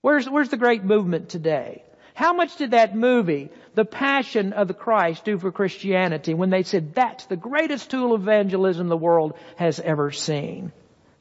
Where's, 0.00 0.28
where's 0.28 0.50
the 0.50 0.56
great 0.56 0.84
movement 0.84 1.28
today? 1.28 1.82
How 2.14 2.32
much 2.32 2.56
did 2.56 2.70
that 2.70 2.96
movie, 2.96 3.50
The 3.74 3.84
Passion 3.84 4.54
of 4.54 4.68
the 4.68 4.74
Christ, 4.74 5.24
do 5.24 5.38
for 5.38 5.52
Christianity 5.52 6.32
when 6.32 6.48
they 6.48 6.62
said 6.62 6.94
that's 6.94 7.26
the 7.26 7.36
greatest 7.36 7.90
tool 7.90 8.14
of 8.14 8.22
evangelism 8.22 8.88
the 8.88 8.96
world 8.96 9.34
has 9.56 9.80
ever 9.80 10.10
seen? 10.12 10.72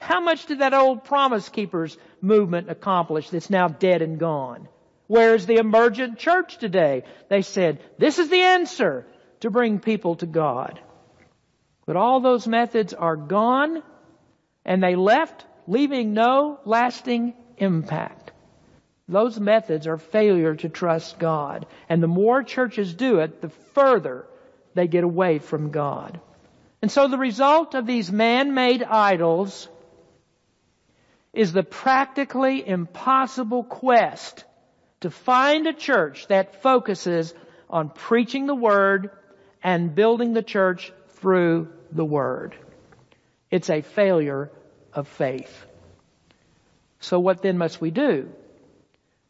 How 0.05 0.19
much 0.19 0.45
did 0.45 0.59
that 0.59 0.75
old 0.75 1.03
Promise 1.03 1.49
Keepers 1.49 1.97
movement 2.21 2.69
accomplish 2.69 3.31
that's 3.31 3.49
now 3.49 3.69
dead 3.69 4.03
and 4.03 4.19
gone? 4.19 4.67
Where's 5.07 5.47
the 5.47 5.55
emergent 5.55 6.19
church 6.19 6.59
today? 6.59 7.05
They 7.27 7.41
said, 7.41 7.79
this 7.97 8.19
is 8.19 8.29
the 8.29 8.41
answer 8.41 9.07
to 9.39 9.49
bring 9.49 9.79
people 9.79 10.13
to 10.17 10.27
God. 10.27 10.79
But 11.87 11.95
all 11.95 12.19
those 12.19 12.47
methods 12.47 12.93
are 12.93 13.15
gone 13.15 13.81
and 14.63 14.83
they 14.83 14.95
left 14.95 15.43
leaving 15.65 16.13
no 16.13 16.59
lasting 16.65 17.33
impact. 17.57 18.31
Those 19.07 19.39
methods 19.39 19.87
are 19.87 19.97
failure 19.97 20.53
to 20.53 20.69
trust 20.69 21.17
God. 21.17 21.65
And 21.89 22.03
the 22.03 22.07
more 22.07 22.43
churches 22.43 22.93
do 22.93 23.21
it, 23.21 23.41
the 23.41 23.49
further 23.49 24.27
they 24.75 24.87
get 24.87 25.03
away 25.03 25.39
from 25.39 25.71
God. 25.71 26.19
And 26.83 26.91
so 26.91 27.07
the 27.07 27.17
result 27.17 27.73
of 27.73 27.87
these 27.87 28.11
man-made 28.11 28.83
idols 28.83 29.67
is 31.36 31.53
the 31.53 31.63
practically 31.63 32.67
impossible 32.67 33.63
quest 33.63 34.43
to 35.01 35.09
find 35.09 35.67
a 35.67 35.73
church 35.73 36.27
that 36.27 36.61
focuses 36.61 37.33
on 37.69 37.89
preaching 37.89 38.45
the 38.47 38.55
Word 38.55 39.11
and 39.63 39.93
building 39.93 40.33
the 40.33 40.43
church 40.43 40.93
through 41.09 41.67
the 41.91 42.05
Word. 42.05 42.55
It's 43.51 43.69
a 43.69 43.81
failure 43.81 44.49
of 44.93 45.07
faith. 45.07 45.65
So 46.99 47.19
what 47.19 47.41
then 47.41 47.57
must 47.57 47.81
we 47.81 47.91
do? 47.91 48.29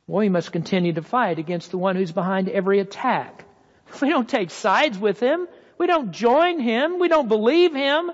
Well, 0.07 0.19
we 0.19 0.29
must 0.29 0.51
continue 0.51 0.93
to 0.93 1.01
fight 1.01 1.39
against 1.39 1.71
the 1.71 1.77
one 1.77 1.95
who's 1.95 2.11
behind 2.11 2.49
every 2.49 2.79
attack. 2.79 3.43
We 4.01 4.09
don't 4.09 4.27
take 4.27 4.49
sides 4.49 4.97
with 4.97 5.19
him. 5.19 5.47
We 5.77 5.87
don't 5.87 6.11
join 6.11 6.59
him. 6.59 6.99
We 6.99 7.07
don't 7.07 7.27
believe 7.27 7.73
him. 7.73 8.11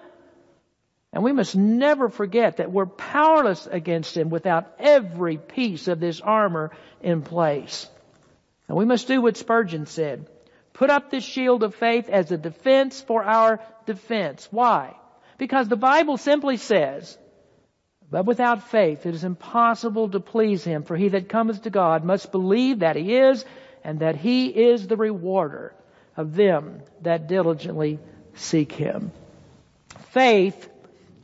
And 1.13 1.23
we 1.23 1.33
must 1.33 1.55
never 1.55 2.09
forget 2.09 2.57
that 2.57 2.71
we're 2.71 2.85
powerless 2.85 3.67
against 3.67 4.15
him 4.15 4.29
without 4.29 4.73
every 4.79 5.37
piece 5.37 5.87
of 5.87 5.99
this 5.99 6.21
armor 6.21 6.71
in 7.01 7.21
place. 7.21 7.89
And 8.67 8.77
we 8.77 8.85
must 8.85 9.07
do 9.07 9.21
what 9.21 9.35
Spurgeon 9.35 9.85
said. 9.85 10.27
Put 10.71 10.89
up 10.89 11.11
this 11.11 11.25
shield 11.25 11.63
of 11.63 11.75
faith 11.75 12.07
as 12.07 12.31
a 12.31 12.37
defense 12.37 13.01
for 13.01 13.23
our 13.23 13.59
defense. 13.85 14.47
Why? 14.51 14.95
Because 15.37 15.67
the 15.67 15.75
Bible 15.75 16.17
simply 16.17 16.55
says, 16.55 17.17
but 18.09 18.25
without 18.25 18.69
faith 18.69 19.05
it 19.05 19.13
is 19.13 19.23
impossible 19.23 20.09
to 20.09 20.19
please 20.19 20.63
him, 20.63 20.83
for 20.83 20.95
he 20.95 21.09
that 21.09 21.29
cometh 21.29 21.63
to 21.63 21.69
God 21.69 22.05
must 22.05 22.31
believe 22.31 22.79
that 22.79 22.95
he 22.95 23.15
is, 23.15 23.43
and 23.83 23.99
that 23.99 24.15
he 24.15 24.47
is 24.47 24.87
the 24.87 24.97
rewarder 24.97 25.73
of 26.15 26.35
them 26.35 26.81
that 27.01 27.27
diligently 27.27 27.99
seek 28.35 28.71
him. 28.71 29.11
Faith 30.09 30.69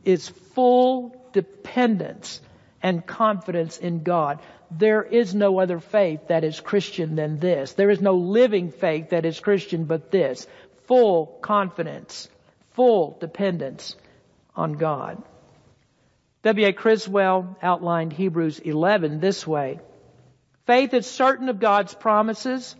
is 0.07 0.29
full 0.55 1.13
dependence 1.33 2.39
and 2.81 3.05
confidence 3.05 3.77
in 3.77 4.03
God. 4.03 4.39
There 4.71 5.03
is 5.03 5.35
no 5.35 5.59
other 5.59 5.79
faith 5.81 6.29
that 6.29 6.45
is 6.45 6.61
Christian 6.61 7.15
than 7.17 7.39
this. 7.39 7.73
There 7.73 7.89
is 7.89 7.99
no 7.99 8.13
living 8.15 8.71
faith 8.71 9.09
that 9.09 9.25
is 9.25 9.41
Christian 9.41 9.83
but 9.83 10.09
this. 10.09 10.47
Full 10.85 11.25
confidence, 11.41 12.29
full 12.71 13.17
dependence 13.19 13.97
on 14.55 14.73
God. 14.73 15.21
W.A. 16.43 16.71
Criswell 16.71 17.57
outlined 17.61 18.13
Hebrews 18.13 18.59
11 18.59 19.19
this 19.19 19.45
way. 19.45 19.81
Faith 20.65 20.93
is 20.93 21.05
certain 21.05 21.49
of 21.49 21.59
God's 21.59 21.93
promises. 21.93 22.75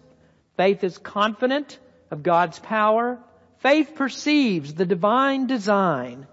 Faith 0.56 0.82
is 0.86 0.98
confident 0.98 1.78
of 2.10 2.24
God's 2.24 2.60
power. 2.60 3.20
Faith 3.58 3.96
perceives 3.96 4.74
the 4.74 4.86
divine 4.86 5.48
design 5.48 6.26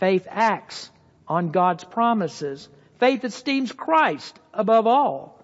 Faith 0.00 0.26
acts 0.30 0.90
on 1.28 1.50
God's 1.50 1.84
promises. 1.84 2.68
Faith 2.98 3.22
esteems 3.22 3.70
Christ 3.70 4.36
above 4.52 4.86
all. 4.86 5.38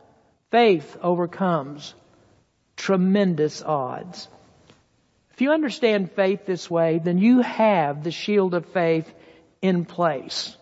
Faith 0.50 0.96
overcomes 1.02 1.94
tremendous 2.76 3.62
odds. 3.62 4.28
If 5.32 5.42
you 5.42 5.52
understand 5.52 6.12
faith 6.12 6.46
this 6.46 6.70
way, 6.70 6.98
then 6.98 7.18
you 7.18 7.42
have 7.42 8.02
the 8.02 8.10
shield 8.10 8.54
of 8.54 8.64
faith 8.66 9.12
in 9.60 9.84
place. 9.84 10.56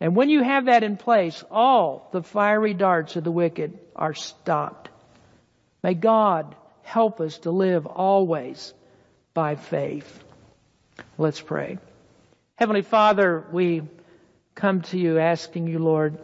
And 0.00 0.14
when 0.14 0.28
you 0.28 0.42
have 0.42 0.66
that 0.66 0.82
in 0.82 0.98
place, 0.98 1.42
all 1.50 2.08
the 2.12 2.22
fiery 2.22 2.74
darts 2.74 3.16
of 3.16 3.24
the 3.24 3.30
wicked 3.30 3.78
are 3.96 4.14
stopped. 4.14 4.90
May 5.82 5.94
God 5.94 6.54
help 6.82 7.20
us 7.20 7.38
to 7.40 7.50
live 7.50 7.86
always 7.86 8.74
by 9.32 9.54
faith. 9.54 10.22
Let's 11.16 11.40
pray. 11.40 11.78
Heavenly 12.60 12.82
Father, 12.82 13.46
we 13.52 13.80
come 14.54 14.82
to 14.82 14.98
you 14.98 15.18
asking 15.18 15.66
you, 15.66 15.78
Lord, 15.78 16.18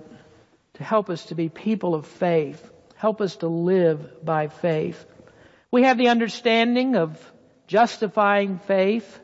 to 0.74 0.84
help 0.84 1.08
us 1.08 1.24
to 1.26 1.34
be 1.34 1.48
people 1.48 1.94
of 1.94 2.06
faith. 2.06 2.70
Help 2.94 3.22
us 3.22 3.36
to 3.36 3.48
live 3.48 4.22
by 4.22 4.48
faith. 4.48 5.02
We 5.70 5.84
have 5.84 5.96
the 5.96 6.08
understanding 6.08 6.94
of 6.94 7.18
justifying 7.68 8.58
faith. 8.58 9.18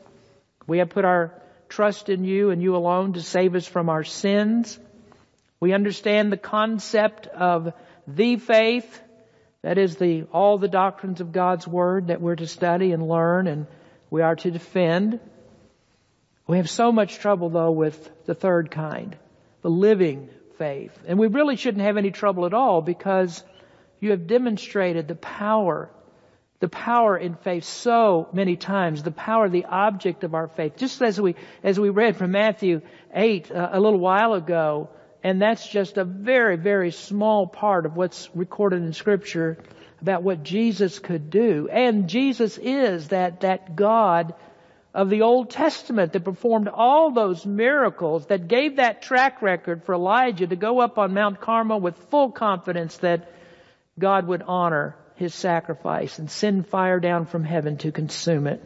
We 0.65 0.79
have 0.79 0.89
put 0.89 1.05
our 1.05 1.39
trust 1.69 2.09
in 2.09 2.23
you 2.23 2.49
and 2.49 2.63
you 2.63 2.75
alone 2.75 3.13
to 3.13 3.21
save 3.21 3.53
us 3.53 3.67
from 3.67 3.89
our 3.89 4.03
sins. 4.03 4.79
We 5.59 5.71
understand 5.71 6.31
the 6.31 6.37
concept 6.37 7.27
of 7.27 7.73
the 8.07 8.37
faith. 8.37 9.01
That 9.61 9.77
is 9.77 9.97
the, 9.97 10.23
all 10.33 10.57
the 10.57 10.67
doctrines 10.67 11.21
of 11.21 11.31
God's 11.31 11.67
Word 11.67 12.07
that 12.07 12.21
we're 12.21 12.37
to 12.37 12.47
study 12.47 12.91
and 12.91 13.07
learn 13.07 13.45
and 13.45 13.67
we 14.09 14.23
are 14.23 14.35
to 14.37 14.49
defend. 14.49 15.19
We 16.47 16.57
have 16.57 16.69
so 16.69 16.91
much 16.91 17.19
trouble 17.19 17.49
though 17.49 17.71
with 17.71 18.25
the 18.25 18.35
third 18.35 18.71
kind, 18.71 19.15
the 19.61 19.69
living 19.69 20.29
faith. 20.57 20.97
And 21.07 21.17
we 21.17 21.27
really 21.27 21.55
shouldn't 21.55 21.83
have 21.83 21.97
any 21.97 22.11
trouble 22.11 22.45
at 22.45 22.53
all 22.53 22.81
because 22.81 23.43
you 23.99 24.11
have 24.11 24.27
demonstrated 24.27 25.07
the 25.07 25.15
power, 25.15 25.89
the 26.59 26.67
power 26.67 27.17
in 27.17 27.35
faith 27.35 27.63
so 27.63 28.27
many 28.33 28.57
times, 28.57 29.03
the 29.03 29.11
power, 29.11 29.47
the 29.47 29.65
object 29.65 30.23
of 30.23 30.35
our 30.35 30.47
faith. 30.47 30.75
Just 30.75 31.01
as 31.01 31.19
we, 31.19 31.35
as 31.63 31.79
we 31.79 31.89
read 31.89 32.17
from 32.17 32.31
Matthew 32.31 32.81
8 33.13 33.51
uh, 33.51 33.69
a 33.71 33.79
little 33.79 33.99
while 33.99 34.33
ago, 34.33 34.89
and 35.23 35.41
that's 35.41 35.65
just 35.65 35.97
a 35.97 36.03
very, 36.03 36.57
very 36.57 36.91
small 36.91 37.47
part 37.47 37.85
of 37.85 37.95
what's 37.95 38.29
recorded 38.35 38.83
in 38.83 38.91
scripture 38.91 39.57
about 40.01 40.21
what 40.21 40.43
Jesus 40.43 40.99
could 40.99 41.29
do. 41.29 41.69
And 41.71 42.09
Jesus 42.09 42.57
is 42.57 43.07
that, 43.07 43.39
that 43.41 43.77
God 43.77 44.33
of 44.93 45.09
the 45.09 45.23
Old 45.23 45.49
Testament 45.49 46.13
that 46.13 46.23
performed 46.23 46.67
all 46.67 47.11
those 47.11 47.45
miracles, 47.45 48.27
that 48.27 48.47
gave 48.47 48.75
that 48.75 49.01
track 49.01 49.41
record 49.41 49.83
for 49.83 49.95
Elijah 49.95 50.45
to 50.45 50.55
go 50.55 50.79
up 50.79 50.99
on 50.99 51.13
Mount 51.13 51.41
Carmel 51.41 51.79
with 51.79 51.97
full 52.11 52.31
confidence 52.31 52.97
that 52.97 53.31
God 53.97 54.27
would 54.27 54.43
honor 54.43 54.95
his 55.15 55.33
sacrifice 55.33 56.19
and 56.19 56.29
send 56.29 56.67
fire 56.67 56.99
down 56.99 57.25
from 57.25 57.43
heaven 57.43 57.77
to 57.77 57.91
consume 57.91 58.45
it. 58.45 58.61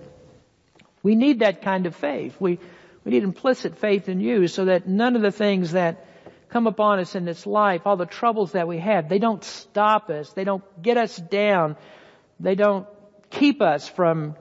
We 1.01 1.15
need 1.15 1.39
that 1.39 1.61
kind 1.61 1.86
of 1.86 1.95
faith. 1.95 2.36
We, 2.39 2.59
we 3.05 3.11
need 3.11 3.23
implicit 3.23 3.78
faith 3.78 4.09
in 4.09 4.19
you 4.19 4.47
so 4.47 4.65
that 4.65 4.88
none 4.88 5.15
of 5.15 5.21
the 5.21 5.32
things 5.32 5.71
that 5.71 6.05
come 6.49 6.67
upon 6.67 6.99
us 6.99 7.15
in 7.15 7.23
this 7.23 7.45
life, 7.45 7.84
all 7.86 7.95
the 7.97 8.05
troubles 8.05 8.53
that 8.53 8.67
we 8.67 8.80
have, 8.80 9.07
they 9.07 9.19
don't 9.19 9.43
stop 9.43 10.09
us. 10.09 10.32
They 10.32 10.43
don't 10.43 10.63
get 10.82 10.97
us 10.97 11.15
down. 11.15 11.78
They 12.39 12.55
don't 12.55 12.88
keep 13.30 13.61
us 13.61 13.88
from 13.88 14.36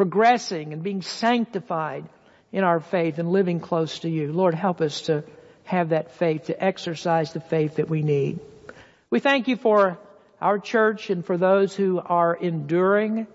progressing 0.00 0.72
and 0.72 0.82
being 0.82 1.02
sanctified 1.02 2.08
in 2.52 2.64
our 2.64 2.80
faith 2.80 3.18
and 3.18 3.30
living 3.30 3.60
close 3.60 3.98
to 3.98 4.08
you. 4.08 4.32
Lord, 4.32 4.54
help 4.54 4.80
us 4.80 5.02
to 5.02 5.24
have 5.64 5.90
that 5.90 6.12
faith, 6.12 6.44
to 6.44 6.64
exercise 6.64 7.34
the 7.34 7.40
faith 7.40 7.76
that 7.76 7.90
we 7.90 8.00
need. 8.00 8.40
We 9.10 9.20
thank 9.20 9.46
you 9.46 9.56
for 9.56 9.98
our 10.40 10.58
church 10.58 11.10
and 11.10 11.22
for 11.22 11.36
those 11.36 11.76
who 11.76 12.00
are 12.02 12.34
enduring. 12.34 13.26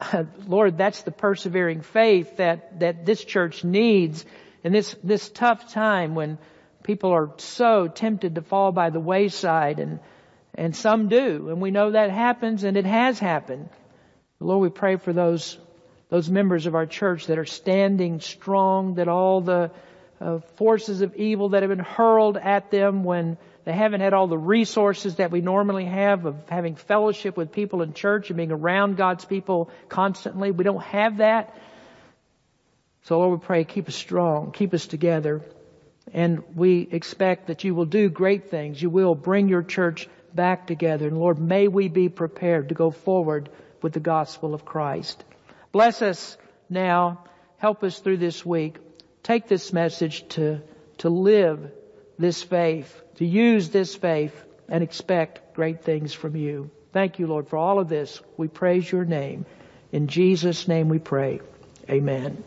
Lord, 0.48 0.76
that's 0.76 1.02
the 1.02 1.12
persevering 1.12 1.82
faith 1.82 2.38
that, 2.38 2.80
that 2.80 3.06
this 3.06 3.24
church 3.24 3.62
needs 3.62 4.24
in 4.64 4.72
this, 4.72 4.96
this 5.04 5.28
tough 5.28 5.72
time 5.72 6.16
when 6.16 6.38
people 6.82 7.12
are 7.12 7.30
so 7.36 7.86
tempted 7.86 8.34
to 8.34 8.42
fall 8.42 8.72
by 8.72 8.90
the 8.90 8.98
wayside 8.98 9.78
and, 9.78 10.00
and 10.56 10.74
some 10.74 11.08
do. 11.08 11.48
And 11.48 11.60
we 11.60 11.70
know 11.70 11.92
that 11.92 12.10
happens 12.10 12.64
and 12.64 12.76
it 12.76 12.86
has 12.86 13.20
happened. 13.20 13.68
Lord, 14.40 14.62
we 14.62 14.68
pray 14.68 14.96
for 14.96 15.12
those, 15.12 15.56
those 16.08 16.30
members 16.30 16.66
of 16.66 16.74
our 16.74 16.86
church 16.86 17.26
that 17.26 17.38
are 17.38 17.44
standing 17.44 18.20
strong, 18.20 18.94
that 18.94 19.08
all 19.08 19.40
the 19.40 19.70
uh, 20.20 20.38
forces 20.56 21.00
of 21.00 21.14
evil 21.16 21.50
that 21.50 21.62
have 21.62 21.70
been 21.70 21.78
hurled 21.78 22.36
at 22.36 22.70
them 22.70 23.04
when 23.04 23.36
they 23.64 23.72
haven't 23.72 24.00
had 24.00 24.14
all 24.14 24.26
the 24.26 24.38
resources 24.38 25.16
that 25.16 25.30
we 25.30 25.40
normally 25.40 25.84
have 25.84 26.24
of 26.24 26.36
having 26.48 26.74
fellowship 26.74 27.36
with 27.36 27.52
people 27.52 27.82
in 27.82 27.92
church 27.92 28.30
and 28.30 28.36
being 28.36 28.50
around 28.50 28.96
God's 28.96 29.24
people 29.24 29.70
constantly. 29.88 30.50
We 30.50 30.64
don't 30.64 30.82
have 30.82 31.18
that. 31.18 31.54
So 33.02 33.18
Lord, 33.18 33.40
we 33.40 33.46
pray, 33.46 33.64
keep 33.64 33.88
us 33.88 33.94
strong, 33.94 34.52
keep 34.52 34.72
us 34.74 34.86
together. 34.86 35.42
And 36.12 36.42
we 36.56 36.88
expect 36.90 37.48
that 37.48 37.64
you 37.64 37.74
will 37.74 37.84
do 37.84 38.08
great 38.08 38.50
things. 38.50 38.80
You 38.80 38.90
will 38.90 39.14
bring 39.14 39.48
your 39.48 39.62
church 39.62 40.08
back 40.34 40.66
together. 40.66 41.06
And 41.06 41.18
Lord, 41.18 41.38
may 41.38 41.68
we 41.68 41.88
be 41.88 42.08
prepared 42.08 42.70
to 42.70 42.74
go 42.74 42.90
forward 42.90 43.50
with 43.82 43.92
the 43.92 44.00
gospel 44.00 44.54
of 44.54 44.64
Christ. 44.64 45.22
Bless 45.72 46.02
us 46.02 46.36
now. 46.68 47.24
Help 47.58 47.82
us 47.82 47.98
through 47.98 48.18
this 48.18 48.44
week. 48.44 48.76
Take 49.22 49.48
this 49.48 49.72
message 49.72 50.26
to, 50.28 50.60
to 50.98 51.08
live 51.08 51.70
this 52.18 52.42
faith, 52.42 53.00
to 53.16 53.26
use 53.26 53.68
this 53.70 53.94
faith 53.94 54.34
and 54.68 54.82
expect 54.82 55.54
great 55.54 55.82
things 55.82 56.12
from 56.12 56.36
you. 56.36 56.70
Thank 56.92 57.18
you, 57.18 57.26
Lord, 57.26 57.48
for 57.48 57.56
all 57.56 57.78
of 57.78 57.88
this. 57.88 58.20
We 58.36 58.48
praise 58.48 58.90
your 58.90 59.04
name. 59.04 59.44
In 59.92 60.08
Jesus' 60.08 60.68
name 60.68 60.88
we 60.88 60.98
pray. 60.98 61.40
Amen. 61.88 62.42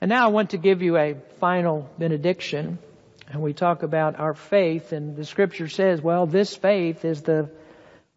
And 0.00 0.08
now 0.08 0.24
I 0.24 0.28
want 0.28 0.50
to 0.50 0.58
give 0.58 0.82
you 0.82 0.96
a 0.96 1.16
final 1.38 1.90
benediction. 1.98 2.78
And 3.28 3.42
we 3.42 3.52
talk 3.52 3.82
about 3.82 4.18
our 4.18 4.34
faith 4.34 4.92
and 4.92 5.16
the 5.16 5.24
scripture 5.24 5.68
says, 5.68 6.00
well, 6.00 6.26
this 6.26 6.56
faith 6.56 7.04
is 7.04 7.22
the, 7.22 7.50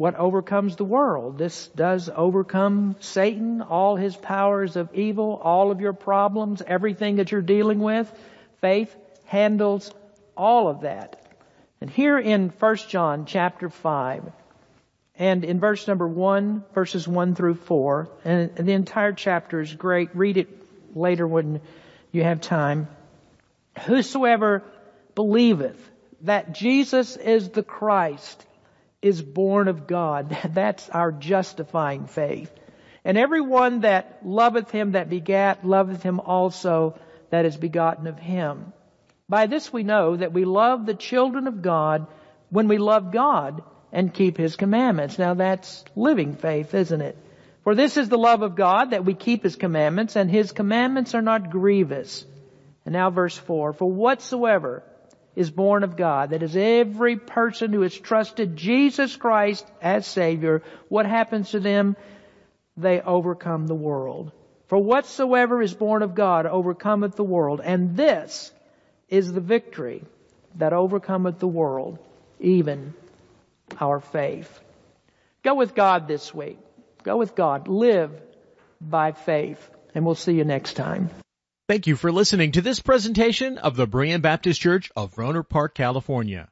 what 0.04 0.16
overcomes 0.16 0.76
the 0.76 0.84
world. 0.84 1.38
This 1.38 1.68
does 1.78 2.10
overcome 2.14 2.98
Satan, 3.00 3.62
all 3.62 3.96
his 3.96 4.14
powers 4.18 4.76
of 4.76 4.94
evil, 4.94 5.40
all 5.42 5.72
of 5.72 5.80
your 5.80 5.94
problems, 5.94 6.62
everything 6.68 7.16
that 7.16 7.32
you're 7.32 7.42
dealing 7.42 7.80
with. 7.80 8.12
Faith 8.60 8.94
handles 9.24 9.90
all 10.36 10.68
of 10.68 10.82
that. 10.82 11.26
And 11.80 11.90
here 11.90 12.20
in 12.20 12.50
1 12.50 12.76
John 12.90 13.26
chapter 13.26 13.70
5, 13.70 14.30
and 15.16 15.46
in 15.46 15.62
verse 15.62 15.88
number 15.88 16.06
1, 16.06 16.66
verses 16.74 17.08
1 17.08 17.36
through 17.36 17.56
4, 17.56 18.10
and 18.26 18.54
the 18.58 18.74
entire 18.74 19.14
chapter 19.14 19.62
is 19.62 19.74
great. 19.74 20.10
Read 20.14 20.36
it 20.36 20.50
later 20.94 21.26
when 21.26 21.62
you 22.12 22.24
have 22.24 22.42
time. 22.42 22.90
Whosoever 23.86 24.64
believeth 25.16 25.80
that 26.24 26.52
Jesus 26.52 27.16
is 27.16 27.48
the 27.48 27.64
Christ 27.64 28.46
is 29.04 29.22
born 29.22 29.68
of 29.68 29.88
God. 29.88 30.36
That's 30.54 30.90
our 30.90 31.12
justifying 31.12 32.08
faith. 32.08 32.52
And 33.06 33.18
everyone 33.18 33.82
that 33.82 34.20
loveth 34.24 34.72
him 34.72 34.94
that 34.94 35.10
begat 35.10 35.66
loveth 35.66 36.04
him 36.04 36.20
also 36.20 36.98
that 37.30 37.46
is 37.46 37.58
begotten 37.58 38.08
of 38.08 38.18
him. 38.18 38.72
By 39.28 39.48
this 39.48 39.74
we 39.74 39.84
know 39.84 40.16
that 40.16 40.34
we 40.34 40.46
love 40.46 40.86
the 40.86 40.94
children 40.94 41.48
of 41.48 41.62
God 41.62 42.08
when 42.50 42.68
we 42.68 42.78
love 42.78 43.12
God 43.12 43.64
and 43.92 44.14
keep 44.14 44.38
his 44.38 44.56
commandments. 44.56 45.20
Now 45.20 45.34
that's 45.34 45.84
living 45.96 46.36
faith, 46.36 46.74
isn't 46.74 47.02
it? 47.02 47.18
For 47.64 47.76
this 47.76 47.96
is 47.96 48.10
the 48.10 48.18
love 48.18 48.42
of 48.42 48.56
God 48.56 48.92
that 48.92 49.06
we 49.06 49.14
keep 49.14 49.44
His 49.44 49.56
commandments 49.56 50.16
and 50.16 50.30
His 50.30 50.52
commandments 50.52 51.16
are 51.16 51.22
not 51.22 51.50
grievous. 51.50 52.26
And 52.86 52.94
now 52.94 53.10
verse 53.10 53.38
four, 53.38 53.72
for 53.72 53.90
whatsoever 53.90 54.84
is 55.36 55.50
born 55.50 55.84
of 55.84 55.98
God, 55.98 56.30
that 56.30 56.44
is 56.44 56.56
every 56.56 57.18
person 57.18 57.74
who 57.74 57.82
has 57.82 57.98
trusted 57.98 58.56
Jesus 58.56 59.16
Christ 59.16 59.66
as 59.82 60.06
Savior, 60.06 60.62
what 60.90 61.06
happens 61.06 61.52
to 61.52 61.60
them? 61.60 61.96
They 62.78 63.02
overcome 63.02 63.68
the 63.68 63.76
world. 63.76 64.32
For 64.68 64.78
whatsoever 64.78 65.62
is 65.62 65.74
born 65.74 66.02
of 66.04 66.16
God 66.16 66.46
overcometh 66.46 67.16
the 67.16 67.24
world, 67.24 67.62
and 67.64 67.96
this 67.96 68.52
is 69.10 69.32
the 69.32 69.42
victory 69.42 70.04
that 70.56 70.74
overcometh 70.74 71.40
the 71.40 71.48
world, 71.48 72.00
even 72.40 72.94
our 73.80 74.00
faith. 74.00 74.60
Go 75.44 75.56
with 75.56 75.76
God 75.76 76.08
this 76.08 76.34
week. 76.34 76.58
Go 77.04 77.18
with 77.18 77.36
God. 77.36 77.68
Live 77.68 78.12
by 78.80 79.12
faith. 79.12 79.70
And 79.94 80.06
we'll 80.06 80.16
see 80.16 80.34
you 80.34 80.46
next 80.46 80.74
time. 80.74 81.10
Thank 81.70 81.88
you 81.88 81.96
for 81.96 82.12
listening 82.12 82.52
to 82.52 82.62
this 82.62 82.82
presentation 82.82 83.58
of 83.58 83.78
the 83.78 83.88
Berean 83.88 84.22
Baptist 84.22 84.60
Church 84.60 84.92
of 84.98 85.16
Rohnert 85.16 85.48
Park, 85.48 85.74
California. 85.74 86.50